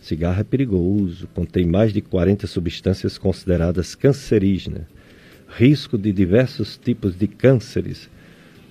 Cigarro 0.00 0.40
é 0.40 0.42
perigoso, 0.42 1.28
contém 1.34 1.66
mais 1.66 1.92
de 1.92 2.00
40 2.00 2.46
substâncias 2.46 3.18
consideradas 3.18 3.94
cancerígenas. 3.94 4.84
Risco 5.54 5.98
de 5.98 6.12
diversos 6.12 6.78
tipos 6.82 7.14
de 7.14 7.26
cânceres, 7.26 8.08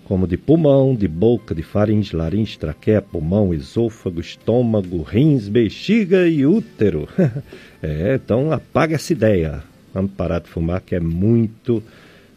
como 0.06 0.26
de 0.26 0.36
pulmão, 0.36 0.96
de 0.96 1.08
boca, 1.08 1.54
de 1.54 1.62
faringe, 1.62 2.16
laringe, 2.16 2.58
traqueia, 2.58 3.04
pulmão, 3.04 3.54
esôfago, 3.54 4.20
estômago, 4.20 5.04
rins, 5.04 5.48
bexiga 5.48 6.28
e 6.28 6.44
útero. 6.44 7.08
é, 7.84 8.16
então 8.16 8.52
apaga 8.52 8.96
essa 8.96 9.14
ideia. 9.14 9.73
Vamos 9.94 10.12
parar 10.12 10.40
de 10.40 10.50
fumar, 10.50 10.82
que 10.82 10.96
é 10.96 11.00
muito 11.00 11.84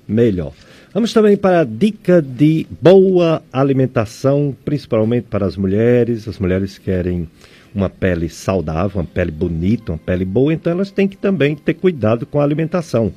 melhor. 0.06 0.52
Vamos 0.92 1.12
também 1.12 1.36
para 1.36 1.60
a 1.60 1.64
dica 1.64 2.22
de 2.22 2.66
boa 2.80 3.42
alimentação, 3.52 4.56
principalmente 4.64 5.24
para 5.24 5.44
as 5.44 5.56
mulheres. 5.56 6.28
As 6.28 6.38
mulheres 6.38 6.78
querem 6.78 7.28
uma 7.74 7.90
pele 7.90 8.28
saudável, 8.28 9.00
uma 9.00 9.06
pele 9.06 9.30
bonita, 9.30 9.92
uma 9.92 9.98
pele 9.98 10.24
boa, 10.24 10.52
então 10.52 10.72
elas 10.72 10.90
têm 10.90 11.06
que 11.06 11.16
também 11.16 11.54
ter 11.54 11.74
cuidado 11.74 12.24
com 12.24 12.40
a 12.40 12.44
alimentação. 12.44 13.12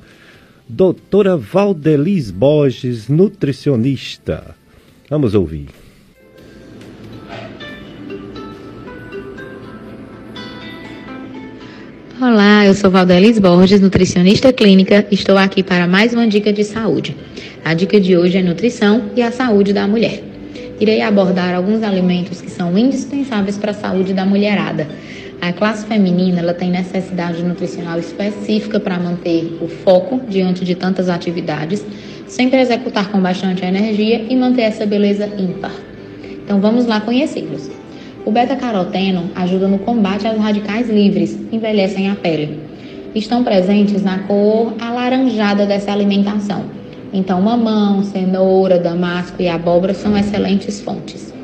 Doutora 0.68 1.36
Valdelis 1.36 2.30
Borges, 2.30 3.08
nutricionista. 3.08 4.54
Vamos 5.08 5.34
ouvir. 5.34 5.68
Olá, 12.22 12.66
eu 12.66 12.74
sou 12.74 12.90
Valdelis 12.90 13.38
Borges, 13.38 13.80
nutricionista 13.80 14.52
clínica. 14.52 15.06
Estou 15.10 15.38
aqui 15.38 15.62
para 15.62 15.86
mais 15.86 16.12
uma 16.12 16.28
dica 16.28 16.52
de 16.52 16.62
saúde. 16.64 17.16
A 17.64 17.72
dica 17.72 17.98
de 17.98 18.14
hoje 18.14 18.36
é 18.36 18.42
nutrição 18.42 19.04
e 19.16 19.22
a 19.22 19.32
saúde 19.32 19.72
da 19.72 19.88
mulher. 19.88 20.22
Irei 20.78 21.00
abordar 21.00 21.54
alguns 21.54 21.82
alimentos 21.82 22.42
que 22.42 22.50
são 22.50 22.76
indispensáveis 22.76 23.56
para 23.56 23.70
a 23.70 23.74
saúde 23.74 24.12
da 24.12 24.26
mulherada. 24.26 24.86
A 25.40 25.50
classe 25.50 25.86
feminina 25.86 26.40
ela 26.40 26.52
tem 26.52 26.70
necessidade 26.70 27.42
nutricional 27.42 27.98
específica 27.98 28.78
para 28.78 28.98
manter 28.98 29.56
o 29.58 29.66
foco 29.66 30.20
diante 30.28 30.62
de 30.62 30.74
tantas 30.74 31.08
atividades, 31.08 31.82
sempre 32.26 32.60
executar 32.60 33.10
com 33.10 33.18
bastante 33.18 33.64
energia 33.64 34.26
e 34.28 34.36
manter 34.36 34.64
essa 34.64 34.84
beleza 34.84 35.26
ímpar. 35.38 35.72
Então 36.44 36.60
vamos 36.60 36.84
lá 36.84 37.00
conhecê-los. 37.00 37.79
O 38.30 38.32
beta-caroteno 38.32 39.28
ajuda 39.34 39.66
no 39.66 39.80
combate 39.80 40.24
aos 40.24 40.38
radicais 40.38 40.88
livres, 40.88 41.36
envelhecem 41.50 42.08
a 42.08 42.14
pele. 42.14 42.60
Estão 43.12 43.42
presentes 43.42 44.04
na 44.04 44.20
cor 44.20 44.72
alaranjada 44.80 45.66
dessa 45.66 45.90
alimentação. 45.90 46.62
Então, 47.12 47.42
mamão, 47.42 48.04
cenoura, 48.04 48.78
damasco 48.78 49.42
e 49.42 49.48
abóbora 49.48 49.94
são 49.94 50.16
excelentes 50.16 50.80
fontes. 50.80 51.34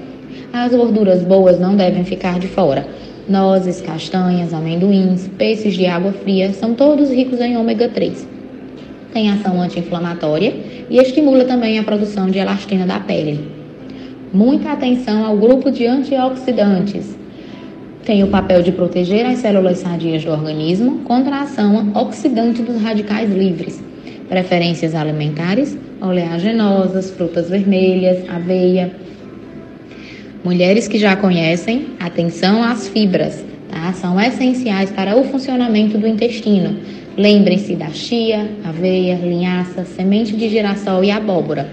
As 0.53 0.73
gorduras 0.73 1.25
boas 1.25 1.59
não 1.59 1.75
devem 1.75 2.05
ficar 2.05 2.39
de 2.39 2.47
fora. 2.47 2.87
Nozes, 3.29 3.81
castanhas, 3.81 4.55
amendoins, 4.55 5.27
peixes 5.37 5.75
de 5.75 5.87
água 5.87 6.13
fria 6.13 6.53
são 6.53 6.73
todos 6.75 7.11
ricos 7.11 7.41
em 7.41 7.57
ômega 7.57 7.89
3. 7.89 8.29
Tem 9.13 9.29
ação 9.33 9.61
anti-inflamatória 9.61 10.55
e 10.89 10.99
estimula 10.99 11.45
também 11.47 11.81
a 11.81 11.83
produção 11.83 12.31
de 12.31 12.39
elastina 12.39 12.87
da 12.87 13.01
pele 13.01 13.56
muita 14.33 14.73
atenção 14.73 15.25
ao 15.25 15.37
grupo 15.37 15.71
de 15.71 15.87
antioxidantes. 15.87 17.17
Tem 18.05 18.23
o 18.23 18.29
papel 18.29 18.63
de 18.63 18.71
proteger 18.71 19.27
as 19.27 19.39
células 19.39 19.79
sadias 19.79 20.25
do 20.25 20.31
organismo 20.31 21.01
contra 21.01 21.37
a 21.37 21.43
ação 21.43 21.91
oxidante 21.95 22.63
dos 22.63 22.81
radicais 22.81 23.31
livres. 23.33 23.83
Preferências 24.29 24.95
alimentares, 24.95 25.77
oleaginosas, 26.01 27.11
frutas 27.11 27.51
vermelhas, 27.51 28.29
aveia. 28.29 28.93
Mulheres 30.45 30.87
que 30.87 30.99
já 30.99 31.17
conhecem, 31.17 31.89
atenção 31.99 32.63
às 32.63 32.89
fibras, 32.89 33.45
tá? 33.69 33.93
são 33.95 34.21
essenciais 34.21 34.91
para 34.91 35.17
o 35.17 35.25
funcionamento 35.25 35.99
do 35.99 36.07
intestino. 36.07 36.77
Lembrem-se 37.17 37.75
da 37.75 37.89
chia, 37.89 38.49
aveia, 38.65 39.17
linhaça, 39.17 39.85
semente 39.85 40.37
de 40.37 40.49
girassol 40.49 41.03
e 41.03 41.11
abóbora, 41.11 41.69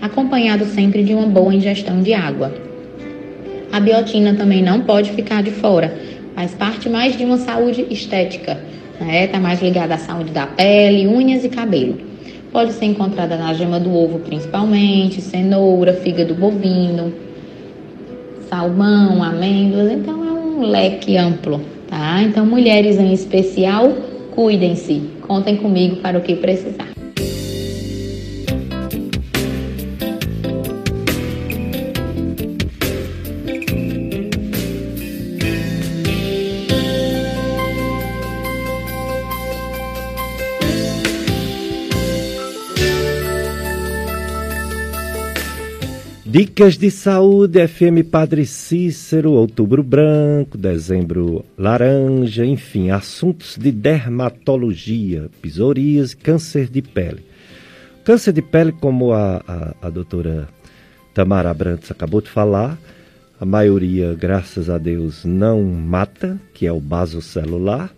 acompanhado 0.00 0.64
sempre 0.64 1.02
de 1.02 1.14
uma 1.14 1.26
boa 1.26 1.54
ingestão 1.54 2.02
de 2.02 2.14
água. 2.14 2.52
A 3.72 3.80
biotina 3.80 4.34
também 4.34 4.62
não 4.62 4.80
pode 4.80 5.10
ficar 5.10 5.42
de 5.42 5.50
fora, 5.50 5.94
faz 6.34 6.54
parte 6.54 6.88
mais 6.88 7.16
de 7.16 7.24
uma 7.24 7.36
saúde 7.36 7.86
estética, 7.90 8.58
né? 9.00 9.24
Está 9.24 9.38
mais 9.38 9.60
ligada 9.60 9.94
à 9.94 9.98
saúde 9.98 10.30
da 10.30 10.46
pele, 10.46 11.06
unhas 11.06 11.44
e 11.44 11.48
cabelo. 11.48 11.98
Pode 12.50 12.72
ser 12.72 12.86
encontrada 12.86 13.36
na 13.36 13.52
gema 13.52 13.78
do 13.78 13.94
ovo 13.94 14.20
principalmente, 14.20 15.20
cenoura, 15.20 15.92
fígado 15.92 16.34
bovino, 16.34 17.12
salmão, 18.48 19.22
amêndoas, 19.22 19.92
então 19.92 20.24
é 20.24 20.32
um 20.32 20.62
leque 20.62 21.16
amplo, 21.16 21.60
tá? 21.88 22.22
Então 22.22 22.46
mulheres 22.46 22.98
em 22.98 23.12
especial, 23.12 23.92
cuidem-se. 24.34 25.02
Contem 25.26 25.56
comigo 25.56 25.96
para 25.96 26.16
o 26.16 26.22
que 26.22 26.34
precisar. 26.34 26.97
Dicas 46.38 46.78
de 46.78 46.88
saúde, 46.88 47.66
FM 47.66 48.08
Padre 48.08 48.46
Cícero, 48.46 49.32
outubro 49.32 49.82
branco, 49.82 50.56
dezembro 50.56 51.44
laranja, 51.58 52.46
enfim, 52.46 52.90
assuntos 52.90 53.58
de 53.58 53.72
dermatologia, 53.72 55.28
psoríase, 55.42 56.16
câncer 56.16 56.68
de 56.68 56.80
pele. 56.80 57.24
Câncer 58.04 58.32
de 58.32 58.40
pele, 58.40 58.70
como 58.70 59.12
a, 59.12 59.42
a, 59.48 59.74
a 59.88 59.90
doutora 59.90 60.48
Tamara 61.12 61.52
Brantes 61.52 61.90
acabou 61.90 62.20
de 62.20 62.30
falar, 62.30 62.78
a 63.40 63.44
maioria, 63.44 64.14
graças 64.14 64.70
a 64.70 64.78
Deus, 64.78 65.24
não 65.24 65.64
mata, 65.64 66.40
que 66.54 66.68
é 66.68 66.72
o 66.72 66.78
basocelular, 66.78 67.92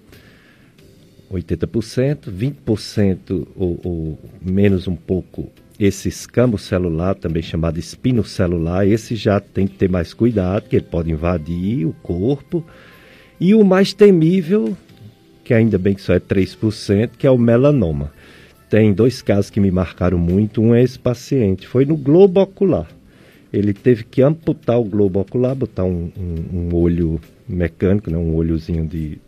80%, 1.31 2.31
20% 2.31 3.47
ou, 3.55 3.79
ou 3.85 4.19
menos 4.41 4.89
um 4.89 4.97
pouco 4.97 5.53
esse 5.81 6.11
escambo 6.11 6.59
celular, 6.59 7.15
também 7.15 7.43
chamado 7.43 7.79
espino 7.79 8.23
celular, 8.23 8.87
esse 8.87 9.17
já 9.17 9.41
tem 9.41 9.67
que 9.67 9.79
ter 9.79 9.89
mais 9.89 10.13
cuidado, 10.13 10.69
que 10.69 10.77
ele 10.77 10.85
pode 10.85 11.11
invadir 11.11 11.87
o 11.87 11.95
corpo. 12.03 12.63
E 13.41 13.55
o 13.55 13.65
mais 13.65 13.95
temível, 13.95 14.77
que 15.43 15.55
ainda 15.55 15.79
bem 15.79 15.95
que 15.95 16.03
só 16.03 16.13
é 16.13 16.21
3%, 16.21 17.13
que 17.17 17.27
é 17.27 17.31
o 17.31 17.39
melanoma. 17.39 18.13
Tem 18.69 18.93
dois 18.93 19.23
casos 19.23 19.49
que 19.49 19.59
me 19.59 19.71
marcaram 19.71 20.19
muito. 20.19 20.61
Um 20.61 20.75
é 20.75 20.83
esse 20.83 20.99
paciente, 20.99 21.67
foi 21.67 21.87
no 21.87 21.97
globo 21.97 22.43
ocular. 22.43 22.87
Ele 23.51 23.73
teve 23.73 24.05
que 24.05 24.21
amputar 24.21 24.79
o 24.79 24.85
globo 24.85 25.19
ocular, 25.19 25.55
botar 25.55 25.85
um, 25.85 26.13
um, 26.15 26.59
um 26.59 26.75
olho 26.75 27.19
mecânico, 27.49 28.11
né, 28.11 28.19
um 28.19 28.35
olhozinho 28.35 28.87
de, 28.87 29.19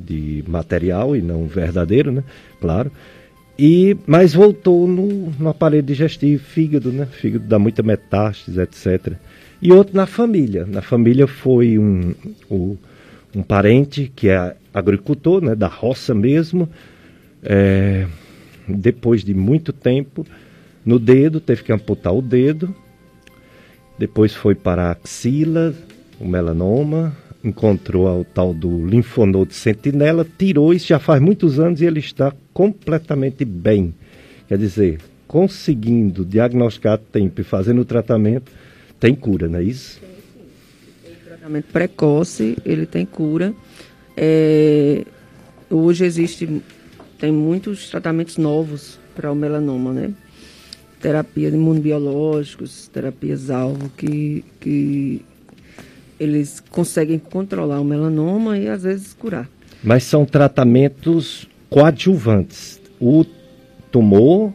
de 0.00 0.42
material 0.48 1.14
e 1.14 1.20
não 1.20 1.46
verdadeiro, 1.46 2.10
né? 2.10 2.24
Claro 2.62 2.90
e, 3.58 3.96
mas 4.06 4.34
voltou 4.34 4.88
no, 4.88 5.30
no 5.38 5.48
aparelho 5.48 5.82
digestivo, 5.82 6.42
fígado, 6.42 6.90
né? 6.92 7.06
Fígado 7.06 7.46
dá 7.46 7.58
muita 7.58 7.82
metástase, 7.82 8.60
etc. 8.60 9.14
E 9.62 9.72
outro 9.72 9.96
na 9.96 10.06
família. 10.06 10.66
Na 10.66 10.82
família 10.82 11.26
foi 11.26 11.78
um, 11.78 12.14
um, 12.50 12.76
um 13.36 13.42
parente 13.42 14.10
que 14.14 14.28
é 14.28 14.56
agricultor, 14.72 15.42
né? 15.42 15.54
Da 15.54 15.68
roça 15.68 16.14
mesmo. 16.14 16.68
É, 17.42 18.06
depois 18.66 19.22
de 19.22 19.34
muito 19.34 19.72
tempo, 19.72 20.26
no 20.84 20.98
dedo, 20.98 21.40
teve 21.40 21.62
que 21.62 21.72
amputar 21.72 22.12
o 22.12 22.20
dedo. 22.20 22.74
Depois 23.96 24.34
foi 24.34 24.56
para 24.56 24.88
a 24.88 24.90
axila, 24.90 25.72
o 26.20 26.26
melanoma, 26.26 27.16
encontrou 27.44 28.20
o 28.20 28.24
tal 28.24 28.54
do 28.54 28.86
linfonodo 28.86 29.52
sentinela, 29.52 30.26
tirou 30.38 30.72
isso 30.72 30.86
já 30.86 30.98
faz 30.98 31.20
muitos 31.20 31.60
anos 31.60 31.80
e 31.80 31.84
ele 31.84 32.00
está 32.00 32.32
completamente 32.52 33.44
bem. 33.44 33.94
Quer 34.48 34.56
dizer, 34.56 35.00
conseguindo 35.28 36.24
diagnosticar 36.24 36.94
a 36.94 36.98
tempo 36.98 37.40
e 37.40 37.44
fazendo 37.44 37.82
o 37.82 37.84
tratamento, 37.84 38.50
tem 38.98 39.14
cura, 39.14 39.46
não 39.48 39.58
é 39.58 39.62
isso? 39.62 40.00
O 41.04 41.28
tratamento 41.28 41.66
precoce, 41.66 42.56
ele 42.64 42.86
tem 42.86 43.04
cura. 43.04 43.54
É, 44.16 45.04
hoje 45.68 46.04
existe, 46.04 46.62
tem 47.18 47.30
muitos 47.30 47.90
tratamentos 47.90 48.38
novos 48.38 48.98
para 49.14 49.30
o 49.30 49.34
melanoma, 49.34 49.92
né? 49.92 50.14
Terapia 51.00 51.50
de 51.50 51.56
imunobiológicos, 51.56 52.88
terapias 52.88 53.50
alvo 53.50 53.90
que, 53.90 54.42
que 54.58 55.22
eles 56.18 56.62
conseguem 56.70 57.18
controlar 57.18 57.80
o 57.80 57.84
melanoma 57.84 58.58
e 58.58 58.68
às 58.68 58.82
vezes 58.82 59.14
curar. 59.14 59.48
Mas 59.82 60.04
são 60.04 60.24
tratamentos 60.24 61.48
coadjuvantes. 61.68 62.80
O 63.00 63.24
tumor, 63.90 64.52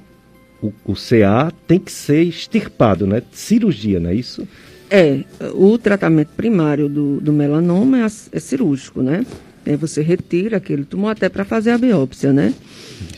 o, 0.62 0.74
o 0.86 0.94
CA, 0.94 1.52
tem 1.68 1.80
que 1.80 1.92
ser 1.92 2.24
extirpado, 2.24 3.06
né? 3.06 3.22
Cirurgia, 3.32 4.00
não 4.00 4.10
é 4.10 4.16
isso? 4.16 4.48
É, 4.90 5.24
o 5.54 5.78
tratamento 5.78 6.30
primário 6.36 6.90
do, 6.90 7.22
do 7.22 7.32
melanoma 7.32 8.00
é, 8.00 8.06
é 8.06 8.40
cirúrgico, 8.40 9.02
né? 9.02 9.26
É, 9.66 9.78
você 9.78 10.02
retira 10.02 10.58
aquele 10.58 10.84
tumor 10.84 11.12
até 11.12 11.30
para 11.30 11.46
fazer 11.46 11.72
a 11.72 11.78
biópsia, 11.78 12.34
né? 12.34 12.54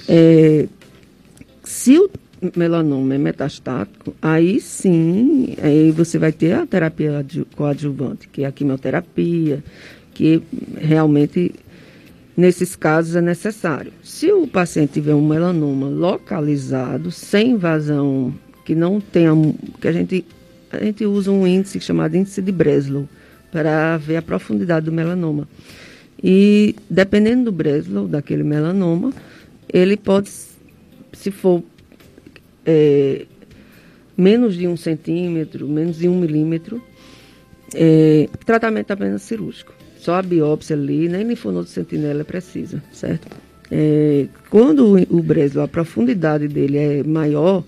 É, 0.08 0.68
se 1.64 1.98
o 1.98 2.10
melanoma 2.56 3.16
é 3.16 3.18
metastático, 3.18 4.16
aí 4.22 4.60
sim, 4.60 5.56
aí 5.62 5.92
você 5.92 6.18
vai 6.18 6.32
ter 6.32 6.54
a 6.54 6.66
terapia 6.66 7.26
coadjuvante, 7.56 8.28
que 8.28 8.44
é 8.44 8.48
a 8.48 8.52
quimioterapia, 8.52 9.64
que 10.14 10.42
realmente 10.78 11.54
nesses 12.36 12.76
casos 12.76 13.16
é 13.16 13.22
necessário. 13.22 13.94
Se 14.04 14.32
o 14.32 14.48
paciente 14.48 14.94
tiver 14.94 15.14
um 15.14 15.28
melanoma 15.28 15.88
localizado, 15.88 17.12
sem 17.12 17.52
invasão, 17.52 18.34
que 18.66 18.74
não 18.74 19.00
tenha, 19.00 19.32
que 19.80 19.88
a 19.88 19.92
gente 19.92 20.26
a 20.72 20.84
gente 20.84 21.06
usa 21.06 21.30
um 21.30 21.46
índice 21.46 21.80
chamado 21.82 22.16
índice 22.16 22.42
de 22.42 22.52
Breslow 22.52 23.08
para 23.52 23.98
ver 23.98 24.16
a 24.16 24.22
profundidade 24.22 24.86
do 24.86 24.92
melanoma. 24.92 25.48
E 26.24 26.76
dependendo 26.90 27.46
do 27.46 27.52
Breslow, 27.52 28.08
daquele 28.08 28.44
melanoma, 28.44 29.12
ele 29.72 29.98
pode, 29.98 30.30
se 31.12 31.30
for 31.30 31.62
é, 32.66 33.26
menos 34.18 34.56
de 34.56 34.68
um 34.68 34.78
centímetro, 34.78 35.68
menos 35.68 35.98
de 35.98 36.08
um 36.08 36.20
milímetro, 36.20 36.82
é, 37.74 38.28
tratamento 38.46 38.92
apenas 38.92 39.22
cirúrgico. 39.22 39.74
Só 39.98 40.16
a 40.16 40.22
biópsia 40.22 40.76
ali, 40.76 41.08
nem 41.08 41.24
linfonodo 41.24 41.68
sentinela 41.68 42.22
é 42.22 42.24
precisa, 42.24 42.84
certo? 42.92 43.28
É, 43.70 44.28
quando 44.50 44.96
o, 44.96 45.18
o 45.18 45.24
Breslow, 45.24 45.64
a 45.64 45.68
profundidade 45.68 46.48
dele 46.48 46.78
é 46.78 47.04
maior, 47.04 47.64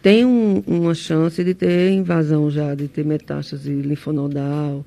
tem 0.00 0.24
um, 0.24 0.62
uma 0.66 0.94
chance 0.94 1.42
de 1.42 1.54
ter 1.54 1.90
invasão 1.90 2.50
já, 2.50 2.74
de 2.74 2.88
ter 2.88 3.04
metástase 3.04 3.72
linfonodal 3.72 4.84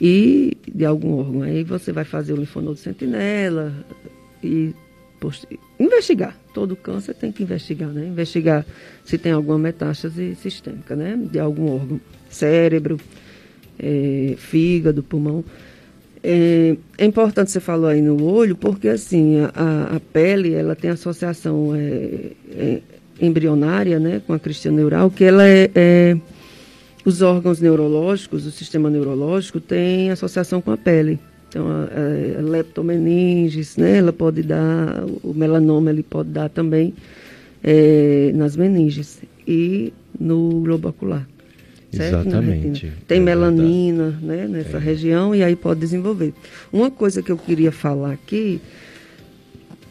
e 0.00 0.56
de 0.66 0.84
algum 0.84 1.18
órgão. 1.18 1.42
Aí 1.42 1.62
você 1.62 1.92
vai 1.92 2.04
fazer 2.04 2.32
o 2.32 2.36
linfonodo 2.36 2.76
sentinela 2.76 3.72
e 4.42 4.74
investigar. 5.78 6.36
Todo 6.54 6.76
câncer 6.76 7.14
tem 7.14 7.32
que 7.32 7.42
investigar, 7.42 7.90
né? 7.90 8.06
Investigar 8.06 8.64
se 9.04 9.18
tem 9.18 9.32
alguma 9.32 9.58
metástase 9.58 10.36
sistêmica, 10.36 10.94
né? 10.94 11.18
De 11.30 11.40
algum 11.40 11.74
órgão. 11.74 12.00
Cérebro, 12.30 12.98
é, 13.78 14.34
fígado, 14.38 15.02
pulmão. 15.02 15.44
É, 16.22 16.76
é, 16.96 17.04
importante 17.04 17.50
você 17.50 17.60
falou 17.60 17.88
aí 17.88 18.00
no 18.00 18.24
olho, 18.24 18.56
porque 18.56 18.88
assim, 18.88 19.40
a, 19.52 19.96
a 19.96 20.00
pele, 20.00 20.54
ela 20.54 20.74
tem 20.76 20.90
associação 20.90 21.74
é, 21.74 22.30
é, 22.52 22.80
embrionária, 23.20 23.98
né? 23.98 24.22
Com 24.24 24.32
a 24.32 24.38
cristã 24.38 24.70
neural, 24.70 25.10
que 25.10 25.24
ela 25.24 25.46
é, 25.46 25.68
é 25.74 26.16
os 27.04 27.20
órgãos 27.20 27.60
neurológicos, 27.60 28.46
o 28.46 28.50
sistema 28.50 28.88
neurológico 28.88 29.60
tem 29.60 30.10
associação 30.10 30.62
com 30.62 30.70
a 30.70 30.76
pele. 30.76 31.18
Então, 31.54 31.68
a, 31.68 32.40
a 32.40 32.42
leptomeninges, 32.42 33.76
né, 33.76 33.98
ela 33.98 34.12
pode 34.12 34.42
dar, 34.42 35.04
o 35.22 35.32
melanoma 35.32 35.88
ele 35.88 36.02
pode 36.02 36.30
dar 36.30 36.48
também 36.48 36.92
é, 37.62 38.32
nas 38.34 38.56
meninges 38.56 39.22
e 39.46 39.92
no 40.18 40.60
globo 40.62 40.88
ocular. 40.88 41.28
Certo? 41.92 42.26
Exatamente. 42.26 42.92
Tem 43.06 43.18
é 43.18 43.20
melanina 43.20 44.18
né, 44.20 44.48
nessa 44.48 44.78
é. 44.78 44.80
região 44.80 45.32
e 45.32 45.44
aí 45.44 45.54
pode 45.54 45.78
desenvolver. 45.78 46.34
Uma 46.72 46.90
coisa 46.90 47.22
que 47.22 47.30
eu 47.30 47.38
queria 47.38 47.70
falar 47.70 48.10
aqui, 48.10 48.60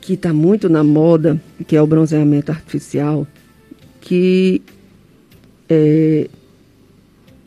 que 0.01 0.15
está 0.15 0.33
muito 0.33 0.67
na 0.67 0.83
moda, 0.83 1.41
que 1.65 1.77
é 1.77 1.81
o 1.81 1.87
bronzeamento 1.87 2.51
artificial, 2.51 3.25
que 4.01 4.61
é, 5.69 6.27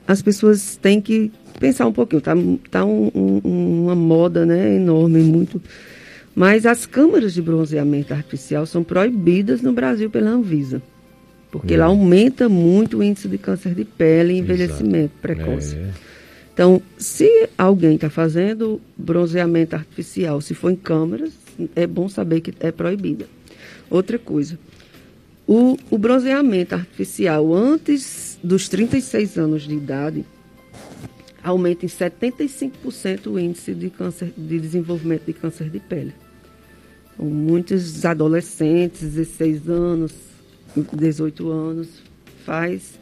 as 0.09 0.23
pessoas 0.23 0.75
têm 0.77 1.03
que 1.03 1.31
pensar 1.59 1.87
um 1.87 1.93
pouquinho. 1.93 2.19
Está 2.19 2.35
tá 2.71 2.85
um, 2.85 3.11
um, 3.15 3.85
uma 3.85 3.95
moda 3.95 4.45
né, 4.47 4.77
enorme, 4.77 5.21
muito. 5.23 5.61
Mas 6.35 6.67
as 6.67 6.85
câmaras 6.87 7.35
de 7.35 7.43
bronzeamento 7.43 8.13
artificial 8.13 8.67
são 8.67 8.85
proibidas 8.85 9.63
no 9.63 9.73
Brasil 9.73 10.11
pela 10.11 10.31
Anvisa. 10.31 10.83
Porque 11.51 11.75
é. 11.75 11.77
ela 11.77 11.87
aumenta 11.87 12.49
muito 12.49 12.99
o 12.99 13.03
índice 13.03 13.29
de 13.29 13.39
câncer 13.39 13.75
de 13.75 13.85
pele 13.85 14.35
e 14.35 14.39
envelhecimento 14.39 15.13
Exato. 15.15 15.21
precoce. 15.23 15.77
É. 15.77 15.91
Então, 16.53 16.81
se 16.97 17.49
alguém 17.57 17.97
está 17.97 18.09
fazendo 18.09 18.81
bronzeamento 18.97 19.77
artificial, 19.77 20.41
se 20.41 20.55
for 20.55 20.71
em 20.71 20.77
câmaras, 20.77 21.33
é 21.75 21.87
bom 21.87 22.09
saber 22.09 22.41
que 22.41 22.53
é 22.61 22.73
proibida. 22.73 23.27
Outra 23.91 24.19
coisa, 24.19 24.59
o, 25.47 25.77
o 25.91 25.99
bronzeamento 25.99 26.75
artificial 26.75 27.55
antes 27.55 28.39
dos 28.43 28.69
36 28.69 29.39
anos 29.39 29.63
de 29.63 29.75
idade 29.75 30.25
aumenta 31.47 31.87
em 31.87 31.89
75% 31.89 33.29
o 33.29 33.39
índice 33.39 33.73
de, 33.73 33.89
câncer, 33.89 34.33
de 34.37 34.59
desenvolvimento 34.59 35.27
de 35.27 35.33
câncer 35.33 35.71
de 35.71 35.79
pele. 35.79 36.13
Então, 37.15 37.27
muitos 37.27 38.05
adolescentes, 38.05 39.03
16 39.03 39.69
anos, 39.69 40.13
18 40.93 41.49
anos, 41.49 42.03
faz, 42.45 42.99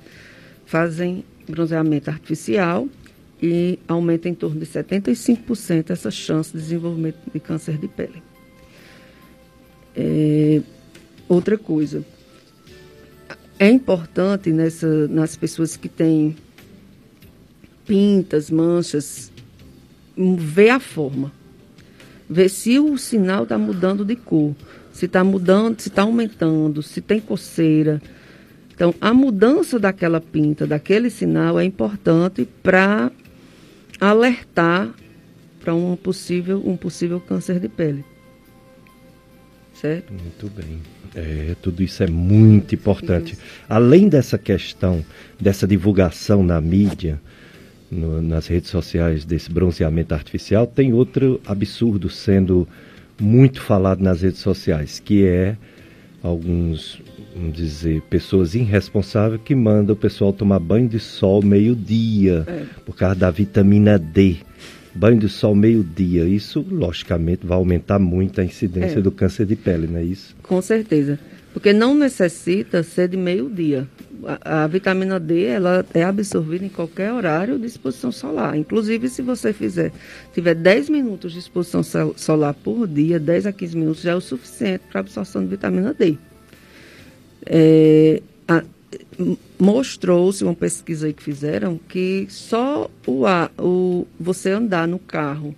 fazem 0.67 1.25
bronzeamento 1.49 2.11
artificial 2.11 2.87
e 3.43 3.79
aumenta 3.89 4.29
em 4.29 4.35
torno 4.35 4.61
de 4.61 4.67
75% 4.67 5.89
essa 5.89 6.11
chance 6.11 6.53
de 6.53 6.59
desenvolvimento 6.59 7.17
de 7.33 7.41
câncer 7.41 7.79
de 7.79 7.89
pele. 7.89 8.23
É, 9.97 10.61
outra 11.27 11.57
coisa, 11.57 12.05
é 13.59 13.71
importante 13.71 14.53
nessa, 14.53 15.09
nas 15.09 15.35
pessoas 15.35 15.79
que 15.79 15.89
têm 15.89 16.37
pintas, 17.87 18.51
manchas, 18.51 19.32
ver 20.16 20.70
a 20.70 20.80
forma. 20.80 21.32
Ver 22.28 22.49
se 22.49 22.78
o 22.78 22.97
sinal 22.97 23.43
está 23.43 23.59
mudando 23.59 24.05
de 24.05 24.16
cor, 24.16 24.55
se 24.93 25.07
está 25.07 25.22
mudando, 25.22 25.80
se 25.80 25.89
está 25.89 26.03
aumentando, 26.03 26.82
se 26.82 27.01
tem 27.01 27.20
coceira. 27.20 28.01
Então, 28.74 28.95
a 29.01 29.12
mudança 29.12 29.78
daquela 29.78 30.20
pinta, 30.20 30.66
daquele 30.66 31.11
sinal, 31.11 31.61
é 31.61 31.64
importante 31.64 32.49
para 32.62 33.12
alertar 34.01 34.93
para 35.61 35.74
um 35.74 35.97
possível, 35.97 36.62
um 36.64 36.76
possível 36.76 37.20
câncer 37.20 37.59
de 37.59 37.68
pele. 37.68 38.05
Certo? 39.74 40.12
Muito 40.12 40.51
bem. 40.51 40.80
É, 41.14 41.55
tudo 41.62 41.82
isso 41.82 42.03
é 42.03 42.07
muito 42.07 42.74
importante. 42.74 43.39
Além 43.68 44.09
dessa 44.09 44.37
questão, 44.37 45.05
dessa 45.41 45.66
divulgação 45.66 46.43
na 46.43 46.61
mídia, 46.61 47.20
no, 47.95 48.21
nas 48.21 48.47
redes 48.47 48.71
sociais 48.71 49.25
desse 49.25 49.51
bronzeamento 49.51 50.15
artificial, 50.15 50.67
tem 50.67 50.93
outro 50.93 51.41
absurdo 51.47 52.11
sendo 52.11 52.67
muito 53.21 53.61
falado 53.61 54.03
nas 54.03 54.23
redes 54.23 54.41
sociais, 54.41 55.01
que 55.01 55.25
é 55.25 55.57
alguns, 56.23 57.01
vamos 57.35 57.57
dizer, 57.57 58.03
pessoas 58.03 58.55
irresponsáveis 58.55 59.41
que 59.45 59.55
mandam 59.55 59.95
o 59.95 59.99
pessoal 59.99 60.33
tomar 60.33 60.59
banho 60.59 60.89
de 60.89 60.99
sol 60.99 61.43
meio-dia, 61.43 62.45
é. 62.47 62.65
por 62.85 62.97
causa 62.97 63.15
da 63.15 63.31
vitamina 63.31 63.99
D 63.99 64.39
banho 64.95 65.19
de 65.19 65.29
sol 65.29 65.55
meio-dia. 65.55 66.25
Isso, 66.25 66.65
logicamente, 66.71 67.45
vai 67.45 67.59
aumentar 67.59 67.99
muito 67.99 68.41
a 68.41 68.45
incidência 68.45 69.01
é. 69.01 69.03
do 69.03 69.11
câncer 69.11 69.45
de 69.45 69.57
pele, 69.57 69.87
não 69.87 69.99
é 69.99 70.05
isso? 70.05 70.37
Com 70.43 70.63
certeza. 70.63 71.19
Porque 71.53 71.73
não 71.73 71.95
necessita 71.95 72.83
ser 72.83 73.09
de 73.09 73.17
meio-dia. 73.17 73.89
A, 74.27 74.64
a, 74.64 74.66
vitamina 74.66 75.18
D 75.18 75.45
ela 75.45 75.85
é 75.93 76.03
absorvida 76.03 76.64
em 76.64 76.68
qualquer 76.68 77.12
horário 77.12 77.59
de 77.59 77.66
exposição 77.66 78.11
solar. 78.12 78.57
Inclusive, 78.57 79.09
se 79.09 79.22
você 79.22 79.53
fizer, 79.53 79.93
tiver 80.33 80.55
10 80.55 80.89
minutos 80.91 81.33
de 81.33 81.39
exposição 81.39 81.83
solar 82.16 82.55
por 82.55 82.87
dia, 82.87 83.18
10 83.18 83.47
a 83.47 83.53
15 83.53 83.77
minutos 83.77 84.03
já 84.03 84.12
é 84.12 84.14
o 84.14 84.20
suficiente 84.20 84.85
para 84.91 85.01
absorção 85.01 85.43
de 85.43 85.49
vitamina 85.49 85.93
D. 85.93 86.16
É, 87.47 88.22
mostrou-se 89.59 90.43
uma 90.43 90.55
pesquisa 90.55 91.12
que 91.12 91.22
fizeram 91.22 91.79
que 91.89 92.27
só 92.29 92.91
o, 93.07 93.25
o 93.59 94.07
você 94.18 94.51
andar 94.51 94.87
no 94.89 94.99
carro, 94.99 95.55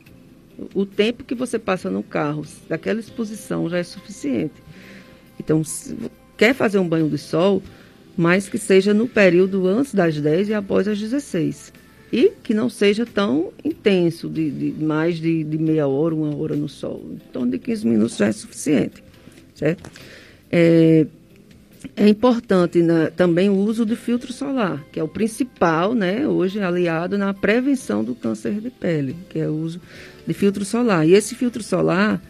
o 0.75 0.87
tempo 0.87 1.25
que 1.25 1.35
você 1.35 1.59
passa 1.59 1.91
no 1.91 2.03
carro, 2.03 2.45
daquela 2.69 3.01
exposição 3.01 3.69
já 3.69 3.79
é 3.79 3.83
suficiente. 3.83 4.55
Então, 5.39 5.63
se, 5.63 5.97
quer 6.37 6.55
fazer 6.55 6.79
um 6.79 6.89
banho 6.89 7.09
de 7.09 7.19
sol, 7.19 7.63
mas 8.17 8.49
que 8.49 8.59
seja 8.59 8.95
no 8.95 9.07
período 9.07 9.67
antes 9.67 9.95
das 9.95 10.19
10 10.19 10.49
e 10.49 10.55
após 10.55 10.89
as 10.89 10.99
16. 10.99 11.73
E 12.13 12.33
que 12.43 12.55
não 12.55 12.71
seja 12.71 13.05
tão 13.05 13.53
intenso, 13.65 14.29
de, 14.29 14.51
de 14.51 14.85
mais 14.85 15.19
de, 15.19 15.45
de, 15.45 15.59
meia 15.59 15.87
hora, 15.87 16.15
uma 16.15 16.35
hora 16.35 16.57
no 16.57 16.69
sol. 16.69 17.05
Em 17.13 17.19
torno 17.33 17.51
de 17.51 17.59
15 17.59 17.87
minutos 17.87 18.17
já 18.17 18.29
é 18.29 18.33
suficiente. 18.33 19.03
Certo? 19.55 19.91
É, 20.51 21.07
é 21.97 22.09
importante 22.09 22.81
né, 22.81 23.11
também 23.15 23.51
o 23.51 23.55
uso 23.55 23.85
do 23.85 23.97
filtro 23.97 24.33
solar, 24.33 24.85
que 24.93 24.99
é 24.99 25.03
o 25.03 25.09
principal, 25.09 25.95
né, 25.95 26.27
hoje 26.27 26.61
aliado 26.61 27.19
na 27.19 27.35
prevenção 27.35 28.03
do 28.03 28.15
câncer 28.15 28.61
de 28.61 28.71
pele, 28.71 29.17
que 29.29 29.39
é 29.39 29.49
o 29.49 29.55
uso 29.55 29.81
de 30.27 30.33
filtro 30.33 30.65
solar. 30.65 31.07
E 31.07 31.13
esse 31.13 31.35
filtro 31.35 31.63
solar 31.63 32.23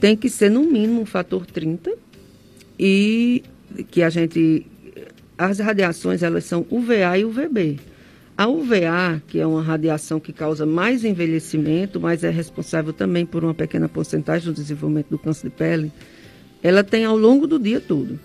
tem 0.00 0.16
que 0.16 0.28
ser 0.28 0.50
no 0.50 0.62
mínimo 0.62 1.02
um 1.02 1.06
fator 1.06 1.46
30 1.46 1.92
e 2.78 3.42
que 3.90 4.02
a 4.02 4.10
gente 4.10 4.66
as 5.36 5.58
radiações 5.58 6.22
elas 6.22 6.44
são 6.44 6.66
UVA 6.70 7.18
e 7.18 7.24
UVB. 7.24 7.78
A 8.36 8.48
UVA, 8.48 9.22
que 9.28 9.38
é 9.38 9.46
uma 9.46 9.62
radiação 9.62 10.18
que 10.18 10.32
causa 10.32 10.66
mais 10.66 11.04
envelhecimento, 11.04 12.00
mas 12.00 12.24
é 12.24 12.30
responsável 12.30 12.92
também 12.92 13.24
por 13.24 13.44
uma 13.44 13.54
pequena 13.54 13.88
porcentagem 13.88 14.52
do 14.52 14.54
desenvolvimento 14.54 15.08
do 15.08 15.18
câncer 15.18 15.48
de 15.48 15.54
pele, 15.54 15.92
ela 16.62 16.82
tem 16.82 17.04
ao 17.04 17.16
longo 17.16 17.46
do 17.46 17.58
dia 17.58 17.80
todo. 17.80 18.18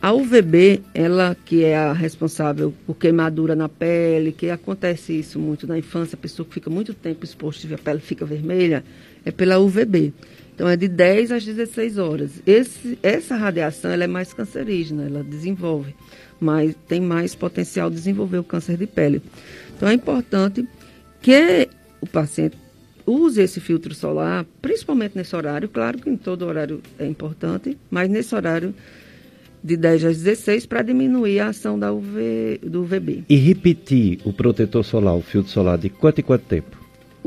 A 0.00 0.12
UVB, 0.12 0.80
ela 0.94 1.36
que 1.44 1.64
é 1.64 1.76
a 1.76 1.92
responsável 1.92 2.72
por 2.86 2.94
queimadura 2.94 3.56
na 3.56 3.68
pele, 3.68 4.30
que 4.30 4.48
acontece 4.48 5.12
isso 5.18 5.40
muito 5.40 5.66
na 5.66 5.76
infância, 5.76 6.14
a 6.14 6.18
pessoa 6.18 6.46
que 6.46 6.54
fica 6.54 6.70
muito 6.70 6.94
tempo 6.94 7.24
exposta 7.24 7.66
e 7.66 7.74
a 7.74 7.78
pele 7.78 7.98
fica 7.98 8.24
vermelha, 8.24 8.84
é 9.28 9.30
pela 9.30 9.58
UVB. 9.58 10.12
Então 10.54 10.68
é 10.68 10.76
de 10.76 10.88
10 10.88 11.32
às 11.32 11.44
16 11.44 11.98
horas. 11.98 12.42
Esse, 12.46 12.98
essa 13.02 13.36
radiação 13.36 13.90
ela 13.90 14.04
é 14.04 14.06
mais 14.06 14.32
cancerígena, 14.32 15.04
ela 15.04 15.22
desenvolve, 15.22 15.94
mas 16.40 16.74
tem 16.88 17.00
mais 17.00 17.34
potencial 17.34 17.90
de 17.90 17.96
desenvolver 17.96 18.38
o 18.38 18.44
câncer 18.44 18.76
de 18.76 18.86
pele. 18.86 19.22
Então 19.76 19.88
é 19.88 19.92
importante 19.92 20.66
que 21.20 21.68
o 22.00 22.06
paciente 22.06 22.56
use 23.06 23.40
esse 23.40 23.60
filtro 23.60 23.94
solar, 23.94 24.46
principalmente 24.60 25.14
nesse 25.14 25.36
horário. 25.36 25.68
Claro 25.68 25.98
que 25.98 26.08
em 26.08 26.16
todo 26.16 26.46
horário 26.46 26.80
é 26.98 27.06
importante, 27.06 27.76
mas 27.90 28.08
nesse 28.08 28.34
horário 28.34 28.74
de 29.62 29.76
10 29.76 30.04
às 30.06 30.16
16 30.16 30.66
para 30.66 30.82
diminuir 30.82 31.40
a 31.40 31.48
ação 31.48 31.78
da 31.78 31.92
UV, 31.92 32.60
do 32.62 32.82
UVB. 32.82 33.24
E 33.28 33.36
repetir 33.36 34.20
o 34.24 34.32
protetor 34.32 34.84
solar, 34.84 35.14
o 35.14 35.22
filtro 35.22 35.52
solar, 35.52 35.76
de 35.76 35.90
quanto 35.90 36.20
em 36.20 36.24
quanto 36.24 36.44
tempo? 36.46 36.77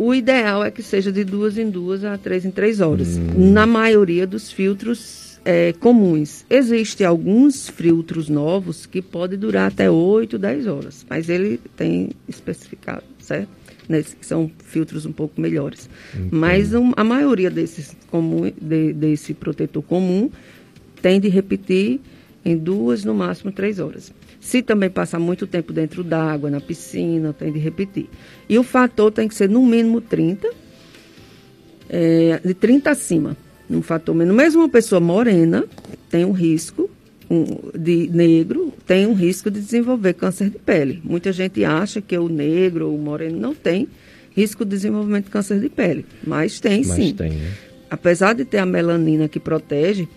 O 0.03 0.15
ideal 0.15 0.63
é 0.63 0.71
que 0.71 0.81
seja 0.81 1.11
de 1.11 1.23
duas 1.23 1.59
em 1.59 1.69
duas 1.69 2.03
a 2.03 2.17
três 2.17 2.43
em 2.43 2.49
três 2.49 2.81
horas. 2.81 3.19
Hum. 3.19 3.51
Na 3.51 3.67
maioria 3.67 4.25
dos 4.25 4.51
filtros 4.51 5.39
é, 5.45 5.73
comuns. 5.73 6.43
Existem 6.49 7.05
alguns 7.05 7.69
filtros 7.69 8.27
novos 8.27 8.87
que 8.87 8.99
podem 8.99 9.37
durar 9.37 9.71
até 9.71 9.91
8, 9.91 10.39
10 10.39 10.65
horas, 10.65 11.05
mas 11.07 11.29
ele 11.29 11.59
tem 11.77 12.09
especificado, 12.27 13.03
certo? 13.19 13.49
São 14.21 14.49
filtros 14.65 15.05
um 15.05 15.11
pouco 15.11 15.39
melhores. 15.39 15.87
Entendi. 16.15 16.29
Mas 16.31 16.73
um, 16.73 16.93
a 16.97 17.03
maioria 17.03 17.51
desses 17.51 17.95
comum, 18.09 18.51
de, 18.59 18.93
desse 18.93 19.35
protetor 19.35 19.83
comum 19.83 20.31
tem 20.99 21.19
de 21.19 21.29
repetir 21.29 21.99
em 22.43 22.57
duas, 22.57 23.05
no 23.05 23.13
máximo 23.13 23.51
três 23.51 23.77
horas. 23.77 24.11
Se 24.41 24.63
também 24.63 24.89
passar 24.89 25.19
muito 25.19 25.45
tempo 25.45 25.71
dentro 25.71 26.03
d'água, 26.03 26.49
na 26.49 26.59
piscina, 26.59 27.31
tem 27.31 27.53
de 27.53 27.59
repetir. 27.59 28.09
E 28.49 28.57
o 28.57 28.63
fator 28.63 29.11
tem 29.11 29.27
que 29.27 29.35
ser 29.35 29.47
no 29.47 29.63
mínimo 29.63 30.01
30, 30.01 30.49
é, 31.87 32.41
de 32.43 32.53
30 32.55 32.89
acima. 32.89 33.37
Um 33.69 33.83
fator 33.83 34.15
menos. 34.15 34.35
Mesmo 34.35 34.61
uma 34.61 34.69
pessoa 34.69 34.99
morena 34.99 35.63
tem 36.09 36.25
um 36.25 36.31
risco 36.31 36.89
um, 37.29 37.45
de 37.77 38.09
negro, 38.11 38.73
tem 38.85 39.05
um 39.05 39.13
risco 39.13 39.49
de 39.49 39.61
desenvolver 39.61 40.13
câncer 40.15 40.49
de 40.49 40.57
pele. 40.57 40.99
Muita 41.03 41.31
gente 41.31 41.63
acha 41.63 42.01
que 42.01 42.17
o 42.17 42.27
negro 42.27 42.87
ou 42.87 42.95
o 42.95 42.99
moreno 42.99 43.39
não 43.39 43.53
tem 43.53 43.87
risco 44.35 44.65
de 44.65 44.71
desenvolvimento 44.71 45.25
de 45.25 45.31
câncer 45.31 45.59
de 45.59 45.69
pele, 45.69 46.03
mas 46.25 46.59
tem 46.59 46.83
mas 46.83 46.95
sim. 46.95 47.13
Tem, 47.13 47.29
né? 47.29 47.51
Apesar 47.89 48.33
de 48.33 48.43
ter 48.43 48.57
a 48.57 48.65
melanina 48.65 49.27
que 49.27 49.39
protege, 49.39 50.07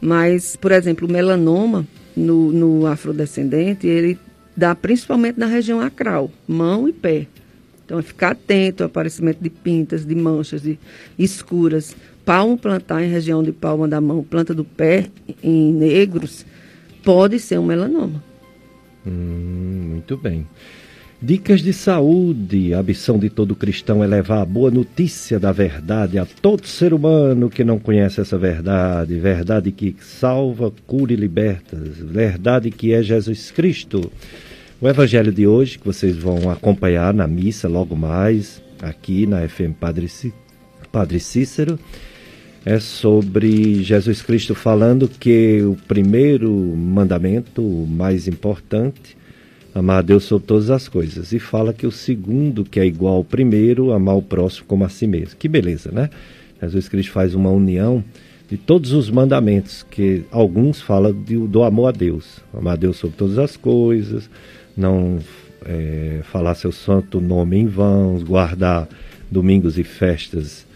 mas, 0.00 0.56
por 0.56 0.72
exemplo, 0.72 1.06
o 1.06 1.12
melanoma 1.12 1.86
no, 2.16 2.50
no 2.50 2.86
afrodescendente, 2.86 3.86
ele 3.86 4.18
dá 4.56 4.74
principalmente 4.74 5.38
na 5.38 5.46
região 5.46 5.80
acral, 5.80 6.30
mão 6.48 6.88
e 6.88 6.92
pé. 6.92 7.26
Então, 7.84 7.98
é 7.98 8.02
ficar 8.02 8.32
atento 8.32 8.82
ao 8.82 8.88
aparecimento 8.88 9.38
de 9.40 9.50
pintas, 9.50 10.04
de 10.04 10.14
manchas 10.14 10.62
de 10.62 10.78
escuras. 11.18 11.94
Palmo 12.24 12.58
plantar 12.58 13.04
em 13.04 13.08
região 13.08 13.42
de 13.42 13.52
palma 13.52 13.86
da 13.86 14.00
mão, 14.00 14.24
planta 14.24 14.52
do 14.52 14.64
pé 14.64 15.08
em 15.40 15.72
negros, 15.72 16.44
pode 17.04 17.38
ser 17.38 17.58
um 17.58 17.64
melanoma. 17.64 18.20
Hum, 19.06 19.90
muito 19.90 20.16
bem. 20.16 20.44
Dicas 21.26 21.60
de 21.60 21.72
saúde. 21.72 22.72
A 22.72 22.84
missão 22.84 23.18
de 23.18 23.28
todo 23.28 23.56
cristão 23.56 24.04
é 24.04 24.06
levar 24.06 24.42
a 24.42 24.44
boa 24.44 24.70
notícia 24.70 25.40
da 25.40 25.50
verdade 25.50 26.20
a 26.20 26.24
todo 26.24 26.68
ser 26.68 26.94
humano 26.94 27.50
que 27.50 27.64
não 27.64 27.80
conhece 27.80 28.20
essa 28.20 28.38
verdade. 28.38 29.18
Verdade 29.18 29.72
que 29.72 29.96
salva, 30.00 30.72
cura 30.86 31.12
e 31.12 31.16
liberta. 31.16 31.76
Verdade 31.76 32.70
que 32.70 32.94
é 32.94 33.02
Jesus 33.02 33.50
Cristo. 33.50 34.08
O 34.80 34.88
evangelho 34.88 35.32
de 35.32 35.48
hoje, 35.48 35.80
que 35.80 35.84
vocês 35.84 36.16
vão 36.16 36.48
acompanhar 36.48 37.12
na 37.12 37.26
missa 37.26 37.66
logo 37.66 37.96
mais, 37.96 38.62
aqui 38.80 39.26
na 39.26 39.48
FM 39.48 39.74
Padre, 39.80 40.08
Padre 40.92 41.18
Cícero, 41.18 41.76
é 42.64 42.78
sobre 42.78 43.82
Jesus 43.82 44.22
Cristo 44.22 44.54
falando 44.54 45.08
que 45.08 45.60
o 45.62 45.76
primeiro 45.88 46.52
mandamento, 46.52 47.62
o 47.62 47.84
mais 47.84 48.28
importante, 48.28 49.16
amar 49.78 49.98
a 49.98 50.02
Deus 50.02 50.24
sobre 50.24 50.46
todas 50.46 50.70
as 50.70 50.88
coisas. 50.88 51.32
E 51.32 51.38
fala 51.38 51.72
que 51.72 51.86
o 51.86 51.92
segundo, 51.92 52.64
que 52.64 52.80
é 52.80 52.86
igual 52.86 53.16
ao 53.16 53.24
primeiro, 53.24 53.92
amar 53.92 54.16
o 54.16 54.22
próximo 54.22 54.66
como 54.66 54.84
a 54.84 54.88
si 54.88 55.06
mesmo. 55.06 55.36
Que 55.36 55.48
beleza, 55.48 55.90
né? 55.92 56.08
Jesus 56.60 56.88
Cristo 56.88 57.12
faz 57.12 57.34
uma 57.34 57.50
união 57.50 58.02
de 58.48 58.56
todos 58.56 58.92
os 58.92 59.10
mandamentos, 59.10 59.84
que 59.90 60.24
alguns 60.30 60.80
falam 60.80 61.12
de, 61.12 61.36
do 61.36 61.62
amor 61.62 61.88
a 61.88 61.92
Deus. 61.92 62.38
Amar 62.54 62.74
a 62.74 62.76
Deus 62.76 62.96
sobre 62.96 63.16
todas 63.18 63.38
as 63.38 63.56
coisas, 63.56 64.30
não 64.74 65.18
é, 65.64 66.20
falar 66.24 66.54
seu 66.54 66.72
santo 66.72 67.20
nome 67.20 67.58
em 67.58 67.66
vão, 67.66 68.18
guardar 68.20 68.88
domingos 69.30 69.78
e 69.78 69.84
festas 69.84 70.66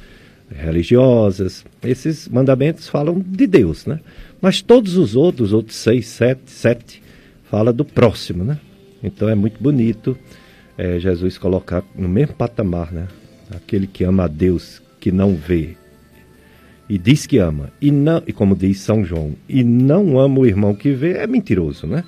religiosas. 0.50 1.64
Esses 1.82 2.28
mandamentos 2.28 2.86
falam 2.88 3.24
de 3.26 3.46
Deus, 3.46 3.86
né? 3.86 4.00
Mas 4.42 4.60
todos 4.60 4.96
os 4.96 5.16
outros, 5.16 5.54
outros 5.54 5.76
seis, 5.76 6.06
sete, 6.06 6.50
sete, 6.50 7.02
fala 7.44 7.72
do 7.72 7.84
próximo, 7.84 8.44
né? 8.44 8.58
Então 9.02 9.28
é 9.28 9.34
muito 9.34 9.62
bonito 9.62 10.16
é, 10.76 10.98
Jesus 10.98 11.38
colocar 11.38 11.82
no 11.94 12.08
mesmo 12.08 12.34
patamar, 12.34 12.92
né? 12.92 13.08
Aquele 13.50 13.86
que 13.86 14.04
ama 14.04 14.24
a 14.24 14.28
Deus, 14.28 14.82
que 15.00 15.10
não 15.10 15.34
vê 15.34 15.76
e 16.90 16.98
diz 16.98 17.24
que 17.24 17.38
ama, 17.38 17.70
e, 17.80 17.92
não, 17.92 18.20
e 18.26 18.32
como 18.32 18.56
diz 18.56 18.80
São 18.80 19.04
João, 19.04 19.36
e 19.48 19.62
não 19.62 20.18
ama 20.18 20.40
o 20.40 20.44
irmão 20.46 20.74
que 20.74 20.90
vê, 20.90 21.12
é 21.12 21.26
mentiroso, 21.26 21.86
né? 21.86 22.02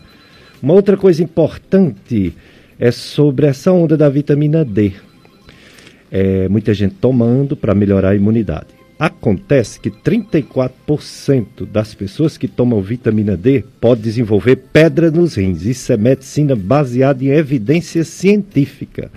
Uma 0.60 0.74
outra 0.74 0.96
coisa 0.96 1.22
importante 1.22 2.34
é 2.80 2.90
sobre 2.90 3.46
essa 3.46 3.70
onda 3.70 3.96
da 3.96 4.08
vitamina 4.08 4.64
D. 4.64 4.92
É, 6.10 6.48
muita 6.48 6.74
gente 6.74 6.96
tomando 6.96 7.56
para 7.56 7.76
melhorar 7.76 8.10
a 8.10 8.16
imunidade. 8.16 8.81
Acontece 9.02 9.80
que 9.80 9.90
34% 9.90 11.66
das 11.66 11.92
pessoas 11.92 12.38
que 12.38 12.46
tomam 12.46 12.80
vitamina 12.80 13.36
D 13.36 13.64
pode 13.80 14.00
desenvolver 14.00 14.54
pedra 14.72 15.10
nos 15.10 15.34
rins. 15.34 15.64
Isso 15.64 15.92
é 15.92 15.96
medicina 15.96 16.54
baseada 16.54 17.24
em 17.24 17.30
evidência 17.30 18.04
científica. 18.04 19.10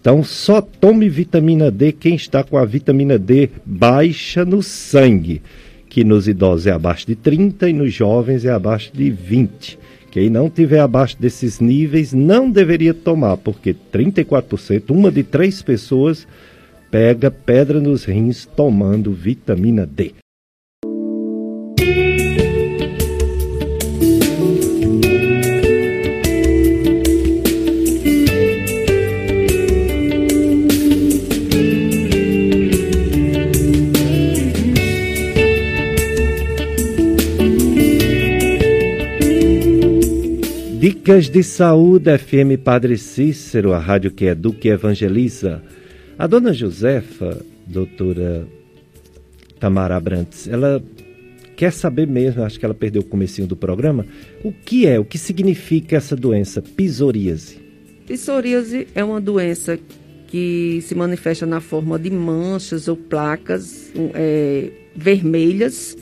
Então, 0.00 0.24
só 0.24 0.62
tome 0.62 1.10
vitamina 1.10 1.70
D 1.70 1.92
quem 1.92 2.14
está 2.14 2.42
com 2.42 2.56
a 2.56 2.64
vitamina 2.64 3.18
D 3.18 3.50
baixa 3.66 4.46
no 4.46 4.62
sangue, 4.62 5.42
que 5.90 6.02
nos 6.02 6.26
idosos 6.26 6.66
é 6.66 6.70
abaixo 6.70 7.06
de 7.06 7.14
30 7.14 7.68
e 7.68 7.74
nos 7.74 7.92
jovens 7.92 8.46
é 8.46 8.50
abaixo 8.50 8.90
de 8.94 9.10
20. 9.10 9.78
Quem 10.10 10.30
não 10.30 10.48
tiver 10.48 10.80
abaixo 10.80 11.18
desses 11.20 11.60
níveis 11.60 12.14
não 12.14 12.50
deveria 12.50 12.94
tomar, 12.94 13.36
porque 13.36 13.76
34%, 13.92 14.84
uma 14.88 15.10
de 15.10 15.22
três 15.22 15.60
pessoas 15.60 16.26
pega 16.90 17.30
pedra 17.30 17.80
nos 17.80 18.04
rins 18.04 18.46
tomando 18.46 19.12
vitamina 19.12 19.86
D. 19.86 20.14
Dicas 40.80 41.28
de 41.28 41.42
Saúde 41.42 42.14
FM 42.16 42.56
Padre 42.58 42.96
Cícero, 42.96 43.74
a 43.74 43.78
rádio 43.78 44.10
que 44.10 44.26
educa 44.26 44.68
e 44.68 44.70
evangeliza. 44.70 45.62
A 46.18 46.26
dona 46.26 46.52
Josefa, 46.52 47.46
doutora 47.64 48.44
Tamara 49.60 49.94
Abrantes, 49.94 50.48
ela 50.48 50.82
quer 51.56 51.72
saber 51.72 52.08
mesmo, 52.08 52.42
acho 52.42 52.58
que 52.58 52.64
ela 52.64 52.74
perdeu 52.74 53.02
o 53.02 53.04
comecinho 53.04 53.46
do 53.46 53.54
programa, 53.54 54.04
o 54.42 54.52
que 54.52 54.84
é, 54.84 54.98
o 54.98 55.04
que 55.04 55.16
significa 55.16 55.94
essa 55.94 56.16
doença, 56.16 56.60
psoríase? 56.60 57.60
Psoríase 58.04 58.88
é 58.96 59.04
uma 59.04 59.20
doença 59.20 59.78
que 60.26 60.80
se 60.82 60.92
manifesta 60.96 61.46
na 61.46 61.60
forma 61.60 61.96
de 61.96 62.10
manchas 62.10 62.88
ou 62.88 62.96
placas 62.96 63.92
é, 64.12 64.72
vermelhas, 64.96 65.96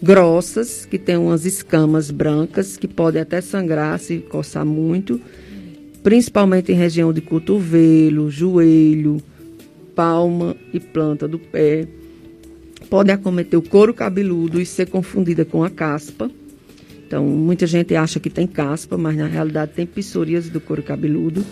grossas, 0.00 0.86
que 0.86 0.96
tem 0.96 1.16
umas 1.16 1.44
escamas 1.44 2.12
brancas, 2.12 2.76
que 2.76 2.86
podem 2.86 3.20
até 3.20 3.40
sangrar 3.40 3.98
se 3.98 4.18
coçar 4.18 4.64
muito, 4.64 5.20
principalmente 6.04 6.70
em 6.70 6.76
região 6.76 7.12
de 7.12 7.20
cotovelo, 7.20 8.30
joelho, 8.30 9.20
palma 9.96 10.54
e 10.72 10.78
planta 10.78 11.26
do 11.26 11.38
pé. 11.38 11.88
Pode 12.90 13.10
acometer 13.10 13.58
o 13.58 13.62
couro 13.62 13.94
cabeludo 13.94 14.60
e 14.60 14.66
ser 14.66 14.86
confundida 14.86 15.44
com 15.44 15.64
a 15.64 15.70
caspa. 15.70 16.30
Então, 17.06 17.24
muita 17.24 17.66
gente 17.66 17.96
acha 17.96 18.20
que 18.20 18.28
tem 18.28 18.46
caspa, 18.46 18.98
mas 18.98 19.16
na 19.16 19.26
realidade 19.26 19.72
tem 19.74 19.86
psoríase 19.86 20.50
do 20.50 20.60
couro 20.60 20.82
cabeludo. 20.82 21.44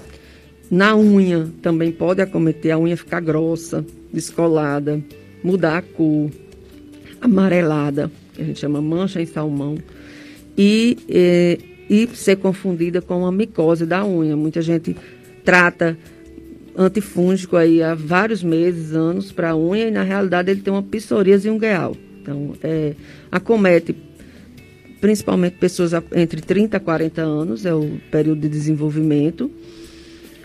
Na 0.71 0.95
unha 0.95 1.49
também 1.63 1.91
pode 1.91 2.21
acometer 2.21 2.73
a 2.73 2.79
unha 2.79 2.97
ficar 2.97 3.21
grossa, 3.21 3.85
descolada, 4.13 5.03
mudar 5.43 5.79
a 5.79 5.83
cor, 5.83 6.31
amarelada, 7.21 8.11
que 8.35 8.43
a 8.43 8.45
gente 8.45 8.59
chama 8.59 8.81
mancha 8.81 9.21
em 9.21 9.27
salmão, 9.27 9.77
e, 10.57 10.99
e, 11.09 11.59
e 11.89 12.17
ser 12.17 12.37
confundida 12.37 13.01
com 13.01 13.27
a 13.27 13.33
micose 13.33 13.87
da 13.87 14.05
unha. 14.05 14.37
Muita 14.37 14.63
gente 14.63 14.97
trata 15.45 15.97
antifúngico 16.77 17.57
aí 17.57 17.83
há 17.83 17.95
vários 17.95 18.43
meses, 18.43 18.93
anos 18.93 19.31
para 19.33 19.51
a 19.51 19.57
unha 19.57 19.89
e 19.89 19.91
na 19.91 20.03
realidade 20.03 20.51
ele 20.51 20.61
tem 20.61 20.73
uma 20.73 20.83
psoríase 20.83 21.49
ungueal. 21.49 21.97
Então, 22.21 22.55
é, 22.63 22.95
acomete 23.31 23.95
principalmente 25.01 25.59
pessoas 25.59 25.93
entre 26.15 26.41
30 26.41 26.79
a 26.79 26.81
40 26.81 27.21
anos, 27.21 27.67
é 27.67 27.75
o 27.75 27.99
período 28.11 28.41
de 28.41 28.49
desenvolvimento. 28.49 29.51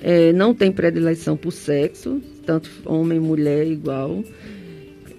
É, 0.01 0.33
não 0.33 0.53
tem 0.53 0.71
predileção 0.71 1.37
por 1.37 1.51
sexo, 1.51 2.21
tanto 2.45 2.69
homem 2.85 3.17
e 3.17 3.21
mulher 3.21 3.65
igual. 3.65 4.21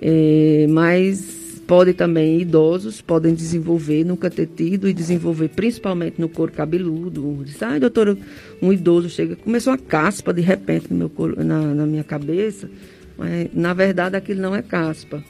É, 0.03 0.67
mas 0.69 1.40
Pode 1.71 1.95
também, 1.95 2.41
idosos 2.41 3.01
podem 3.01 3.33
desenvolver, 3.33 4.03
nunca 4.03 4.29
ter 4.29 4.47
tido 4.49 4.89
e 4.89 4.93
desenvolver 4.93 5.51
principalmente 5.51 6.21
no 6.21 6.29
couro 6.29 6.51
cabeludo. 6.51 7.45
Diz, 7.45 7.63
ai, 7.63 7.79
doutora, 7.79 8.19
um 8.61 8.73
idoso 8.73 9.09
chega, 9.09 9.37
começou 9.37 9.73
uma 9.73 9.79
caspa 9.79 10.35
de 10.35 10.41
repente 10.41 10.89
no 10.91 10.97
meu 10.99 11.09
couro, 11.09 11.45
na, 11.45 11.73
na 11.73 11.87
minha 11.87 12.03
cabeça, 12.03 12.69
mas 13.17 13.51
na 13.55 13.73
verdade 13.73 14.17
aquilo 14.17 14.43
não 14.43 14.53
é 14.53 14.63
caspa, 14.63 15.23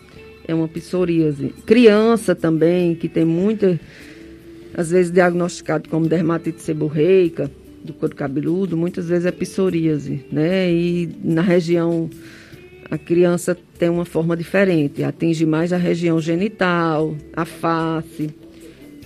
é 0.48 0.54
uma 0.54 0.66
psoríase. 0.66 1.52
Criança 1.66 2.34
também, 2.34 2.94
que 2.94 3.06
tem 3.06 3.26
muita, 3.26 3.78
às 4.72 4.90
vezes 4.90 5.12
diagnosticado 5.12 5.90
como 5.90 6.08
dermatite 6.08 6.62
seborreica, 6.62 7.50
do 7.84 7.92
couro 7.92 8.16
cabeludo, 8.16 8.78
muitas 8.78 9.10
vezes 9.10 9.26
é 9.26 9.30
psoríase, 9.30 10.24
né? 10.32 10.72
E 10.72 11.06
na 11.22 11.42
região 11.42 12.08
a 12.90 12.98
criança 12.98 13.56
tem 13.78 13.88
uma 13.88 14.04
forma 14.04 14.36
diferente, 14.36 15.02
atinge 15.04 15.46
mais 15.46 15.72
a 15.72 15.76
região 15.76 16.20
genital, 16.20 17.14
a 17.34 17.44
face, 17.44 18.30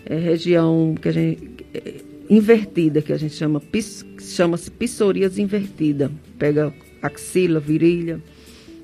é 0.07 0.16
região 0.16 0.95
que 1.01 1.09
a 1.09 1.12
gente 1.12 1.51
é, 1.74 1.95
invertida, 2.28 3.03
que 3.03 3.12
a 3.12 3.16
gente 3.16 3.35
chama 3.35 3.62
chama-se 4.20 4.70
psoríase 4.70 5.41
invertida. 5.43 6.11
Pega 6.39 6.72
axila, 7.03 7.61
virilha, 7.61 8.20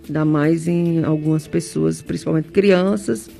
dá 0.09 0.25
mais 0.25 0.69
em 0.69 1.03
algumas 1.03 1.47
pessoas, 1.47 2.03
principalmente 2.03 2.49
crianças 2.49 3.31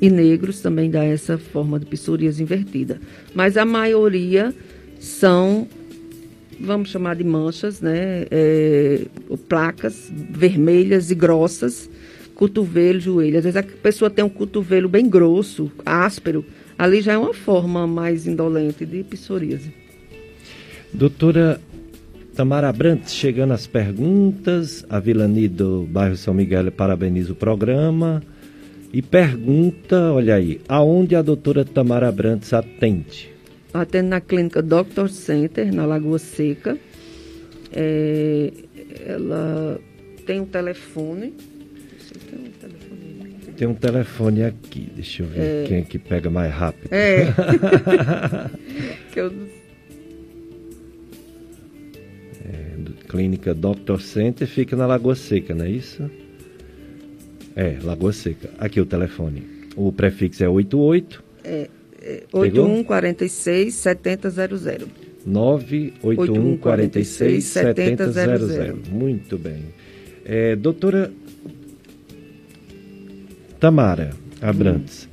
e 0.00 0.10
negros 0.10 0.60
também 0.60 0.90
dá 0.90 1.04
essa 1.04 1.38
forma 1.38 1.78
de 1.78 1.86
psoríase 1.86 2.42
invertida. 2.42 3.00
Mas 3.34 3.56
a 3.56 3.64
maioria 3.64 4.54
são 4.98 5.68
vamos 6.60 6.90
chamar 6.90 7.16
de 7.16 7.24
manchas, 7.24 7.80
né? 7.80 8.26
É, 8.30 9.02
placas 9.48 10.10
vermelhas 10.30 11.10
e 11.10 11.14
grossas, 11.14 11.88
cotovelo, 12.34 13.00
joelho. 13.00 13.38
Às 13.38 13.44
vezes 13.44 13.56
a 13.56 13.62
pessoa 13.62 14.10
tem 14.10 14.24
um 14.24 14.28
cotovelo 14.28 14.88
bem 14.88 15.08
grosso, 15.08 15.70
áspero, 15.84 16.44
ali 16.78 17.00
já 17.00 17.12
é 17.12 17.18
uma 17.18 17.34
forma 17.34 17.86
mais 17.86 18.26
indolente 18.26 18.84
de 18.84 19.02
psoríase. 19.04 19.72
Doutora 20.92 21.60
Tamara 22.34 22.72
Brantes, 22.72 23.14
chegando 23.14 23.52
às 23.52 23.66
perguntas, 23.66 24.84
a 24.88 24.98
Vilani 24.98 25.48
do 25.48 25.86
bairro 25.90 26.16
São 26.16 26.34
Miguel 26.34 26.70
parabeniza 26.72 27.32
o 27.32 27.36
programa 27.36 28.22
e 28.92 29.02
pergunta, 29.02 30.12
olha 30.12 30.36
aí, 30.36 30.60
aonde 30.68 31.16
a 31.16 31.22
doutora 31.22 31.64
Tamara 31.64 32.10
Brantes 32.12 32.52
atende? 32.52 33.33
Atendo 33.74 34.08
na 34.08 34.20
clínica 34.20 34.62
Doctor 34.62 35.08
Center, 35.08 35.72
na 35.72 35.84
Lagoa 35.84 36.18
Seca. 36.18 36.78
É, 37.72 38.52
ela 39.06 39.80
tem 40.24 40.40
um 40.40 40.46
telefone. 40.46 41.34
Tem 42.30 42.38
um 42.38 42.50
telefone, 42.52 43.54
tem 43.56 43.68
um 43.68 43.74
telefone 43.74 44.44
aqui. 44.44 44.88
Deixa 44.94 45.22
eu 45.22 45.26
ver 45.26 45.40
é, 45.40 45.64
quem 45.66 45.78
é 45.78 45.82
que 45.82 45.98
pega 45.98 46.30
mais 46.30 46.52
rápido. 46.52 46.92
É. 46.92 47.26
que 49.12 49.20
eu 49.20 49.30
clínica 53.14 53.54
Dr. 53.54 54.00
Center 54.00 54.48
fica 54.48 54.74
na 54.74 54.86
Lagoa 54.86 55.14
Seca, 55.14 55.54
não 55.54 55.64
é 55.64 55.70
isso? 55.70 56.10
É, 57.54 57.78
Lagoa 57.80 58.12
Seca. 58.12 58.50
Aqui 58.58 58.80
o 58.80 58.86
telefone. 58.86 59.46
O 59.76 59.92
prefixo 59.92 60.42
é 60.42 60.48
88. 60.48 61.22
É, 61.44 61.50
é 61.52 61.68
8146 62.32 63.74
7000. 63.74 64.88
98146 65.26 67.44
7000. 67.44 68.78
Muito 68.90 69.38
bem. 69.38 69.64
É, 70.24 70.56
doutora 70.56 71.12
Tamara 73.60 74.10
Abrantes, 74.40 75.06
hum. 75.06 75.08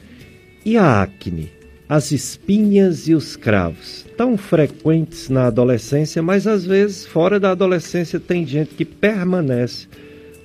e 0.65 0.77
a 0.77 1.01
acne? 1.01 1.51
As 1.87 2.11
espinhas 2.11 3.07
e 3.07 3.13
os 3.13 3.35
cravos, 3.35 4.05
tão 4.15 4.37
frequentes 4.37 5.29
na 5.29 5.47
adolescência, 5.47 6.21
mas 6.21 6.47
às 6.47 6.65
vezes 6.65 7.05
fora 7.05 7.37
da 7.37 7.51
adolescência 7.51 8.17
tem 8.17 8.47
gente 8.47 8.75
que 8.75 8.85
permanece 8.85 9.87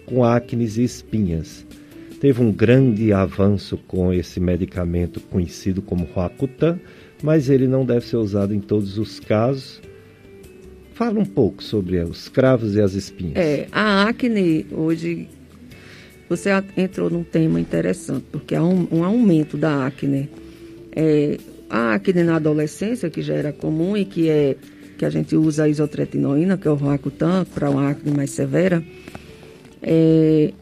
com 0.07 0.25
acne 0.25 0.65
e 0.65 0.83
espinhas. 0.83 1.65
Teve 2.21 2.43
um 2.43 2.51
grande 2.51 3.13
avanço 3.13 3.77
com 3.87 4.13
esse 4.13 4.41
medicamento 4.41 5.21
conhecido 5.21 5.83
como 5.83 6.05
Roacutan, 6.05 6.79
mas 7.23 7.51
ele 7.51 7.67
não 7.67 7.85
deve 7.85 8.07
ser 8.07 8.17
usado 8.17 8.55
em 8.55 8.61
todos 8.61 8.99
os 8.99 9.21
casos. 9.21 9.81
Fala 10.95 11.21
um 11.21 11.27
pouco 11.27 11.63
sobre 11.63 11.99
os 11.99 12.29
cravos 12.29 12.75
e 12.75 12.81
as 12.81 12.95
espinhas. 12.95 13.37
É, 13.37 13.69
a 13.71 14.09
acne 14.09 14.67
hoje 14.71 15.29
você 16.29 16.51
entrou 16.77 17.11
num 17.11 17.23
tema 17.23 17.61
interessante, 17.61 18.25
porque 18.33 18.55
há 18.55 18.63
um, 18.63 18.89
um 18.91 19.05
aumento 19.05 19.57
da 19.57 19.87
acne 19.87 20.29
é, 20.93 21.39
a 21.69 21.95
acne 21.95 22.23
na 22.23 22.37
adolescência, 22.37 23.11
que 23.11 23.21
já 23.21 23.35
era 23.35 23.53
comum 23.53 23.97
e 23.97 24.05
que 24.05 24.31
é 24.31 24.57
que 24.97 25.05
a 25.05 25.11
gente 25.11 25.37
usa 25.37 25.65
a 25.65 25.69
isotretinoína, 25.69 26.57
que 26.57 26.67
é 26.67 26.71
o 26.71 26.75
Roacutan, 26.75 27.45
para 27.55 27.69
uma 27.69 27.91
acne 27.91 28.17
mais 28.17 28.31
severa, 28.31 28.83
é, 29.83 30.55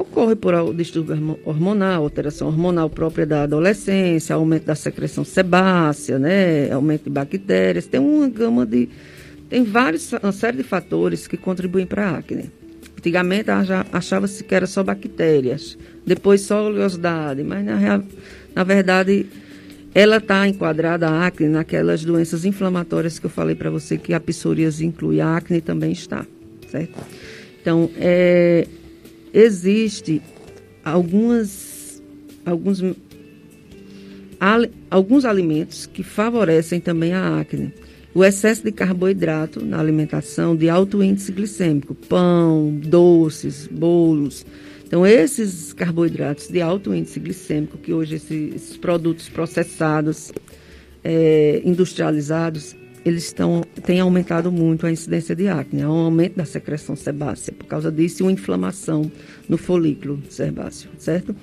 ocorre 0.00 0.34
por 0.34 0.74
distúrbio 0.74 1.38
hormonal, 1.44 2.02
alteração 2.02 2.48
hormonal 2.48 2.90
própria 2.90 3.26
da 3.26 3.42
adolescência, 3.44 4.34
aumento 4.34 4.64
da 4.64 4.74
secreção 4.74 5.24
sebácea, 5.24 6.18
né, 6.18 6.70
aumento 6.72 7.04
de 7.04 7.10
bactérias, 7.10 7.86
tem 7.86 8.00
uma 8.00 8.28
gama 8.28 8.66
de 8.66 8.88
tem 9.48 9.64
vários 9.64 10.12
uma 10.12 10.32
série 10.32 10.58
de 10.58 10.62
fatores 10.62 11.26
que 11.26 11.36
contribuem 11.36 11.84
para 11.84 12.08
a 12.08 12.18
acne. 12.18 12.50
Antigamente 12.96 13.50
achava-se 13.92 14.44
que 14.44 14.54
era 14.54 14.66
só 14.66 14.82
bactérias, 14.82 15.76
depois 16.06 16.42
só 16.42 16.66
oleosidade, 16.66 17.42
mas 17.42 17.64
na, 17.64 18.02
na 18.54 18.64
verdade 18.64 19.26
ela 19.94 20.18
está 20.18 20.46
enquadrada, 20.46 21.08
a 21.08 21.26
acne, 21.26 21.48
naquelas 21.48 22.04
doenças 22.04 22.44
inflamatórias 22.44 23.18
que 23.18 23.26
eu 23.26 23.30
falei 23.30 23.56
para 23.56 23.70
você, 23.70 23.98
que 23.98 24.14
a 24.14 24.20
psoríase 24.20 24.86
inclui, 24.86 25.20
a 25.20 25.36
acne 25.36 25.60
também 25.60 25.90
está, 25.90 26.24
certo? 26.70 26.96
Então, 27.60 27.90
é, 27.98 28.66
existe 29.32 30.22
algumas, 30.84 32.02
alguns, 32.44 32.82
al, 34.38 34.66
alguns 34.90 35.24
alimentos 35.24 35.86
que 35.86 36.02
favorecem 36.02 36.80
também 36.80 37.12
a 37.12 37.40
acne. 37.40 37.72
O 38.12 38.24
excesso 38.24 38.64
de 38.64 38.72
carboidrato 38.72 39.64
na 39.64 39.78
alimentação 39.78 40.56
de 40.56 40.68
alto 40.68 41.02
índice 41.02 41.30
glicêmico, 41.30 41.94
pão, 41.94 42.76
doces, 42.82 43.68
bolos, 43.68 44.44
então, 44.90 45.06
esses 45.06 45.72
carboidratos 45.72 46.48
de 46.48 46.60
alto 46.60 46.92
índice 46.92 47.20
glicêmico, 47.20 47.78
que 47.78 47.92
hoje 47.92 48.16
esses, 48.16 48.56
esses 48.56 48.76
produtos 48.76 49.28
processados, 49.28 50.32
é, 51.04 51.62
industrializados, 51.64 52.74
eles 53.04 53.24
estão, 53.24 53.62
têm 53.84 54.00
aumentado 54.00 54.50
muito 54.52 54.86
a 54.86 54.90
incidência 54.90 55.34
de 55.34 55.48
acne, 55.48 55.82
há 55.82 55.88
um 55.88 56.04
aumento 56.04 56.36
da 56.36 56.44
secreção 56.44 56.94
sebácea, 56.94 57.52
por 57.52 57.66
causa 57.66 57.90
disso, 57.90 58.22
e 58.22 58.24
uma 58.24 58.32
inflamação 58.32 59.10
no 59.48 59.56
folículo 59.56 60.22
sebáceo, 60.28 60.90
certo? 60.98 61.34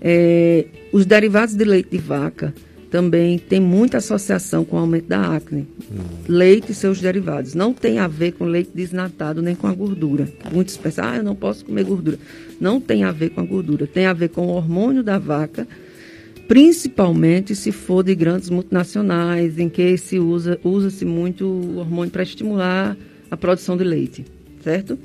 É, 0.00 0.66
os 0.92 1.06
derivados 1.06 1.54
de 1.54 1.64
leite 1.64 1.90
de 1.90 1.98
vaca, 1.98 2.54
também 2.90 3.38
tem 3.38 3.60
muita 3.60 3.98
associação 3.98 4.64
com 4.64 4.76
o 4.76 4.78
aumento 4.78 5.06
da 5.06 5.36
acne. 5.36 5.66
Hum. 5.90 5.98
Leite 6.28 6.72
e 6.72 6.74
seus 6.74 7.00
derivados. 7.00 7.54
Não 7.54 7.74
tem 7.74 7.98
a 7.98 8.06
ver 8.06 8.32
com 8.32 8.44
leite 8.44 8.70
desnatado 8.74 9.42
nem 9.42 9.54
com 9.54 9.66
a 9.66 9.72
gordura. 9.74 10.28
Muitos 10.52 10.76
pensam, 10.76 11.04
ah, 11.04 11.16
eu 11.16 11.22
não 11.22 11.34
posso 11.34 11.64
comer 11.64 11.84
gordura. 11.84 12.18
Não 12.60 12.80
tem 12.80 13.04
a 13.04 13.12
ver 13.12 13.30
com 13.30 13.40
a 13.40 13.44
gordura. 13.44 13.86
Tem 13.86 14.06
a 14.06 14.12
ver 14.12 14.28
com 14.28 14.46
o 14.46 14.50
hormônio 14.50 15.02
da 15.02 15.18
vaca, 15.18 15.66
principalmente 16.48 17.54
se 17.54 17.72
for 17.72 18.02
de 18.02 18.14
grandes 18.14 18.50
multinacionais, 18.50 19.58
em 19.58 19.68
que 19.68 19.96
se 19.96 20.18
usa 20.18 20.58
usa-se 20.62 21.04
muito 21.04 21.46
o 21.46 21.78
hormônio 21.78 22.10
para 22.10 22.22
estimular 22.22 22.96
a 23.30 23.36
produção 23.36 23.76
de 23.76 23.84
leite, 23.84 24.24
certo? 24.62 24.98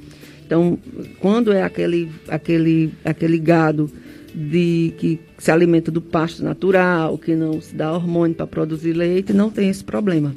Então, 0.45 0.77
quando 1.19 1.51
é 1.53 1.63
aquele, 1.63 2.11
aquele, 2.27 2.91
aquele 3.05 3.37
gado 3.37 3.89
de 4.33 4.93
que 4.97 5.19
se 5.37 5.51
alimenta 5.51 5.91
do 5.91 6.01
pasto 6.01 6.43
natural, 6.43 7.17
que 7.17 7.35
não 7.35 7.61
se 7.61 7.75
dá 7.75 7.91
hormônio 7.91 8.35
para 8.35 8.47
produzir 8.47 8.93
leite, 8.93 9.33
não 9.33 9.49
tem 9.49 9.69
esse 9.69 9.83
problema. 9.83 10.35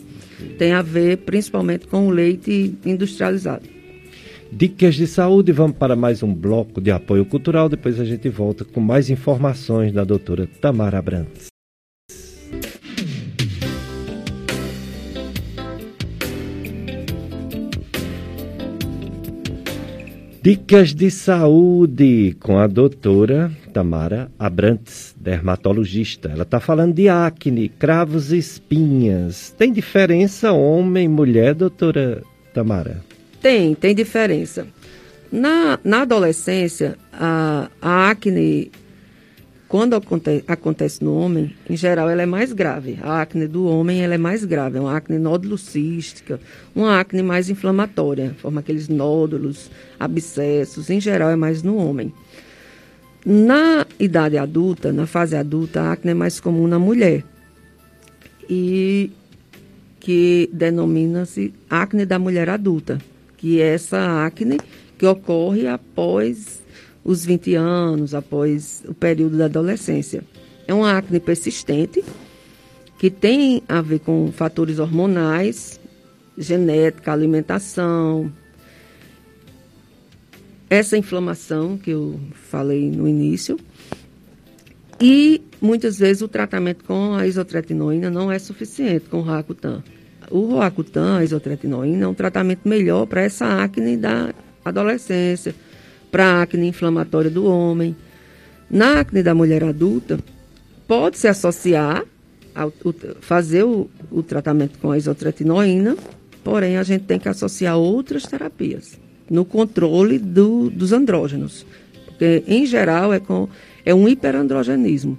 Tem 0.58 0.72
a 0.72 0.82
ver 0.82 1.18
principalmente 1.18 1.86
com 1.86 2.06
o 2.06 2.10
leite 2.10 2.74
industrializado. 2.84 3.73
Dicas 4.56 4.94
de 4.94 5.08
saúde, 5.08 5.50
vamos 5.50 5.76
para 5.76 5.96
mais 5.96 6.22
um 6.22 6.32
bloco 6.32 6.80
de 6.80 6.92
apoio 6.92 7.24
cultural. 7.26 7.68
Depois 7.68 7.98
a 7.98 8.04
gente 8.04 8.28
volta 8.28 8.64
com 8.64 8.78
mais 8.78 9.10
informações 9.10 9.92
da 9.92 10.04
doutora 10.04 10.46
Tamara 10.60 11.02
Brantes. 11.02 11.48
Dicas 20.40 20.94
de 20.94 21.10
saúde 21.10 22.36
com 22.38 22.56
a 22.56 22.68
doutora 22.68 23.50
Tamara 23.72 24.30
Abrantes, 24.38 25.16
dermatologista. 25.18 26.28
Ela 26.28 26.44
está 26.44 26.60
falando 26.60 26.94
de 26.94 27.08
acne, 27.08 27.68
cravos 27.68 28.30
e 28.30 28.38
espinhas. 28.38 29.52
Tem 29.58 29.72
diferença 29.72 30.52
homem 30.52 31.06
e 31.06 31.08
mulher, 31.08 31.54
doutora 31.54 32.22
Tamara? 32.52 33.13
Tem, 33.44 33.74
tem 33.74 33.94
diferença. 33.94 34.66
Na, 35.30 35.78
na 35.84 36.00
adolescência, 36.00 36.96
a, 37.12 37.68
a 37.82 38.08
acne 38.08 38.72
quando 39.68 39.92
acontece, 39.92 40.44
acontece 40.48 41.04
no 41.04 41.14
homem, 41.14 41.54
em 41.68 41.76
geral, 41.76 42.08
ela 42.08 42.22
é 42.22 42.26
mais 42.26 42.54
grave. 42.54 42.98
A 43.02 43.20
acne 43.20 43.46
do 43.46 43.66
homem 43.66 44.02
ela 44.02 44.14
é 44.14 44.18
mais 44.18 44.46
grave. 44.46 44.78
É 44.78 44.80
uma 44.80 44.96
acne 44.96 45.18
nódulo-cística, 45.18 46.40
uma 46.74 46.98
acne 46.98 47.22
mais 47.22 47.50
inflamatória, 47.50 48.34
forma 48.38 48.60
aqueles 48.60 48.88
nódulos, 48.88 49.70
abscessos. 50.00 50.88
Em 50.88 50.98
geral, 50.98 51.28
é 51.28 51.36
mais 51.36 51.62
no 51.62 51.76
homem. 51.76 52.14
Na 53.26 53.86
idade 54.00 54.38
adulta, 54.38 54.90
na 54.90 55.06
fase 55.06 55.36
adulta, 55.36 55.82
a 55.82 55.92
acne 55.92 56.12
é 56.12 56.14
mais 56.14 56.40
comum 56.40 56.66
na 56.66 56.78
mulher. 56.78 57.22
E 58.48 59.10
que 60.00 60.48
denomina-se 60.50 61.52
acne 61.68 62.06
da 62.06 62.18
mulher 62.18 62.48
adulta, 62.48 62.98
que 63.44 63.60
é 63.60 63.74
essa 63.74 64.24
acne 64.24 64.58
que 64.96 65.04
ocorre 65.04 65.66
após 65.66 66.62
os 67.04 67.26
20 67.26 67.54
anos, 67.56 68.14
após 68.14 68.82
o 68.88 68.94
período 68.94 69.36
da 69.36 69.44
adolescência. 69.44 70.24
É 70.66 70.72
uma 70.72 70.96
acne 70.96 71.20
persistente 71.20 72.02
que 72.98 73.10
tem 73.10 73.62
a 73.68 73.82
ver 73.82 73.98
com 73.98 74.32
fatores 74.32 74.78
hormonais, 74.78 75.78
genética, 76.38 77.12
alimentação, 77.12 78.32
essa 80.70 80.96
inflamação 80.96 81.76
que 81.76 81.90
eu 81.90 82.18
falei 82.32 82.90
no 82.90 83.06
início. 83.06 83.58
E 84.98 85.42
muitas 85.60 85.98
vezes 85.98 86.22
o 86.22 86.28
tratamento 86.28 86.82
com 86.84 87.12
a 87.12 87.26
isotretinoína 87.26 88.08
não 88.08 88.32
é 88.32 88.38
suficiente 88.38 89.04
com 89.10 89.18
o 89.18 89.20
Roacutan. 89.20 89.84
O 90.30 90.46
Roacutan, 90.46 91.18
a 91.18 91.24
isotretinoína, 91.24 92.04
é 92.04 92.08
um 92.08 92.14
tratamento 92.14 92.68
melhor 92.68 93.06
para 93.06 93.22
essa 93.22 93.62
acne 93.62 93.96
da 93.96 94.32
adolescência, 94.64 95.54
para 96.10 96.42
acne 96.42 96.68
inflamatória 96.68 97.30
do 97.30 97.44
homem. 97.44 97.94
Na 98.70 99.00
acne 99.00 99.22
da 99.22 99.34
mulher 99.34 99.62
adulta, 99.64 100.18
pode 100.86 101.18
se 101.18 101.28
associar, 101.28 102.04
ao, 102.54 102.72
fazer 103.20 103.64
o, 103.64 103.90
o 104.10 104.22
tratamento 104.22 104.78
com 104.78 104.90
a 104.90 104.98
isotretinoína, 104.98 105.96
porém 106.42 106.76
a 106.76 106.82
gente 106.82 107.04
tem 107.04 107.18
que 107.18 107.28
associar 107.28 107.76
outras 107.76 108.24
terapias 108.24 108.98
no 109.28 109.44
controle 109.44 110.18
do, 110.18 110.70
dos 110.70 110.92
andrógenos. 110.92 111.66
Porque, 112.06 112.44
em 112.46 112.64
geral, 112.64 113.12
é, 113.12 113.18
com, 113.18 113.48
é 113.84 113.94
um 113.94 114.08
hiperandrogenismo. 114.08 115.18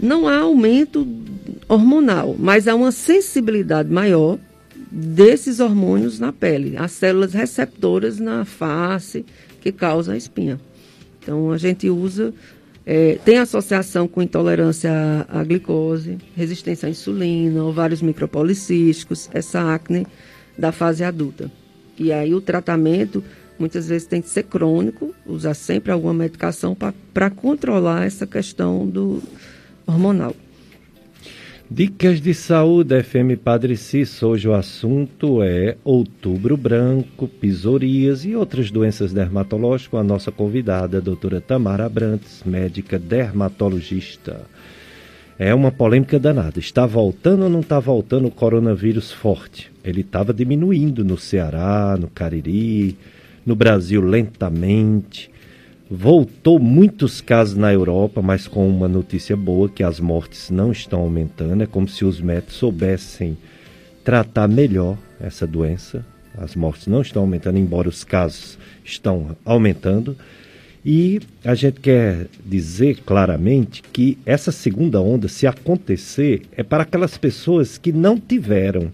Não 0.00 0.28
há 0.28 0.38
aumento 0.38 1.06
hormonal, 1.68 2.34
mas 2.38 2.68
há 2.68 2.74
uma 2.74 2.92
sensibilidade 2.92 3.90
maior 3.90 4.38
desses 4.90 5.60
hormônios 5.60 6.20
na 6.20 6.32
pele, 6.32 6.76
as 6.76 6.92
células 6.92 7.32
receptoras 7.32 8.18
na 8.18 8.44
face 8.44 9.24
que 9.60 9.72
causam 9.72 10.14
a 10.14 10.16
espinha. 10.16 10.60
Então, 11.20 11.50
a 11.50 11.58
gente 11.58 11.88
usa, 11.88 12.32
é, 12.86 13.18
tem 13.24 13.38
associação 13.38 14.06
com 14.06 14.22
intolerância 14.22 14.90
à, 15.28 15.40
à, 15.40 15.44
glicose, 15.44 16.18
resistência 16.36 16.86
à 16.86 16.90
insulina, 16.90 17.64
ovários 17.64 18.02
micropolicísticos, 18.02 19.28
essa 19.32 19.74
acne 19.74 20.06
da 20.56 20.70
fase 20.70 21.02
adulta. 21.02 21.50
E 21.98 22.12
aí 22.12 22.34
o 22.34 22.40
tratamento 22.40 23.24
muitas 23.58 23.88
vezes 23.88 24.06
tem 24.06 24.20
que 24.20 24.28
ser 24.28 24.44
crônico, 24.44 25.14
usar 25.26 25.54
sempre 25.54 25.90
alguma 25.90 26.14
medicação 26.14 26.76
para 27.12 27.30
controlar 27.30 28.04
essa 28.04 28.26
questão 28.26 28.86
do 28.86 29.22
hormonal. 29.86 30.34
Dicas 31.70 32.20
de 32.20 32.34
saúde, 32.34 33.02
FM 33.02 33.40
Padre 33.42 33.76
Cício. 33.76 34.28
Hoje 34.28 34.46
o 34.46 34.54
assunto 34.54 35.42
é 35.42 35.76
outubro 35.82 36.56
branco, 36.56 37.26
pisorias 37.26 38.24
e 38.24 38.36
outras 38.36 38.70
doenças 38.70 39.12
dermatológicas 39.12 39.98
a 39.98 40.04
nossa 40.04 40.30
convidada, 40.30 40.98
a 40.98 41.00
doutora 41.00 41.40
Tamara 41.40 41.86
Abrantes, 41.86 42.42
médica 42.44 42.98
dermatologista. 42.98 44.42
É 45.38 45.52
uma 45.54 45.72
polêmica 45.72 46.18
danada. 46.18 46.60
Está 46.60 46.86
voltando 46.86 47.44
ou 47.44 47.50
não 47.50 47.60
está 47.60 47.80
voltando 47.80 48.28
o 48.28 48.30
coronavírus 48.30 49.10
forte? 49.10 49.72
Ele 49.82 50.02
estava 50.02 50.32
diminuindo 50.32 51.04
no 51.04 51.18
Ceará, 51.18 51.96
no 51.98 52.08
Cariri, 52.08 52.96
no 53.44 53.56
Brasil 53.56 54.00
lentamente. 54.00 55.30
Voltou 55.90 56.58
muitos 56.58 57.20
casos 57.20 57.56
na 57.56 57.72
Europa, 57.72 58.22
mas 58.22 58.48
com 58.48 58.66
uma 58.66 58.88
notícia 58.88 59.36
boa 59.36 59.68
que 59.68 59.82
as 59.82 60.00
mortes 60.00 60.50
não 60.50 60.72
estão 60.72 61.00
aumentando. 61.00 61.62
É 61.62 61.66
como 61.66 61.86
se 61.86 62.04
os 62.04 62.20
médicos 62.20 62.56
soubessem 62.56 63.36
tratar 64.02 64.48
melhor 64.48 64.96
essa 65.20 65.46
doença. 65.46 66.04
As 66.38 66.56
mortes 66.56 66.86
não 66.86 67.02
estão 67.02 67.22
aumentando, 67.22 67.58
embora 67.58 67.88
os 67.88 68.02
casos 68.02 68.58
estão 68.82 69.36
aumentando. 69.44 70.16
E 70.84 71.20
a 71.44 71.54
gente 71.54 71.80
quer 71.80 72.28
dizer 72.44 73.00
claramente 73.04 73.82
que 73.82 74.18
essa 74.24 74.52
segunda 74.52 75.00
onda, 75.00 75.28
se 75.28 75.46
acontecer, 75.46 76.42
é 76.56 76.62
para 76.62 76.82
aquelas 76.82 77.16
pessoas 77.18 77.78
que 77.78 77.92
não 77.92 78.18
tiveram 78.18 78.90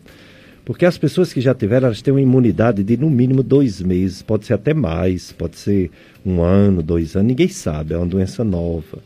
porque 0.64 0.84
as 0.84 0.98
pessoas 0.98 1.32
que 1.32 1.40
já 1.40 1.54
tiveram, 1.54 1.86
elas 1.86 2.02
têm 2.02 2.12
uma 2.12 2.20
imunidade 2.20 2.82
de 2.82 2.96
no 2.96 3.10
mínimo 3.10 3.42
dois 3.42 3.80
meses, 3.80 4.22
pode 4.22 4.46
ser 4.46 4.54
até 4.54 4.74
mais, 4.74 5.32
pode 5.32 5.56
ser 5.56 5.90
um 6.24 6.42
ano, 6.42 6.82
dois 6.82 7.16
anos, 7.16 7.28
ninguém 7.28 7.48
sabe, 7.48 7.94
é 7.94 7.96
uma 7.96 8.06
doença 8.06 8.44
nova. 8.44 8.98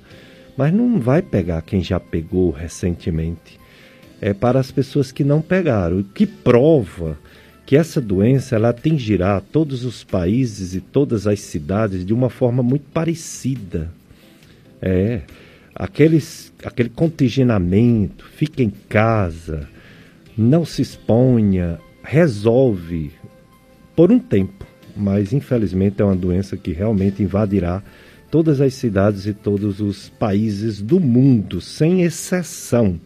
Mas 0.56 0.72
não 0.72 1.00
vai 1.00 1.22
pegar 1.22 1.62
quem 1.62 1.82
já 1.82 1.98
pegou 1.98 2.50
recentemente. 2.50 3.58
É 4.20 4.32
para 4.32 4.58
as 4.58 4.70
pessoas 4.70 5.10
que 5.10 5.24
não 5.24 5.40
pegaram, 5.40 5.98
o 5.98 6.04
que 6.04 6.26
prova 6.26 7.18
que 7.66 7.76
essa 7.76 8.00
doença 8.00 8.56
ela 8.56 8.68
atingirá 8.68 9.40
todos 9.40 9.84
os 9.84 10.04
países 10.04 10.74
e 10.74 10.80
todas 10.80 11.26
as 11.26 11.40
cidades 11.40 12.04
de 12.04 12.12
uma 12.12 12.28
forma 12.28 12.62
muito 12.62 12.84
parecida. 12.92 13.90
É, 14.82 15.22
aqueles, 15.74 16.52
aquele 16.62 16.90
contingenamento, 16.90 18.26
fica 18.36 18.62
em 18.62 18.70
casa, 18.88 19.66
não 20.36 20.64
se 20.64 20.82
exponha, 20.82 21.78
resolve 22.02 23.12
por 23.94 24.10
um 24.10 24.18
tempo, 24.18 24.66
mas 24.96 25.32
infelizmente 25.32 26.02
é 26.02 26.04
uma 26.04 26.16
doença 26.16 26.56
que 26.56 26.72
realmente 26.72 27.22
invadirá 27.22 27.82
todas 28.30 28.60
as 28.60 28.74
cidades 28.74 29.26
e 29.26 29.32
todos 29.32 29.80
os 29.80 30.08
países 30.08 30.82
do 30.82 30.98
mundo, 30.98 31.60
sem 31.60 32.02
exceção. 32.02 32.98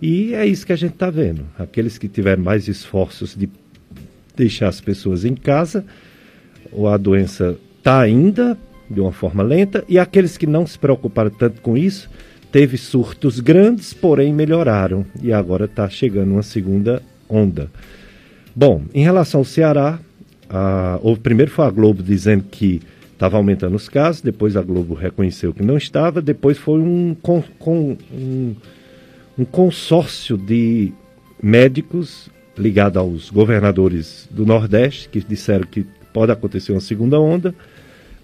E 0.00 0.32
é 0.34 0.46
isso 0.46 0.66
que 0.66 0.72
a 0.72 0.76
gente 0.76 0.94
está 0.94 1.10
vendo. 1.10 1.44
Aqueles 1.58 1.98
que 1.98 2.08
tiveram 2.08 2.42
mais 2.42 2.66
esforços 2.68 3.34
de 3.36 3.48
deixar 4.34 4.68
as 4.68 4.80
pessoas 4.80 5.24
em 5.24 5.34
casa, 5.34 5.84
ou 6.72 6.88
a 6.88 6.96
doença 6.96 7.58
está 7.78 8.00
ainda 8.00 8.56
de 8.88 9.00
uma 9.00 9.12
forma 9.12 9.42
lenta, 9.42 9.84
e 9.86 9.98
aqueles 9.98 10.38
que 10.38 10.46
não 10.46 10.66
se 10.66 10.78
preocuparam 10.78 11.30
tanto 11.30 11.60
com 11.60 11.76
isso, 11.76 12.08
teve 12.50 12.76
surtos 12.76 13.40
grandes, 13.40 13.92
porém 13.92 14.32
melhoraram 14.32 15.04
e 15.22 15.32
agora 15.32 15.66
está 15.66 15.88
chegando 15.88 16.32
uma 16.32 16.42
segunda 16.42 17.02
onda. 17.28 17.70
Bom, 18.54 18.82
em 18.94 19.02
relação 19.02 19.40
ao 19.40 19.44
Ceará, 19.44 19.98
a, 20.48 20.98
o 21.02 21.16
primeiro 21.16 21.50
foi 21.50 21.64
a 21.66 21.70
Globo 21.70 22.02
dizendo 22.02 22.44
que 22.50 22.80
estava 23.12 23.36
aumentando 23.36 23.76
os 23.76 23.88
casos, 23.88 24.22
depois 24.22 24.56
a 24.56 24.62
Globo 24.62 24.94
reconheceu 24.94 25.52
que 25.52 25.62
não 25.62 25.76
estava, 25.76 26.22
depois 26.22 26.56
foi 26.56 26.80
um, 26.80 27.16
com, 27.20 27.42
com, 27.58 27.96
um, 28.12 28.54
um 29.36 29.44
consórcio 29.44 30.36
de 30.36 30.92
médicos 31.42 32.30
ligado 32.56 32.98
aos 32.98 33.30
governadores 33.30 34.28
do 34.30 34.44
Nordeste, 34.46 35.08
que 35.08 35.20
disseram 35.20 35.64
que 35.64 35.86
pode 36.12 36.32
acontecer 36.32 36.72
uma 36.72 36.80
segunda 36.80 37.20
onda, 37.20 37.54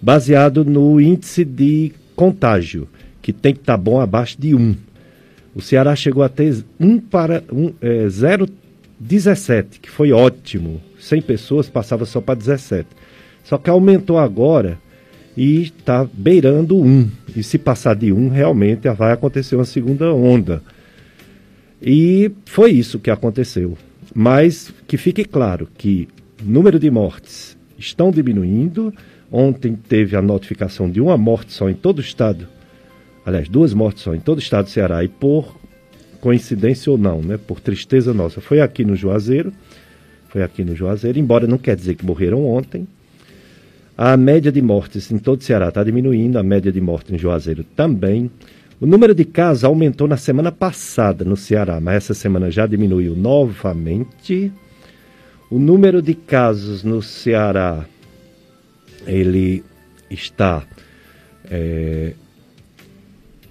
baseado 0.01 0.65
no 0.65 0.99
índice 0.99 1.45
de 1.45 1.93
contágio 2.15 2.87
que 3.25 3.33
tem 3.33 3.55
que 3.55 3.61
estar 3.61 3.73
tá 3.73 3.77
bom 3.77 3.99
abaixo 3.99 4.39
de 4.39 4.53
1. 4.53 4.75
O 5.55 5.59
Ceará 5.59 5.95
chegou 5.95 6.21
a 6.21 6.29
ter 6.29 6.63
1 6.79 6.99
para 6.99 7.43
um, 7.51 7.73
é, 7.81 8.05
0,17, 8.05 9.79
que 9.81 9.89
foi 9.89 10.11
ótimo. 10.11 10.79
100 10.99 11.23
pessoas 11.23 11.67
passava 11.67 12.05
só 12.05 12.21
para 12.21 12.35
17. 12.35 12.87
Só 13.43 13.57
que 13.57 13.67
aumentou 13.67 14.19
agora 14.19 14.77
e 15.35 15.63
está 15.63 16.07
beirando 16.13 16.77
1. 16.79 17.09
E 17.35 17.41
se 17.41 17.57
passar 17.57 17.95
de 17.95 18.13
1, 18.13 18.29
realmente 18.29 18.87
vai 18.91 19.11
acontecer 19.11 19.55
uma 19.55 19.65
segunda 19.65 20.13
onda. 20.13 20.61
E 21.81 22.31
foi 22.45 22.73
isso 22.73 22.99
que 22.99 23.09
aconteceu. 23.09 23.75
Mas 24.13 24.71
que 24.85 24.97
fique 24.97 25.25
claro 25.25 25.67
que 25.75 26.07
número 26.43 26.77
de 26.77 26.91
mortes 26.91 27.57
estão 27.75 28.11
diminuindo. 28.11 28.93
Ontem 29.31 29.75
teve 29.75 30.15
a 30.15 30.21
notificação 30.21 30.87
de 30.87 31.01
uma 31.01 31.17
morte 31.17 31.53
só 31.53 31.67
em 31.67 31.73
todo 31.73 31.97
o 31.97 32.01
estado 32.01 32.53
aliás, 33.25 33.49
duas 33.49 33.73
mortes 33.73 34.03
só 34.03 34.13
em 34.13 34.19
todo 34.19 34.37
o 34.37 34.41
estado 34.41 34.65
do 34.65 34.71
Ceará, 34.71 35.03
e 35.03 35.07
por 35.07 35.55
coincidência 36.21 36.91
ou 36.91 36.97
não, 36.97 37.21
né, 37.21 37.37
por 37.37 37.59
tristeza 37.59 38.13
nossa, 38.13 38.41
foi 38.41 38.61
aqui 38.61 38.83
no 38.83 38.95
Juazeiro, 38.95 39.51
foi 40.29 40.43
aqui 40.43 40.63
no 40.63 40.75
Juazeiro, 40.75 41.17
embora 41.19 41.47
não 41.47 41.57
quer 41.57 41.75
dizer 41.75 41.95
que 41.95 42.05
morreram 42.05 42.45
ontem. 42.45 42.87
A 43.97 44.17
média 44.17 44.51
de 44.51 44.61
mortes 44.61 45.09
em 45.09 45.17
todo 45.17 45.39
o 45.39 45.43
Ceará 45.43 45.69
está 45.69 45.83
diminuindo, 45.83 46.37
a 46.37 46.43
média 46.43 46.71
de 46.71 46.81
mortes 46.81 47.13
em 47.13 47.17
Juazeiro 47.17 47.63
também. 47.63 48.29
O 48.81 48.85
número 48.85 49.15
de 49.15 49.23
casos 49.23 49.63
aumentou 49.63 50.05
na 50.05 50.17
semana 50.17 50.51
passada 50.51 51.23
no 51.23 51.37
Ceará, 51.37 51.79
mas 51.79 51.95
essa 51.95 52.13
semana 52.13 52.51
já 52.51 52.67
diminuiu 52.67 53.15
novamente. 53.15 54.51
O 55.49 55.57
número 55.57 56.01
de 56.01 56.13
casos 56.13 56.83
no 56.83 57.01
Ceará, 57.01 57.85
ele 59.07 59.63
está 60.09 60.63
é, 61.49 62.13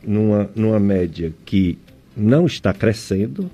numa, 0.06 0.50
numa 0.54 0.78
média 0.78 1.32
que 1.44 1.78
não 2.16 2.46
está 2.46 2.72
crescendo, 2.72 3.50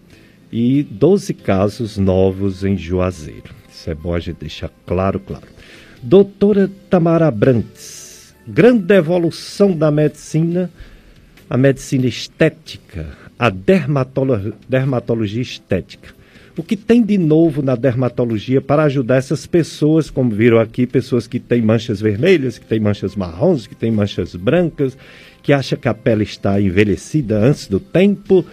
e 0.50 0.82
12 0.82 1.34
casos 1.34 1.98
novos 1.98 2.64
em 2.64 2.76
Juazeiro. 2.76 3.54
Isso 3.70 3.90
é 3.90 3.94
bom 3.94 4.14
a 4.14 4.20
gente 4.20 4.38
deixar 4.38 4.70
claro, 4.86 5.20
claro. 5.20 5.46
Doutora 6.02 6.70
Tamara 6.88 7.30
Brantes, 7.30 7.95
grande 8.46 8.94
evolução 8.94 9.76
da 9.76 9.90
medicina, 9.90 10.70
a 11.50 11.56
medicina 11.56 12.06
estética, 12.06 13.06
a 13.38 13.50
dermatolo 13.50 14.54
dermatologia 14.68 15.42
estética. 15.42 16.14
O 16.56 16.62
que 16.62 16.76
tem 16.76 17.02
de 17.02 17.18
novo 17.18 17.60
na 17.60 17.74
dermatologia 17.74 18.62
para 18.62 18.84
ajudar 18.84 19.16
essas 19.16 19.46
pessoas, 19.46 20.08
como 20.08 20.30
viram 20.30 20.58
aqui, 20.58 20.86
pessoas 20.86 21.26
que 21.26 21.38
têm 21.38 21.60
manchas 21.60 22.00
vermelhas, 22.00 22.56
que 22.56 22.64
têm 22.64 22.80
manchas 22.80 23.14
marrons, 23.14 23.66
que 23.66 23.74
têm 23.74 23.90
manchas 23.90 24.34
brancas, 24.34 24.96
que 25.42 25.52
acham 25.52 25.78
que 25.78 25.86
a 25.86 25.92
pele 25.92 26.24
está 26.24 26.58
envelhecida 26.58 27.38
antes 27.38 27.66
do 27.66 27.78
tempo. 27.78 28.44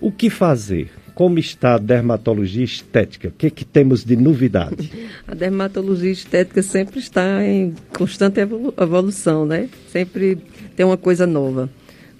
O 0.00 0.12
que 0.12 0.30
fazer? 0.30 0.90
Como 1.18 1.36
está 1.40 1.74
a 1.74 1.78
dermatologia 1.78 2.62
estética? 2.62 3.26
O 3.26 3.32
que, 3.32 3.48
é 3.48 3.50
que 3.50 3.64
temos 3.64 4.04
de 4.04 4.14
novidade? 4.14 4.88
A 5.26 5.34
dermatologia 5.34 6.12
estética 6.12 6.62
sempre 6.62 7.00
está 7.00 7.44
em 7.44 7.74
constante 7.92 8.38
evolução, 8.38 9.44
né? 9.44 9.68
Sempre 9.90 10.38
tem 10.76 10.86
uma 10.86 10.96
coisa 10.96 11.26
nova. 11.26 11.68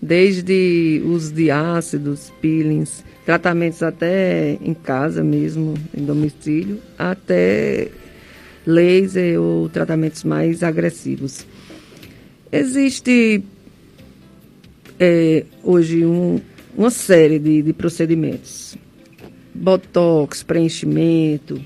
Desde 0.03 1.01
uso 1.05 1.33
de 1.33 1.49
ácidos, 1.49 2.33
peelings, 2.43 3.05
tratamentos 3.25 3.85
até 3.85 4.59
em 4.61 4.75
casa 4.75 5.23
mesmo, 5.23 5.75
em 5.97 6.05
domicílio, 6.05 6.81
até 6.99 7.93
laser 8.66 9.41
ou 9.41 9.69
tratamentos 9.69 10.25
mais 10.25 10.65
agressivos. 10.65 11.47
Existe 12.51 13.45
é, 14.99 15.45
hoje 15.62 16.05
um, 16.05 16.41
uma 16.77 16.91
série 16.91 17.39
de, 17.39 17.62
de 17.62 17.73
procedimentos 17.73 18.77
botox, 19.59 20.43
preenchimento, 20.43 21.60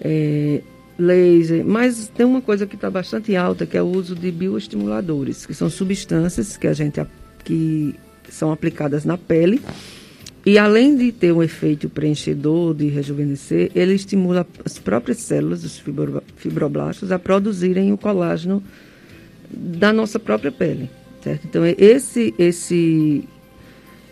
é, 0.00 0.62
laser, 0.98 1.64
mas 1.64 2.08
tem 2.08 2.24
uma 2.24 2.40
coisa 2.40 2.66
que 2.66 2.74
está 2.74 2.90
bastante 2.90 3.36
alta, 3.36 3.66
que 3.66 3.76
é 3.76 3.82
o 3.82 3.86
uso 3.86 4.14
de 4.14 4.30
bioestimuladores, 4.30 5.44
que 5.44 5.54
são 5.54 5.68
substâncias 5.68 6.56
que 6.56 6.66
a 6.66 6.72
gente 6.72 7.00
que 7.44 7.94
são 8.28 8.50
aplicadas 8.50 9.04
na 9.04 9.16
pele. 9.16 9.60
E 10.44 10.58
além 10.58 10.96
de 10.96 11.10
ter 11.10 11.32
um 11.32 11.42
efeito 11.42 11.88
preenchedor, 11.88 12.72
de 12.72 12.86
rejuvenescer, 12.88 13.70
ele 13.74 13.94
estimula 13.94 14.46
as 14.64 14.78
próprias 14.78 15.18
células, 15.18 15.64
os 15.64 15.82
fibroblastos, 16.36 17.10
a 17.10 17.18
produzirem 17.18 17.92
o 17.92 17.98
colágeno 17.98 18.62
da 19.50 19.92
nossa 19.92 20.20
própria 20.20 20.52
pele. 20.52 20.88
Certo? 21.22 21.46
Então, 21.46 21.62
esse, 21.66 22.32
esse 22.38 23.24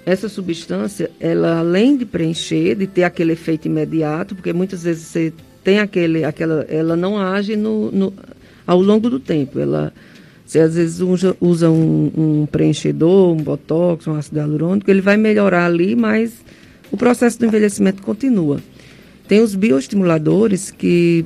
essa 0.07 0.29
substância, 0.29 1.11
ela 1.19 1.59
além 1.59 1.97
de 1.97 2.05
preencher, 2.05 2.75
de 2.75 2.87
ter 2.87 3.05
aquele 3.05 3.33
efeito 3.33 3.67
imediato, 3.67 4.35
porque 4.35 4.53
muitas 4.53 4.83
vezes 4.83 5.07
você 5.07 5.33
tem 5.63 5.79
aquele, 5.79 6.25
aquela, 6.25 6.67
ela 6.69 6.95
não 6.95 7.19
age 7.19 7.57
no, 7.57 7.91
no 7.91 8.13
ao 8.67 8.81
longo 8.81 9.09
do 9.09 9.19
tempo. 9.19 9.59
Ela, 9.59 9.93
você 10.45 10.61
às 10.61 10.75
vezes 10.75 11.01
usa, 11.01 11.35
usa 11.41 11.71
um, 11.71 12.13
um, 12.17 12.47
preenchedor, 12.47 13.33
um 13.33 13.43
botox, 13.43 14.07
um 14.07 14.15
ácido 14.15 14.39
hialurônico, 14.39 14.91
ele 14.91 15.01
vai 15.01 15.17
melhorar 15.17 15.65
ali, 15.67 15.97
mas 15.97 16.35
o 16.93 16.97
processo 16.97 17.39
do 17.39 17.47
envelhecimento 17.47 18.03
continua. 18.03 18.61
Tem 19.27 19.41
os 19.41 19.55
bioestimuladores 19.55 20.71
que 20.71 21.25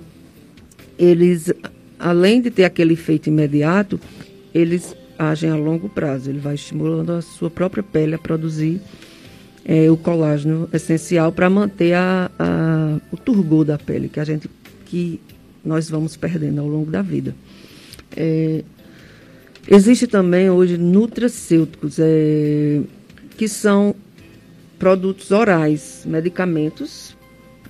eles, 0.96 1.52
além 1.98 2.40
de 2.40 2.50
ter 2.50 2.64
aquele 2.64 2.92
efeito 2.92 3.28
imediato, 3.28 4.00
eles 4.54 4.94
agem 5.18 5.50
a 5.50 5.56
longo 5.56 5.88
prazo. 5.88 6.30
Ele 6.30 6.38
vai 6.38 6.54
estimulando 6.54 7.12
a 7.12 7.22
sua 7.22 7.50
própria 7.50 7.82
pele 7.82 8.14
a 8.14 8.18
produzir 8.18 8.80
é, 9.64 9.90
o 9.90 9.96
colágeno 9.96 10.68
essencial 10.72 11.32
para 11.32 11.50
manter 11.50 11.94
a, 11.94 12.30
a, 12.38 12.98
o 13.12 13.16
turgor 13.16 13.64
da 13.64 13.76
pele 13.76 14.08
que 14.08 14.18
a 14.18 14.24
gente 14.24 14.48
que 14.86 15.20
nós 15.62 15.90
vamos 15.90 16.16
perdendo 16.16 16.60
ao 16.60 16.66
longo 16.66 16.90
da 16.90 17.02
vida. 17.02 17.34
É, 18.16 18.64
existe 19.68 20.06
também 20.06 20.48
hoje 20.48 20.78
nutracêuticos 20.78 21.98
é, 21.98 22.80
que 23.36 23.46
são 23.46 23.94
produtos 24.78 25.30
orais, 25.30 26.04
medicamentos 26.06 27.14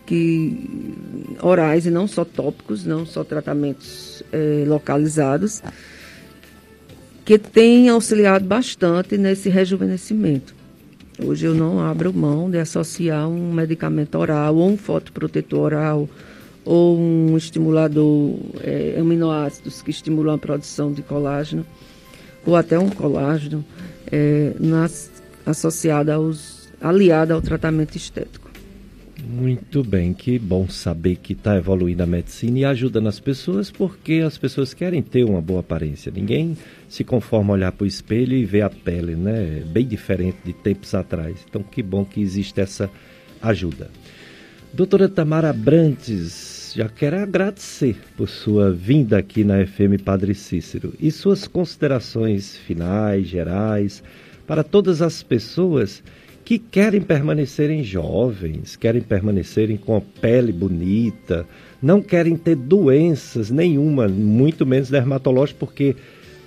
que 0.07 0.95
orais 1.43 1.85
e 1.85 1.91
não 1.91 2.07
só 2.07 2.25
tópicos, 2.25 2.85
não 2.85 3.05
só 3.05 3.25
tratamentos 3.25 4.23
é, 4.33 4.65
localizados 4.66 5.61
que 7.29 7.39
tem 7.39 7.91
auxiliado 7.91 8.47
bastante 8.47 9.19
nesse 9.19 9.51
rejuvenescimento. 9.51 10.55
Hoje 11.23 11.45
eu 11.45 11.55
não 11.55 11.79
abro 11.79 12.11
mão 12.11 12.51
de 12.51 12.57
associar 12.57 13.29
um 13.29 13.53
medicamento 13.53 14.15
oral, 14.15 14.57
ou 14.57 14.71
um 14.71 14.79
fotoprotetor 14.79 15.61
oral, 15.61 16.09
ou 16.65 16.99
um 16.99 17.37
estimulador, 17.37 18.35
é, 18.63 18.97
aminoácidos 18.99 19.83
que 19.83 19.91
estimulam 19.91 20.37
a 20.37 20.39
produção 20.39 20.91
de 20.91 21.03
colágeno, 21.03 21.67
ou 22.47 22.57
até 22.57 22.79
um 22.79 22.89
colágeno 22.89 23.63
é, 24.11 24.55
nas, 24.59 25.11
associado 25.45 26.11
aos, 26.11 26.71
aliado 26.81 27.35
ao 27.35 27.43
tratamento 27.43 27.95
estético. 27.95 28.48
Muito 29.27 29.82
bem, 29.82 30.12
que 30.15 30.39
bom 30.39 30.69
saber 30.69 31.16
que 31.16 31.32
está 31.32 31.57
evoluindo 31.57 32.03
a 32.03 32.07
medicina 32.07 32.59
e 32.61 32.65
ajuda 32.65 33.01
nas 33.01 33.19
pessoas, 33.19 33.70
porque 33.70 34.23
as 34.24 34.39
pessoas 34.39 34.73
querem 34.73 35.03
ter 35.03 35.24
uma 35.24 35.40
boa 35.40 35.61
aparência. 35.61 36.12
Ninguém 36.15 36.57
se 36.89 37.03
conforma 37.03 37.53
olhar 37.53 37.73
para 37.73 37.85
o 37.85 37.86
espelho 37.86 38.35
e 38.36 38.45
ver 38.45 38.62
a 38.62 38.70
pele, 38.70 39.16
né? 39.16 39.62
Bem 39.66 39.86
diferente 39.86 40.39
de 40.45 40.53
tempos 40.53 40.95
atrás. 40.95 41.45
Então, 41.49 41.62
que 41.62 41.82
bom 41.82 42.05
que 42.05 42.20
existe 42.20 42.61
essa 42.61 42.90
ajuda. 43.43 43.90
Doutora 44.73 45.09
Tamara 45.09 45.53
Brantes, 45.53 46.73
já 46.77 46.89
quero 46.89 47.19
agradecer 47.19 47.97
por 48.16 48.28
sua 48.28 48.70
vinda 48.70 49.19
aqui 49.19 49.43
na 49.43 49.66
FM 49.66 50.03
Padre 50.05 50.35
Cícero 50.35 50.95
e 51.01 51.11
suas 51.11 51.49
considerações 51.49 52.57
finais, 52.57 53.27
gerais, 53.27 54.03
para 54.47 54.62
todas 54.62 55.03
as 55.03 55.23
pessoas 55.23 56.03
que 56.49 56.59
querem 56.59 57.03
permanecerem 57.03 57.85
jovens, 57.85 58.75
querem 58.75 59.03
permanecerem 59.03 59.77
com 59.77 59.95
a 59.95 60.01
pele 60.01 60.51
bonita, 60.51 61.47
não 61.83 62.01
querem 62.01 62.39
ter 62.39 62.57
doenças 62.57 63.51
nenhuma, 63.51 64.09
muito 64.09 64.65
menos 64.65 64.89
dermatológica, 64.89 65.59
porque 65.61 65.95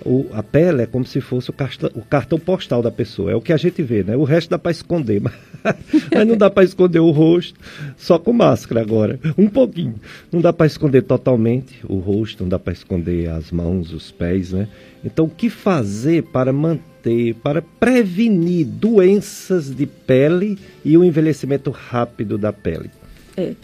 o, 0.04 0.26
a 0.32 0.42
pele 0.42 0.82
é 0.82 0.86
como 0.86 1.04
se 1.04 1.20
fosse 1.20 1.50
o 1.50 1.52
cartão, 1.52 1.90
o 1.94 2.02
cartão, 2.02 2.38
postal 2.38 2.82
da 2.82 2.90
pessoa. 2.90 3.32
É 3.32 3.34
o 3.34 3.40
que 3.40 3.52
a 3.52 3.56
gente 3.56 3.82
vê, 3.82 4.02
né? 4.02 4.16
O 4.16 4.24
resto 4.24 4.50
dá 4.50 4.58
para 4.58 4.70
esconder, 4.70 5.20
mas, 5.20 5.32
mas 6.12 6.26
não 6.26 6.36
dá 6.36 6.50
para 6.50 6.64
esconder 6.64 7.00
o 7.00 7.10
rosto 7.10 7.58
só 7.96 8.18
com 8.18 8.32
máscara 8.32 8.80
agora. 8.80 9.18
Um 9.36 9.48
pouquinho. 9.48 9.94
Não 10.30 10.40
dá 10.40 10.52
para 10.52 10.66
esconder 10.66 11.02
totalmente 11.02 11.80
o 11.88 11.98
rosto, 11.98 12.42
não 12.42 12.48
dá 12.48 12.58
para 12.58 12.72
esconder 12.72 13.28
as 13.30 13.50
mãos, 13.50 13.92
os 13.92 14.10
pés, 14.10 14.52
né? 14.52 14.68
Então, 15.04 15.24
o 15.26 15.30
que 15.30 15.50
fazer 15.50 16.22
para 16.24 16.52
manter 16.52 17.34
para 17.42 17.60
prevenir 17.60 18.64
doenças 18.64 19.74
de 19.74 19.86
pele 19.86 20.56
e 20.84 20.96
o 20.96 21.02
envelhecimento 21.02 21.70
rápido 21.70 22.38
da 22.38 22.52
pele? 22.52 22.90
É. 23.36 23.54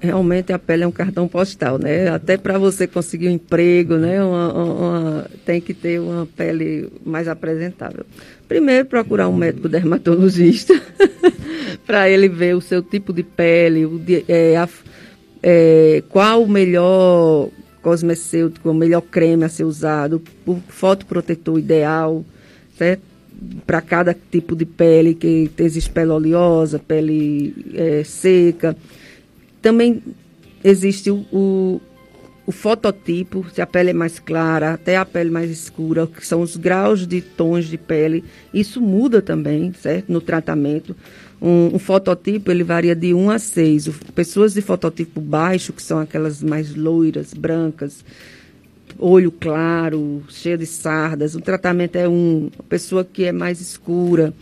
Realmente 0.00 0.50
a 0.50 0.58
pele 0.58 0.82
é 0.82 0.86
um 0.86 0.92
cartão 0.92 1.28
postal, 1.28 1.78
né? 1.78 2.08
Até 2.08 2.38
para 2.38 2.56
você 2.56 2.86
conseguir 2.86 3.28
um 3.28 3.32
emprego, 3.32 3.96
né? 3.96 4.24
Uma, 4.24 4.52
uma, 4.52 5.26
tem 5.44 5.60
que 5.60 5.74
ter 5.74 6.00
uma 6.00 6.26
pele 6.26 6.90
mais 7.04 7.28
apresentável. 7.28 8.06
Primeiro, 8.48 8.86
procurar 8.86 9.28
um 9.28 9.36
médico 9.36 9.68
dermatologista 9.68 10.72
para 11.86 12.08
ele 12.08 12.30
ver 12.30 12.56
o 12.56 12.62
seu 12.62 12.82
tipo 12.82 13.12
de 13.12 13.22
pele, 13.22 13.84
o, 13.84 14.00
é, 14.26 14.56
a, 14.56 14.66
é, 15.42 16.02
qual 16.08 16.44
o 16.44 16.48
melhor 16.48 17.50
cosmecêutico, 17.82 18.70
o 18.70 18.74
melhor 18.74 19.02
creme 19.02 19.44
a 19.44 19.50
ser 19.50 19.64
usado, 19.64 20.22
o 20.46 20.56
fotoprotetor 20.68 21.58
ideal, 21.58 22.24
certo? 22.74 23.02
Para 23.66 23.82
cada 23.82 24.16
tipo 24.30 24.56
de 24.56 24.64
pele, 24.64 25.14
que 25.14 25.50
existe 25.58 25.90
pele 25.90 26.10
oleosa, 26.10 26.78
pele 26.78 27.54
é, 27.74 28.02
seca. 28.02 28.74
Também 29.60 30.02
existe 30.64 31.10
o, 31.10 31.26
o, 31.32 31.80
o, 32.46 32.52
fototipo, 32.52 33.46
se 33.52 33.60
a 33.60 33.66
pele 33.66 33.90
é 33.90 33.92
mais 33.92 34.18
clara, 34.18 34.74
até 34.74 34.96
a 34.96 35.04
pele 35.04 35.30
mais 35.30 35.50
escura, 35.50 36.06
que 36.06 36.26
são 36.26 36.40
os 36.40 36.56
graus 36.56 37.06
de 37.06 37.20
tons 37.20 37.66
de 37.66 37.76
pele. 37.76 38.24
Isso 38.52 38.80
muda 38.80 39.20
também, 39.20 39.72
certo? 39.72 40.12
No 40.12 40.20
tratamento. 40.20 40.96
Um, 41.40 41.74
um, 41.74 41.78
fototipo 41.78 42.50
ele 42.50 42.62
varia 42.62 42.94
de 42.94 43.14
1 43.14 43.30
a 43.30 43.38
6. 43.38 43.88
pessoas 44.14 44.52
de 44.54 44.60
fototipo 44.60 45.20
baixo, 45.20 45.72
que 45.72 45.82
são 45.82 45.98
aquelas 45.98 46.42
mais 46.42 46.74
loiras, 46.74 47.32
brancas, 47.32 48.04
olho 48.98 49.32
claro, 49.32 50.22
cheia 50.28 50.58
de 50.58 50.66
sardas. 50.66 51.34
O 51.34 51.40
tratamento 51.40 51.96
é 51.96 52.08
um. 52.08 52.50
A 52.58 52.62
pessoa 52.62 53.04
que 53.04 53.24
é 53.24 53.32
mais 53.32 53.60
escura, 53.60 54.34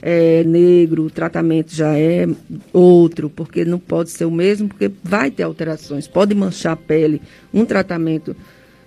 é 0.00 0.44
negro, 0.44 1.04
o 1.04 1.10
tratamento 1.10 1.74
já 1.74 1.98
é 1.98 2.26
outro, 2.72 3.28
porque 3.28 3.64
não 3.64 3.78
pode 3.78 4.10
ser 4.10 4.24
o 4.24 4.30
mesmo, 4.30 4.68
porque 4.68 4.90
vai 5.02 5.30
ter 5.30 5.42
alterações. 5.42 6.06
Pode 6.06 6.34
manchar 6.34 6.72
a 6.74 6.76
pele. 6.76 7.20
Um 7.52 7.64
tratamento. 7.64 8.36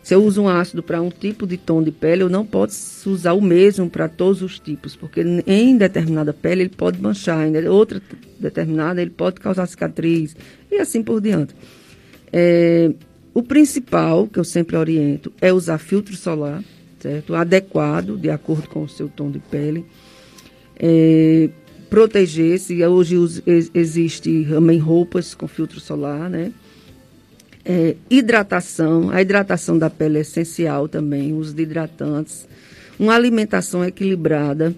Se 0.04 0.16
eu 0.16 0.24
uso 0.24 0.42
um 0.42 0.50
ácido 0.50 0.82
para 0.82 1.02
um 1.02 1.10
tipo 1.10 1.46
de 1.46 1.58
tom 1.58 1.84
de 1.84 1.92
pele, 1.92 2.24
eu 2.24 2.30
não 2.30 2.46
posso 2.46 3.12
usar 3.12 3.34
o 3.34 3.42
mesmo 3.42 3.90
para 3.90 4.10
todos 4.10 4.42
os 4.42 4.58
tipos, 4.58 4.96
porque 4.96 5.22
em 5.46 5.78
determinada 5.78 6.34
pele 6.34 6.64
ele 6.64 6.70
pode 6.70 7.00
manchar, 7.00 7.48
em 7.48 7.68
outra 7.68 8.02
determinada 8.40 9.00
ele 9.00 9.12
pode 9.12 9.40
causar 9.40 9.68
cicatriz, 9.68 10.36
e 10.72 10.78
assim 10.78 11.04
por 11.04 11.22
diante. 11.22 11.54
É, 12.34 12.92
o 13.32 13.44
principal, 13.44 14.28
que 14.28 14.40
eu 14.40 14.44
sempre 14.44 14.76
oriento, 14.76 15.32
é 15.40 15.54
usar 15.54 15.78
filtro 15.78 16.16
solar, 16.16 16.64
certo? 17.00 17.36
Adequado, 17.36 18.18
de 18.18 18.32
acordo 18.32 18.68
com 18.68 18.82
o 18.82 18.90
seu 18.90 19.08
tom 19.08 19.30
de 19.30 19.38
pele. 19.40 19.86
É, 20.78 21.50
Proteger-se, 21.92 22.82
hoje 22.86 23.18
existe 23.74 24.48
também 24.50 24.80
roupas 24.80 25.36
com 25.36 25.46
filtro 25.46 25.78
solar, 25.82 26.30
né? 26.30 26.54
É, 27.66 27.98
hidratação, 28.10 29.10
a 29.10 29.22
hidratação 29.22 29.78
da 29.78 29.90
pele 29.90 30.18
é 30.18 30.22
essencial 30.22 30.88
também, 30.88 31.34
uso 31.34 31.54
de 31.54 31.64
hidratantes. 31.64 32.48
Uma 32.98 33.14
alimentação 33.14 33.84
equilibrada, 33.84 34.74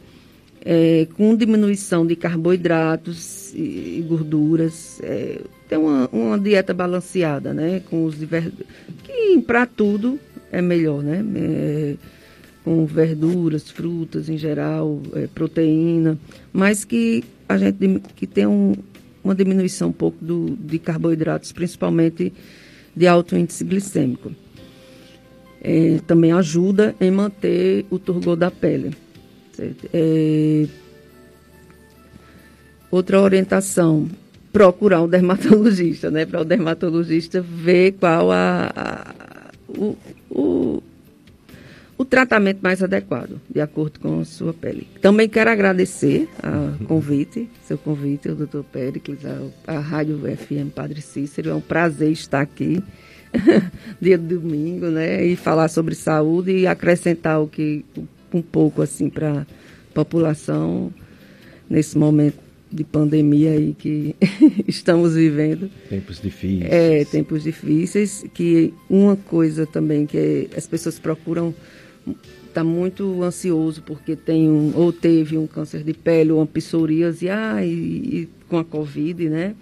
é, 0.66 1.06
com 1.16 1.36
diminuição 1.36 2.04
de 2.04 2.16
carboidratos 2.16 3.54
e, 3.54 4.00
e 4.00 4.06
gorduras. 4.10 5.00
É, 5.04 5.40
ter 5.70 5.78
uma, 5.78 6.10
uma 6.12 6.40
dieta 6.40 6.74
balanceada, 6.74 7.54
né? 7.54 7.84
Com 7.92 8.06
os 8.06 8.16
que 9.04 9.40
para 9.46 9.68
tudo 9.68 10.20
é 10.52 10.64
melhor, 10.64 11.04
né? 11.04 11.24
É, 11.36 11.96
com 12.64 12.86
verduras, 12.86 13.70
frutas 13.70 14.30
em 14.30 14.38
geral, 14.38 15.02
é, 15.14 15.28
proteína, 15.28 16.18
mas 16.52 16.86
que 16.86 17.24
a 17.48 17.58
gente 17.58 18.02
que 18.16 18.26
tem 18.26 18.48
um, 18.48 18.74
uma 19.24 19.36
diminuição 19.36 19.90
um 19.90 19.94
pouco 19.94 20.24
do, 20.24 20.52
de 20.52 20.80
carboidratos, 20.80 21.52
principalmente 21.52 22.34
de 22.96 23.08
alto 23.08 23.36
índice 23.36 23.64
glicêmico. 23.64 24.32
É, 25.62 26.00
também 26.06 26.32
ajuda 26.34 26.94
em 27.00 27.10
manter 27.10 27.86
o 27.90 27.98
turgor 27.98 28.36
da 28.36 28.52
pele. 28.52 28.92
É, 29.94 30.68
outra 32.92 33.22
orientação, 33.22 34.10
procurar 34.52 35.02
um 35.02 35.08
dermatologista, 35.08 36.12
né? 36.12 36.26
Para 36.26 36.42
o 36.42 36.46
dermatologista 36.46 37.42
ver 37.42 37.94
qual 37.94 38.32
a, 38.32 38.72
a 38.76 39.14
o, 39.68 39.98
o, 40.30 40.42
o, 41.98 42.06
tratamento 42.06 42.60
mais 42.62 42.82
adequado, 42.84 43.40
de 43.50 43.62
acordo 43.62 44.00
com 44.00 44.20
a 44.20 44.26
sua 44.26 44.54
pele. 44.54 44.88
Também 45.02 45.28
quero 45.28 45.50
agradecer 45.50 46.28
o 46.80 46.86
convite, 46.86 47.50
seu 47.64 47.78
convite, 47.78 48.30
o 48.30 48.36
doutor 48.36 48.64
Péricles, 48.64 49.20
a, 49.26 49.76
a 49.76 49.80
Rádio 49.80 50.20
FM 50.20 50.74
Padre 50.74 51.02
Cícero. 51.02 51.50
É 51.50 51.56
um 51.56 51.62
prazer 51.62 52.12
estar 52.12 52.42
aqui 52.42 52.84
dia 54.02 54.18
de 54.18 54.36
domingo, 54.36 54.88
né? 54.88 55.26
E 55.26 55.36
falar 55.36 55.68
sobre 55.68 55.96
saúde 55.96 56.52
e 56.52 56.68
acrescentar 56.68 57.42
o 57.42 57.48
que 57.48 57.86
um 58.34 58.42
pouco 58.42 58.82
assim 58.82 59.10
para 59.10 59.42
a 59.42 59.46
população 59.94 60.92
nesse 61.70 61.98
momento 61.98 62.44
de 62.72 62.84
pandemia 62.84 63.52
aí 63.52 63.76
que 63.78 64.16
estamos 64.68 65.14
vivendo. 65.14 65.70
Tempos 65.88 66.20
difíceis. 66.20 66.72
É, 66.72 67.06
tempos 67.06 67.44
difíceis, 67.44 68.26
que 68.34 68.74
uma 68.90 69.16
coisa 69.16 69.68
também 69.68 70.08
que 70.08 70.18
é, 70.18 70.58
as 70.58 70.66
pessoas 70.66 70.98
procuram 70.98 71.54
está 72.48 72.64
muito 72.64 73.24
ansioso 73.24 73.82
porque 73.82 74.16
tem 74.16 74.50
um, 74.50 74.74
ou 74.76 74.94
teve 74.94 75.38
um 75.38 75.48
câncer 75.48 75.84
de 75.84 75.94
pele 75.94 76.32
ou 76.32 76.40
uma 76.40 76.48
psoríase 76.48 77.30
ah, 77.30 77.66
e, 77.66 77.72
e 77.72 78.30
com 78.48 78.58
a 78.58 78.64
Covid, 78.64 79.30
né? 79.30 79.56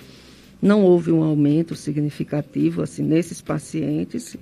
Não 0.62 0.84
houve 0.84 1.12
um 1.12 1.24
aumento 1.24 1.76
significativo 1.76 2.82
assim 2.82 3.04
nesses 3.04 3.42
pacientes. 3.42 4.36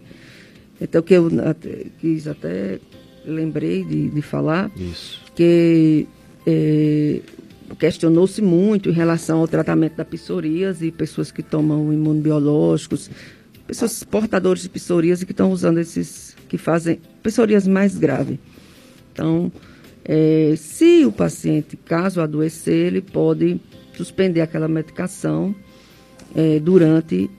Então 0.82 1.02
que 1.02 1.14
eu 1.14 1.30
até, 1.46 1.86
quis 2.00 2.28
até 2.28 2.80
lembrei 3.26 3.84
de, 3.84 4.10
de 4.10 4.22
falar 4.22 4.72
Isso. 4.76 5.22
que 5.36 6.08
é, 6.46 7.22
questionou-se 7.78 8.42
muito 8.42 8.90
em 8.90 8.94
relação 8.94 9.40
ao 9.40 9.48
tratamento 9.48 9.96
da 9.96 10.06
psoríase 10.06 10.88
e 10.88 10.92
pessoas 10.92 11.32
que 11.32 11.44
tomam 11.44 11.94
imunobiológicos, 11.94 13.10
pessoas 13.68 14.04
portadoras 14.04 14.62
de 14.62 14.70
psoríase 14.70 15.26
que 15.26 15.32
estão 15.32 15.52
usando 15.52 15.78
esses, 15.78 16.29
que 16.50 16.58
fazem 16.58 17.00
psoríase 17.24 17.70
mais 17.70 17.98
grave. 17.98 18.40
Então, 19.14 19.52
é, 20.04 20.56
se 20.58 21.06
o 21.06 21.12
paciente, 21.12 21.78
caso 21.78 22.20
adoecer, 22.20 22.88
ele 22.88 23.02
pode 23.02 23.62
suspender 23.96 24.42
aquela 24.42 24.68
medicação 24.68 25.56
é, 26.36 26.60
durante 26.60 27.30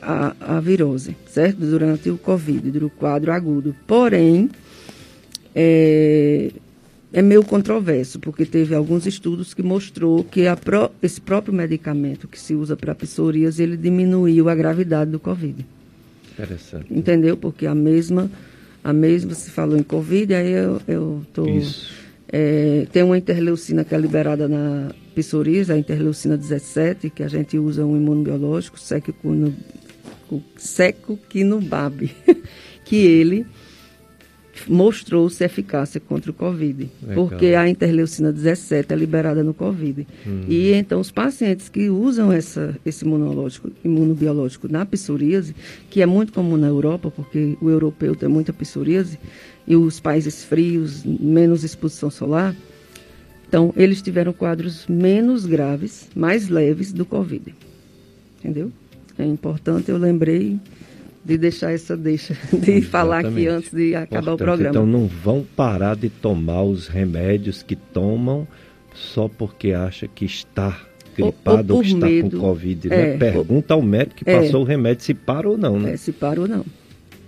a, 0.00 0.34
a, 0.40 0.60
virose, 0.60 1.16
certo? 1.26 1.58
Durante 1.58 2.10
o 2.10 2.18
Covid, 2.18 2.70
durante 2.70 2.92
o 2.92 2.98
quadro 2.98 3.30
agudo. 3.32 3.74
Porém, 3.86 4.50
é, 5.54 6.50
é 7.12 7.22
meio 7.22 7.44
controverso, 7.44 8.18
porque 8.18 8.44
teve 8.44 8.74
alguns 8.74 9.06
estudos 9.06 9.54
que 9.54 9.62
mostrou 9.62 10.24
que 10.24 10.44
pró 10.64 10.90
esse 11.02 11.20
próprio 11.20 11.54
medicamento 11.54 12.26
que 12.26 12.40
se 12.40 12.54
usa 12.54 12.76
para 12.76 12.94
psoríase, 12.94 13.62
ele 13.62 13.76
diminuiu 13.76 14.48
a 14.48 14.54
gravidade 14.54 15.10
do 15.10 15.20
Covid. 15.20 15.64
Interessante. 16.32 16.86
Entendeu? 16.90 17.36
Porque 17.36 17.66
a 17.66 17.74
mesma, 17.74 18.30
a 18.84 18.92
mesma, 18.92 19.34
se 19.34 19.50
falou 19.50 19.76
em 19.76 19.82
Covid, 19.82 20.34
aí 20.34 20.52
eu, 20.52 20.80
eu 20.86 21.22
tô... 21.32 21.46
Isso. 21.46 22.04
É, 22.28 22.86
tem 22.92 23.02
uma 23.02 23.16
interleucina 23.16 23.84
que 23.84 23.94
é 23.94 23.98
liberada 23.98 24.46
na 24.46 24.90
psoríase, 25.14 25.72
a 25.72 25.78
interleucina 25.78 26.36
17, 26.36 27.08
que 27.08 27.22
a 27.22 27.28
gente 27.28 27.56
usa 27.58 27.86
um 27.86 27.96
imunobiológico, 27.96 28.76
secoquinumab, 30.56 32.10
que 32.84 32.96
ele 32.96 33.46
mostrou-se 34.68 35.42
eficácia 35.42 36.00
contra 36.00 36.30
o 36.30 36.34
Covid, 36.34 36.90
Legal. 37.02 37.14
porque 37.14 37.46
a 37.48 37.68
interleucina 37.68 38.32
17 38.32 38.92
é 38.92 38.96
liberada 38.96 39.42
no 39.42 39.52
Covid. 39.52 40.06
Hum. 40.26 40.44
E 40.48 40.72
então 40.72 41.00
os 41.00 41.10
pacientes 41.10 41.68
que 41.68 41.88
usam 41.88 42.32
essa, 42.32 42.76
esse 42.84 43.04
imunológico, 43.04 43.70
imunobiológico 43.84 44.68
na 44.68 44.86
psoríase, 44.86 45.54
que 45.90 46.00
é 46.02 46.06
muito 46.06 46.32
comum 46.32 46.56
na 46.56 46.68
Europa, 46.68 47.10
porque 47.10 47.56
o 47.60 47.68
europeu 47.68 48.14
tem 48.14 48.28
muita 48.28 48.52
psoríase, 48.52 49.18
e 49.66 49.76
os 49.76 49.98
países 49.98 50.44
frios, 50.44 51.04
menos 51.04 51.64
exposição 51.64 52.10
solar, 52.10 52.54
então 53.48 53.72
eles 53.76 54.02
tiveram 54.02 54.32
quadros 54.32 54.86
menos 54.88 55.46
graves, 55.46 56.08
mais 56.14 56.48
leves 56.48 56.92
do 56.92 57.06
Covid. 57.06 57.54
Entendeu? 58.40 58.72
É 59.16 59.24
importante, 59.24 59.90
eu 59.90 59.96
lembrei 59.96 60.58
de 61.24 61.38
deixar 61.38 61.72
essa 61.72 61.96
deixa, 61.96 62.34
de 62.34 62.56
Exatamente. 62.56 62.86
falar 62.86 63.24
aqui 63.24 63.46
antes 63.48 63.72
de 63.72 63.94
acabar 63.94 64.22
Portanto, 64.22 64.34
o 64.34 64.44
programa. 64.44 64.70
Então 64.70 64.86
não 64.86 65.06
vão 65.06 65.44
parar 65.56 65.96
de 65.96 66.10
tomar 66.10 66.62
os 66.62 66.86
remédios 66.86 67.62
que 67.62 67.74
tomam 67.74 68.46
só 68.94 69.28
porque 69.28 69.72
acha 69.72 70.06
que 70.06 70.24
está 70.24 70.78
gripado 71.16 71.74
ou, 71.74 71.78
ou, 71.80 71.82
ou 71.82 71.82
que 71.82 71.94
está 71.94 72.06
medo. 72.06 72.30
com 72.30 72.38
Covid. 72.38 72.88
Né? 72.88 72.96
É, 72.96 73.06
né? 73.12 73.18
Pergunta 73.18 73.74
ao 73.74 73.82
médico 73.82 74.24
que 74.24 74.30
é, 74.30 74.40
passou 74.40 74.62
o 74.62 74.64
remédio 74.64 75.04
se 75.04 75.14
para 75.14 75.48
ou 75.48 75.56
não, 75.56 75.78
né? 75.80 75.94
É, 75.94 75.96
se 75.96 76.12
para 76.12 76.40
ou 76.40 76.46
não. 76.46 76.64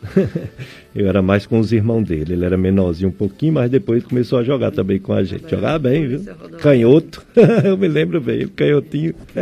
eu 0.97 1.06
era 1.06 1.20
mais 1.20 1.44
com 1.47 1.60
os 1.60 1.72
irmãos 1.72 2.05
dele, 2.05 2.32
ele 2.32 2.44
era 2.44 2.56
menorzinho 2.56 3.10
um 3.10 3.12
pouquinho, 3.12 3.52
mas 3.52 3.70
depois 3.70 4.02
começou 4.02 4.39
a 4.39 4.43
jogar 4.43 4.70
também 4.70 4.98
com 4.98 5.12
a 5.12 5.22
gente. 5.22 5.51
Jogava 5.51 5.78
bem, 5.78 6.06
viu? 6.06 6.20
Canhoto, 6.59 7.24
eu 7.64 7.76
me 7.76 7.86
lembro 7.86 8.20
bem, 8.20 8.48
canhotinho. 8.48 9.14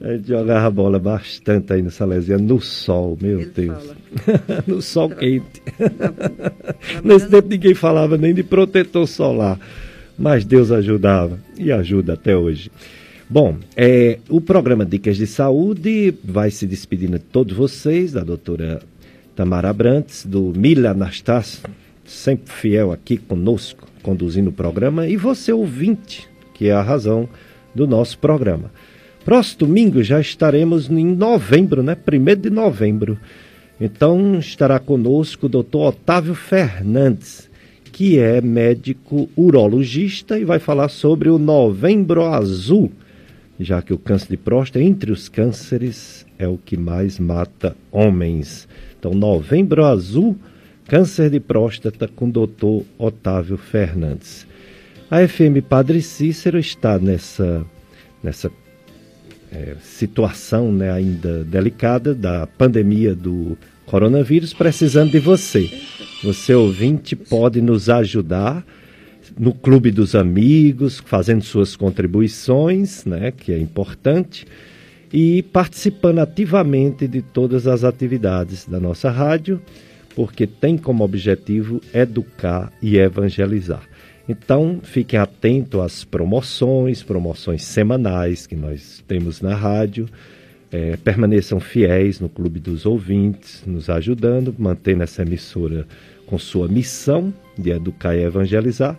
a 0.00 0.12
gente 0.12 0.28
jogava 0.28 0.70
bola 0.70 0.98
bastante 0.98 1.72
aí 1.72 1.82
no 1.82 1.90
Salesiano, 1.90 2.44
no 2.44 2.60
sol, 2.60 3.18
meu 3.20 3.40
ele 3.40 3.50
Deus. 3.50 3.94
no 4.66 4.80
sol 4.80 5.10
quente. 5.10 5.60
Nesse 7.02 7.28
tempo 7.28 7.48
ninguém 7.48 7.74
falava 7.74 8.16
nem 8.16 8.32
de 8.32 8.44
protetor 8.44 9.08
solar, 9.08 9.58
mas 10.16 10.44
Deus 10.44 10.70
ajudava 10.70 11.36
e 11.58 11.72
ajuda 11.72 12.12
até 12.12 12.36
hoje. 12.36 12.70
Bom, 13.32 13.58
é, 13.76 14.18
o 14.28 14.40
programa 14.40 14.84
Dicas 14.84 15.16
de 15.16 15.24
Saúde 15.24 16.12
vai 16.24 16.50
se 16.50 16.66
despedindo 16.66 17.16
de 17.16 17.24
todos 17.24 17.56
vocês, 17.56 18.10
da 18.10 18.24
doutora 18.24 18.82
Tamara 19.36 19.72
Brantes, 19.72 20.26
do 20.26 20.52
Mila 20.56 20.90
Anastácio, 20.90 21.62
sempre 22.04 22.52
fiel 22.52 22.90
aqui 22.90 23.16
conosco, 23.16 23.86
conduzindo 24.02 24.50
o 24.50 24.52
programa, 24.52 25.06
e 25.06 25.16
você 25.16 25.52
ouvinte, 25.52 26.28
que 26.54 26.70
é 26.70 26.72
a 26.72 26.82
razão 26.82 27.28
do 27.72 27.86
nosso 27.86 28.18
programa. 28.18 28.72
Próximo 29.24 29.60
domingo 29.60 30.02
já 30.02 30.20
estaremos 30.20 30.90
em 30.90 31.14
novembro, 31.14 31.84
né? 31.84 31.94
Primeiro 31.94 32.40
de 32.40 32.50
novembro. 32.50 33.16
Então 33.80 34.40
estará 34.40 34.80
conosco 34.80 35.46
o 35.46 35.48
doutor 35.48 35.90
Otávio 35.90 36.34
Fernandes, 36.34 37.48
que 37.92 38.18
é 38.18 38.40
médico 38.40 39.30
urologista 39.36 40.36
e 40.36 40.44
vai 40.44 40.58
falar 40.58 40.88
sobre 40.88 41.30
o 41.30 41.38
Novembro 41.38 42.24
Azul 42.24 42.90
já 43.60 43.82
que 43.82 43.92
o 43.92 43.98
câncer 43.98 44.28
de 44.28 44.36
próstata, 44.36 44.82
entre 44.82 45.12
os 45.12 45.28
cânceres, 45.28 46.26
é 46.38 46.48
o 46.48 46.56
que 46.56 46.76
mais 46.76 47.18
mata 47.18 47.76
homens. 47.92 48.66
Então, 48.98 49.12
Novembro 49.12 49.84
Azul, 49.84 50.36
câncer 50.86 51.30
de 51.30 51.38
próstata 51.38 52.08
com 52.08 52.26
o 52.26 52.32
doutor 52.32 52.84
Otávio 52.98 53.56
Fernandes. 53.56 54.46
A 55.10 55.26
FM 55.26 55.62
Padre 55.68 56.00
Cícero 56.00 56.58
está 56.58 56.98
nessa, 56.98 57.64
nessa 58.22 58.50
é, 59.52 59.74
situação 59.82 60.72
né, 60.72 60.90
ainda 60.90 61.44
delicada 61.44 62.14
da 62.14 62.46
pandemia 62.46 63.14
do 63.14 63.58
coronavírus, 63.86 64.54
precisando 64.54 65.10
de 65.10 65.18
você. 65.18 65.68
Você, 66.22 66.54
ouvinte, 66.54 67.16
pode 67.16 67.60
nos 67.60 67.88
ajudar 67.88 68.64
no 69.38 69.52
clube 69.52 69.90
dos 69.90 70.14
amigos, 70.14 71.02
fazendo 71.04 71.42
suas 71.42 71.76
contribuições, 71.76 73.04
né, 73.04 73.30
que 73.30 73.52
é 73.52 73.58
importante, 73.58 74.46
e 75.12 75.42
participando 75.42 76.20
ativamente 76.20 77.08
de 77.08 77.20
todas 77.22 77.66
as 77.66 77.84
atividades 77.84 78.66
da 78.66 78.78
nossa 78.78 79.10
rádio, 79.10 79.60
porque 80.14 80.46
tem 80.46 80.76
como 80.76 81.04
objetivo 81.04 81.80
educar 81.92 82.72
e 82.82 82.96
evangelizar. 82.96 83.82
Então, 84.28 84.80
fiquem 84.82 85.18
atentos 85.18 85.80
às 85.80 86.04
promoções, 86.04 87.02
promoções 87.02 87.64
semanais 87.64 88.46
que 88.46 88.54
nós 88.54 89.02
temos 89.08 89.40
na 89.40 89.54
rádio. 89.54 90.06
É, 90.70 90.96
permaneçam 90.96 91.58
fiéis 91.58 92.20
no 92.20 92.28
Clube 92.28 92.60
dos 92.60 92.86
Ouvintes, 92.86 93.64
nos 93.66 93.90
ajudando, 93.90 94.54
mantendo 94.56 95.02
essa 95.02 95.22
emissora 95.22 95.84
com 96.26 96.38
sua 96.38 96.68
missão 96.68 97.34
de 97.58 97.70
educar 97.70 98.14
e 98.14 98.22
evangelizar. 98.22 98.96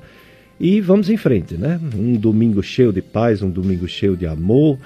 E 0.64 0.80
vamos 0.80 1.10
em 1.10 1.18
frente, 1.18 1.56
né? 1.56 1.80
Um 1.96 2.14
domingo 2.14 2.62
cheio 2.62 2.94
de 2.94 3.02
paz, 3.02 3.42
um 3.42 3.50
domingo 3.50 3.88
cheio 3.88 4.16
de 4.16 4.28
amor, 4.28 4.78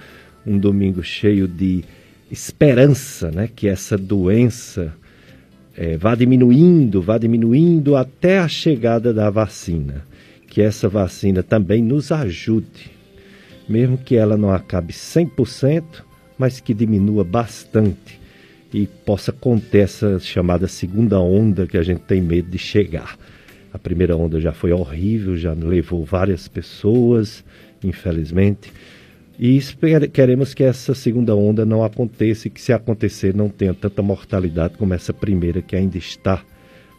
um 0.48 0.58
domingo 0.58 1.04
cheio 1.04 1.50
de 1.50 1.84
esperança, 2.32 3.30
né? 3.30 3.50
Que 3.54 3.68
essa 3.68 3.98
doença 3.98 4.96
é, 5.76 5.98
vá 5.98 6.16
diminuindo, 6.16 7.02
vá 7.02 7.18
diminuindo 7.18 7.98
até 7.98 8.40
a 8.40 8.48
chegada 8.48 9.14
da 9.14 9.30
vacina. 9.30 10.06
Que 10.48 10.62
essa 10.62 10.88
vacina 10.88 11.44
também 11.44 11.84
nos 11.84 12.10
ajude, 12.10 12.90
mesmo 13.68 13.98
que 13.98 14.16
ela 14.16 14.38
não 14.38 14.52
acabe 14.52 14.94
100%, 14.94 15.84
mas 16.38 16.62
que 16.62 16.74
diminua 16.74 17.26
bastante 17.26 18.18
e 18.74 18.88
possa 18.88 19.34
conter 19.34 19.80
essa 19.80 20.20
chamada 20.20 20.70
segunda 20.70 21.20
onda 21.20 21.68
que 21.68 21.78
a 21.78 21.84
gente 21.84 22.00
tem 22.00 22.22
medo 22.22 22.50
de 22.50 22.58
chegar. 22.58 23.18
A 23.76 23.78
primeira 23.78 24.16
onda 24.16 24.40
já 24.40 24.54
foi 24.54 24.72
horrível, 24.72 25.36
já 25.36 25.52
levou 25.52 26.06
várias 26.06 26.48
pessoas, 26.48 27.44
infelizmente. 27.84 28.72
E 29.38 29.60
queremos 30.14 30.54
que 30.54 30.64
essa 30.64 30.96
segunda 30.96 31.36
onda 31.36 31.66
não 31.66 31.84
aconteça 31.84 32.48
e 32.48 32.52
que, 32.52 32.62
se 32.62 32.72
acontecer, 32.72 33.36
não 33.36 33.50
tenha 33.50 33.74
tanta 33.74 34.02
mortalidade 34.02 34.78
como 34.78 34.94
essa 34.94 35.14
primeira 35.14 35.62
que 35.62 35.76
ainda 35.76 35.98
está 35.98 36.42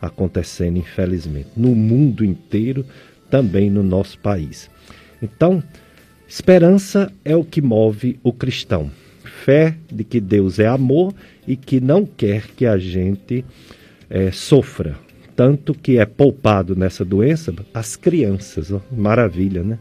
acontecendo, 0.02 0.76
infelizmente, 0.76 1.48
no 1.56 1.74
mundo 1.74 2.22
inteiro, 2.22 2.84
também 3.30 3.70
no 3.70 3.82
nosso 3.82 4.18
país. 4.18 4.68
Então, 5.22 5.62
esperança 6.28 7.10
é 7.24 7.34
o 7.34 7.42
que 7.42 7.62
move 7.62 8.20
o 8.22 8.34
cristão. 8.34 8.90
Fé 9.24 9.74
de 9.90 10.04
que 10.04 10.20
Deus 10.20 10.58
é 10.58 10.66
amor 10.66 11.14
e 11.48 11.56
que 11.56 11.80
não 11.80 12.04
quer 12.04 12.48
que 12.48 12.66
a 12.66 12.76
gente 12.76 13.46
é, 14.10 14.30
sofra 14.30 15.05
tanto 15.36 15.74
que 15.74 15.98
é 15.98 16.06
poupado 16.06 16.74
nessa 16.74 17.04
doença 17.04 17.54
as 17.74 17.94
crianças. 17.94 18.72
Ó, 18.72 18.80
maravilha, 18.90 19.62
né? 19.62 19.78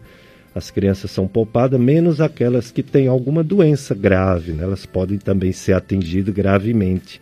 As 0.53 0.69
crianças 0.69 1.11
são 1.11 1.27
poupadas, 1.27 1.79
menos 1.79 2.21
aquelas 2.21 2.71
que 2.71 2.83
têm 2.83 3.07
alguma 3.07 3.43
doença 3.43 3.95
grave, 3.95 4.53
né? 4.53 4.63
elas 4.63 4.85
podem 4.85 5.17
também 5.17 5.51
ser 5.51 5.73
atingidas 5.73 6.33
gravemente. 6.33 7.21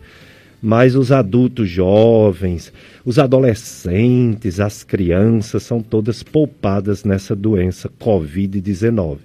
Mas 0.62 0.94
os 0.94 1.10
adultos 1.10 1.68
jovens, 1.68 2.72
os 3.04 3.18
adolescentes, 3.18 4.60
as 4.60 4.84
crianças 4.84 5.62
são 5.64 5.82
todas 5.82 6.22
poupadas 6.22 7.04
nessa 7.04 7.34
doença 7.34 7.90
Covid-19 8.00 9.18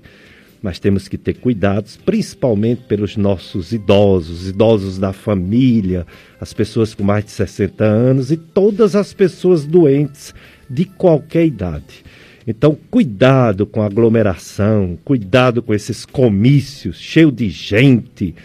mas 0.61 0.79
temos 0.79 1.07
que 1.07 1.17
ter 1.17 1.35
cuidados, 1.35 1.97
principalmente 1.97 2.83
pelos 2.83 3.15
nossos 3.15 3.71
idosos, 3.71 4.49
idosos 4.49 4.97
da 4.97 5.13
família, 5.13 6.05
as 6.39 6.53
pessoas 6.53 6.93
com 6.93 7.03
mais 7.03 7.25
de 7.25 7.31
60 7.31 7.83
anos 7.83 8.31
e 8.31 8.37
todas 8.37 8.95
as 8.95 9.13
pessoas 9.13 9.65
doentes 9.65 10.33
de 10.69 10.85
qualquer 10.85 11.45
idade. 11.45 12.03
Então, 12.45 12.75
cuidado 12.89 13.65
com 13.65 13.81
a 13.81 13.85
aglomeração, 13.85 14.97
cuidado 15.05 15.61
com 15.61 15.73
esses 15.73 16.05
comícios 16.05 16.97
cheios 16.97 17.33
de 17.33 17.49
gente. 17.49 18.35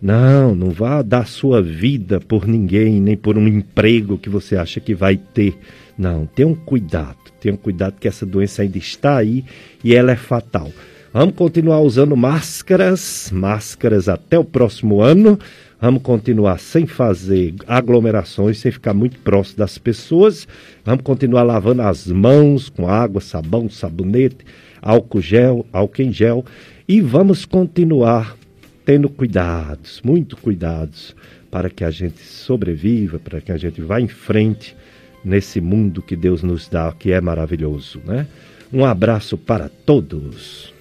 Não, 0.00 0.54
não 0.54 0.70
vá 0.70 1.00
dar 1.00 1.26
sua 1.26 1.62
vida 1.62 2.20
por 2.20 2.46
ninguém, 2.46 3.00
nem 3.00 3.16
por 3.16 3.38
um 3.38 3.48
emprego 3.48 4.18
que 4.18 4.28
você 4.28 4.54
acha 4.54 4.80
que 4.80 4.94
vai 4.94 5.16
ter. 5.16 5.56
Não, 5.96 6.26
tenham 6.26 6.54
cuidado, 6.54 7.16
tenham 7.40 7.56
cuidado 7.56 7.98
que 7.98 8.06
essa 8.06 8.26
doença 8.26 8.62
ainda 8.62 8.76
está 8.76 9.16
aí 9.16 9.44
e 9.82 9.94
ela 9.94 10.12
é 10.12 10.16
fatal. 10.16 10.70
Vamos 11.16 11.36
continuar 11.36 11.78
usando 11.78 12.16
máscaras, 12.16 13.30
máscaras 13.32 14.08
até 14.08 14.36
o 14.36 14.44
próximo 14.44 15.00
ano. 15.00 15.38
Vamos 15.80 16.02
continuar 16.02 16.58
sem 16.58 16.88
fazer 16.88 17.54
aglomerações, 17.68 18.58
sem 18.58 18.72
ficar 18.72 18.92
muito 18.94 19.20
próximo 19.20 19.58
das 19.58 19.78
pessoas. 19.78 20.48
Vamos 20.84 21.04
continuar 21.04 21.44
lavando 21.44 21.82
as 21.82 22.08
mãos 22.08 22.68
com 22.68 22.88
água, 22.88 23.20
sabão, 23.20 23.70
sabonete, 23.70 24.38
álcool 24.82 25.20
gel, 25.20 25.64
álcool 25.72 26.02
em 26.02 26.12
gel. 26.12 26.44
E 26.88 27.00
vamos 27.00 27.44
continuar 27.44 28.36
tendo 28.84 29.08
cuidados, 29.08 30.02
muito 30.04 30.36
cuidados, 30.36 31.14
para 31.48 31.70
que 31.70 31.84
a 31.84 31.92
gente 31.92 32.18
sobreviva, 32.24 33.20
para 33.20 33.40
que 33.40 33.52
a 33.52 33.56
gente 33.56 33.80
vá 33.80 34.00
em 34.00 34.08
frente 34.08 34.76
nesse 35.24 35.60
mundo 35.60 36.02
que 36.02 36.16
Deus 36.16 36.42
nos 36.42 36.68
dá, 36.68 36.90
que 36.90 37.12
é 37.12 37.20
maravilhoso, 37.20 38.00
né? 38.04 38.26
Um 38.72 38.84
abraço 38.84 39.38
para 39.38 39.68
todos. 39.68 40.73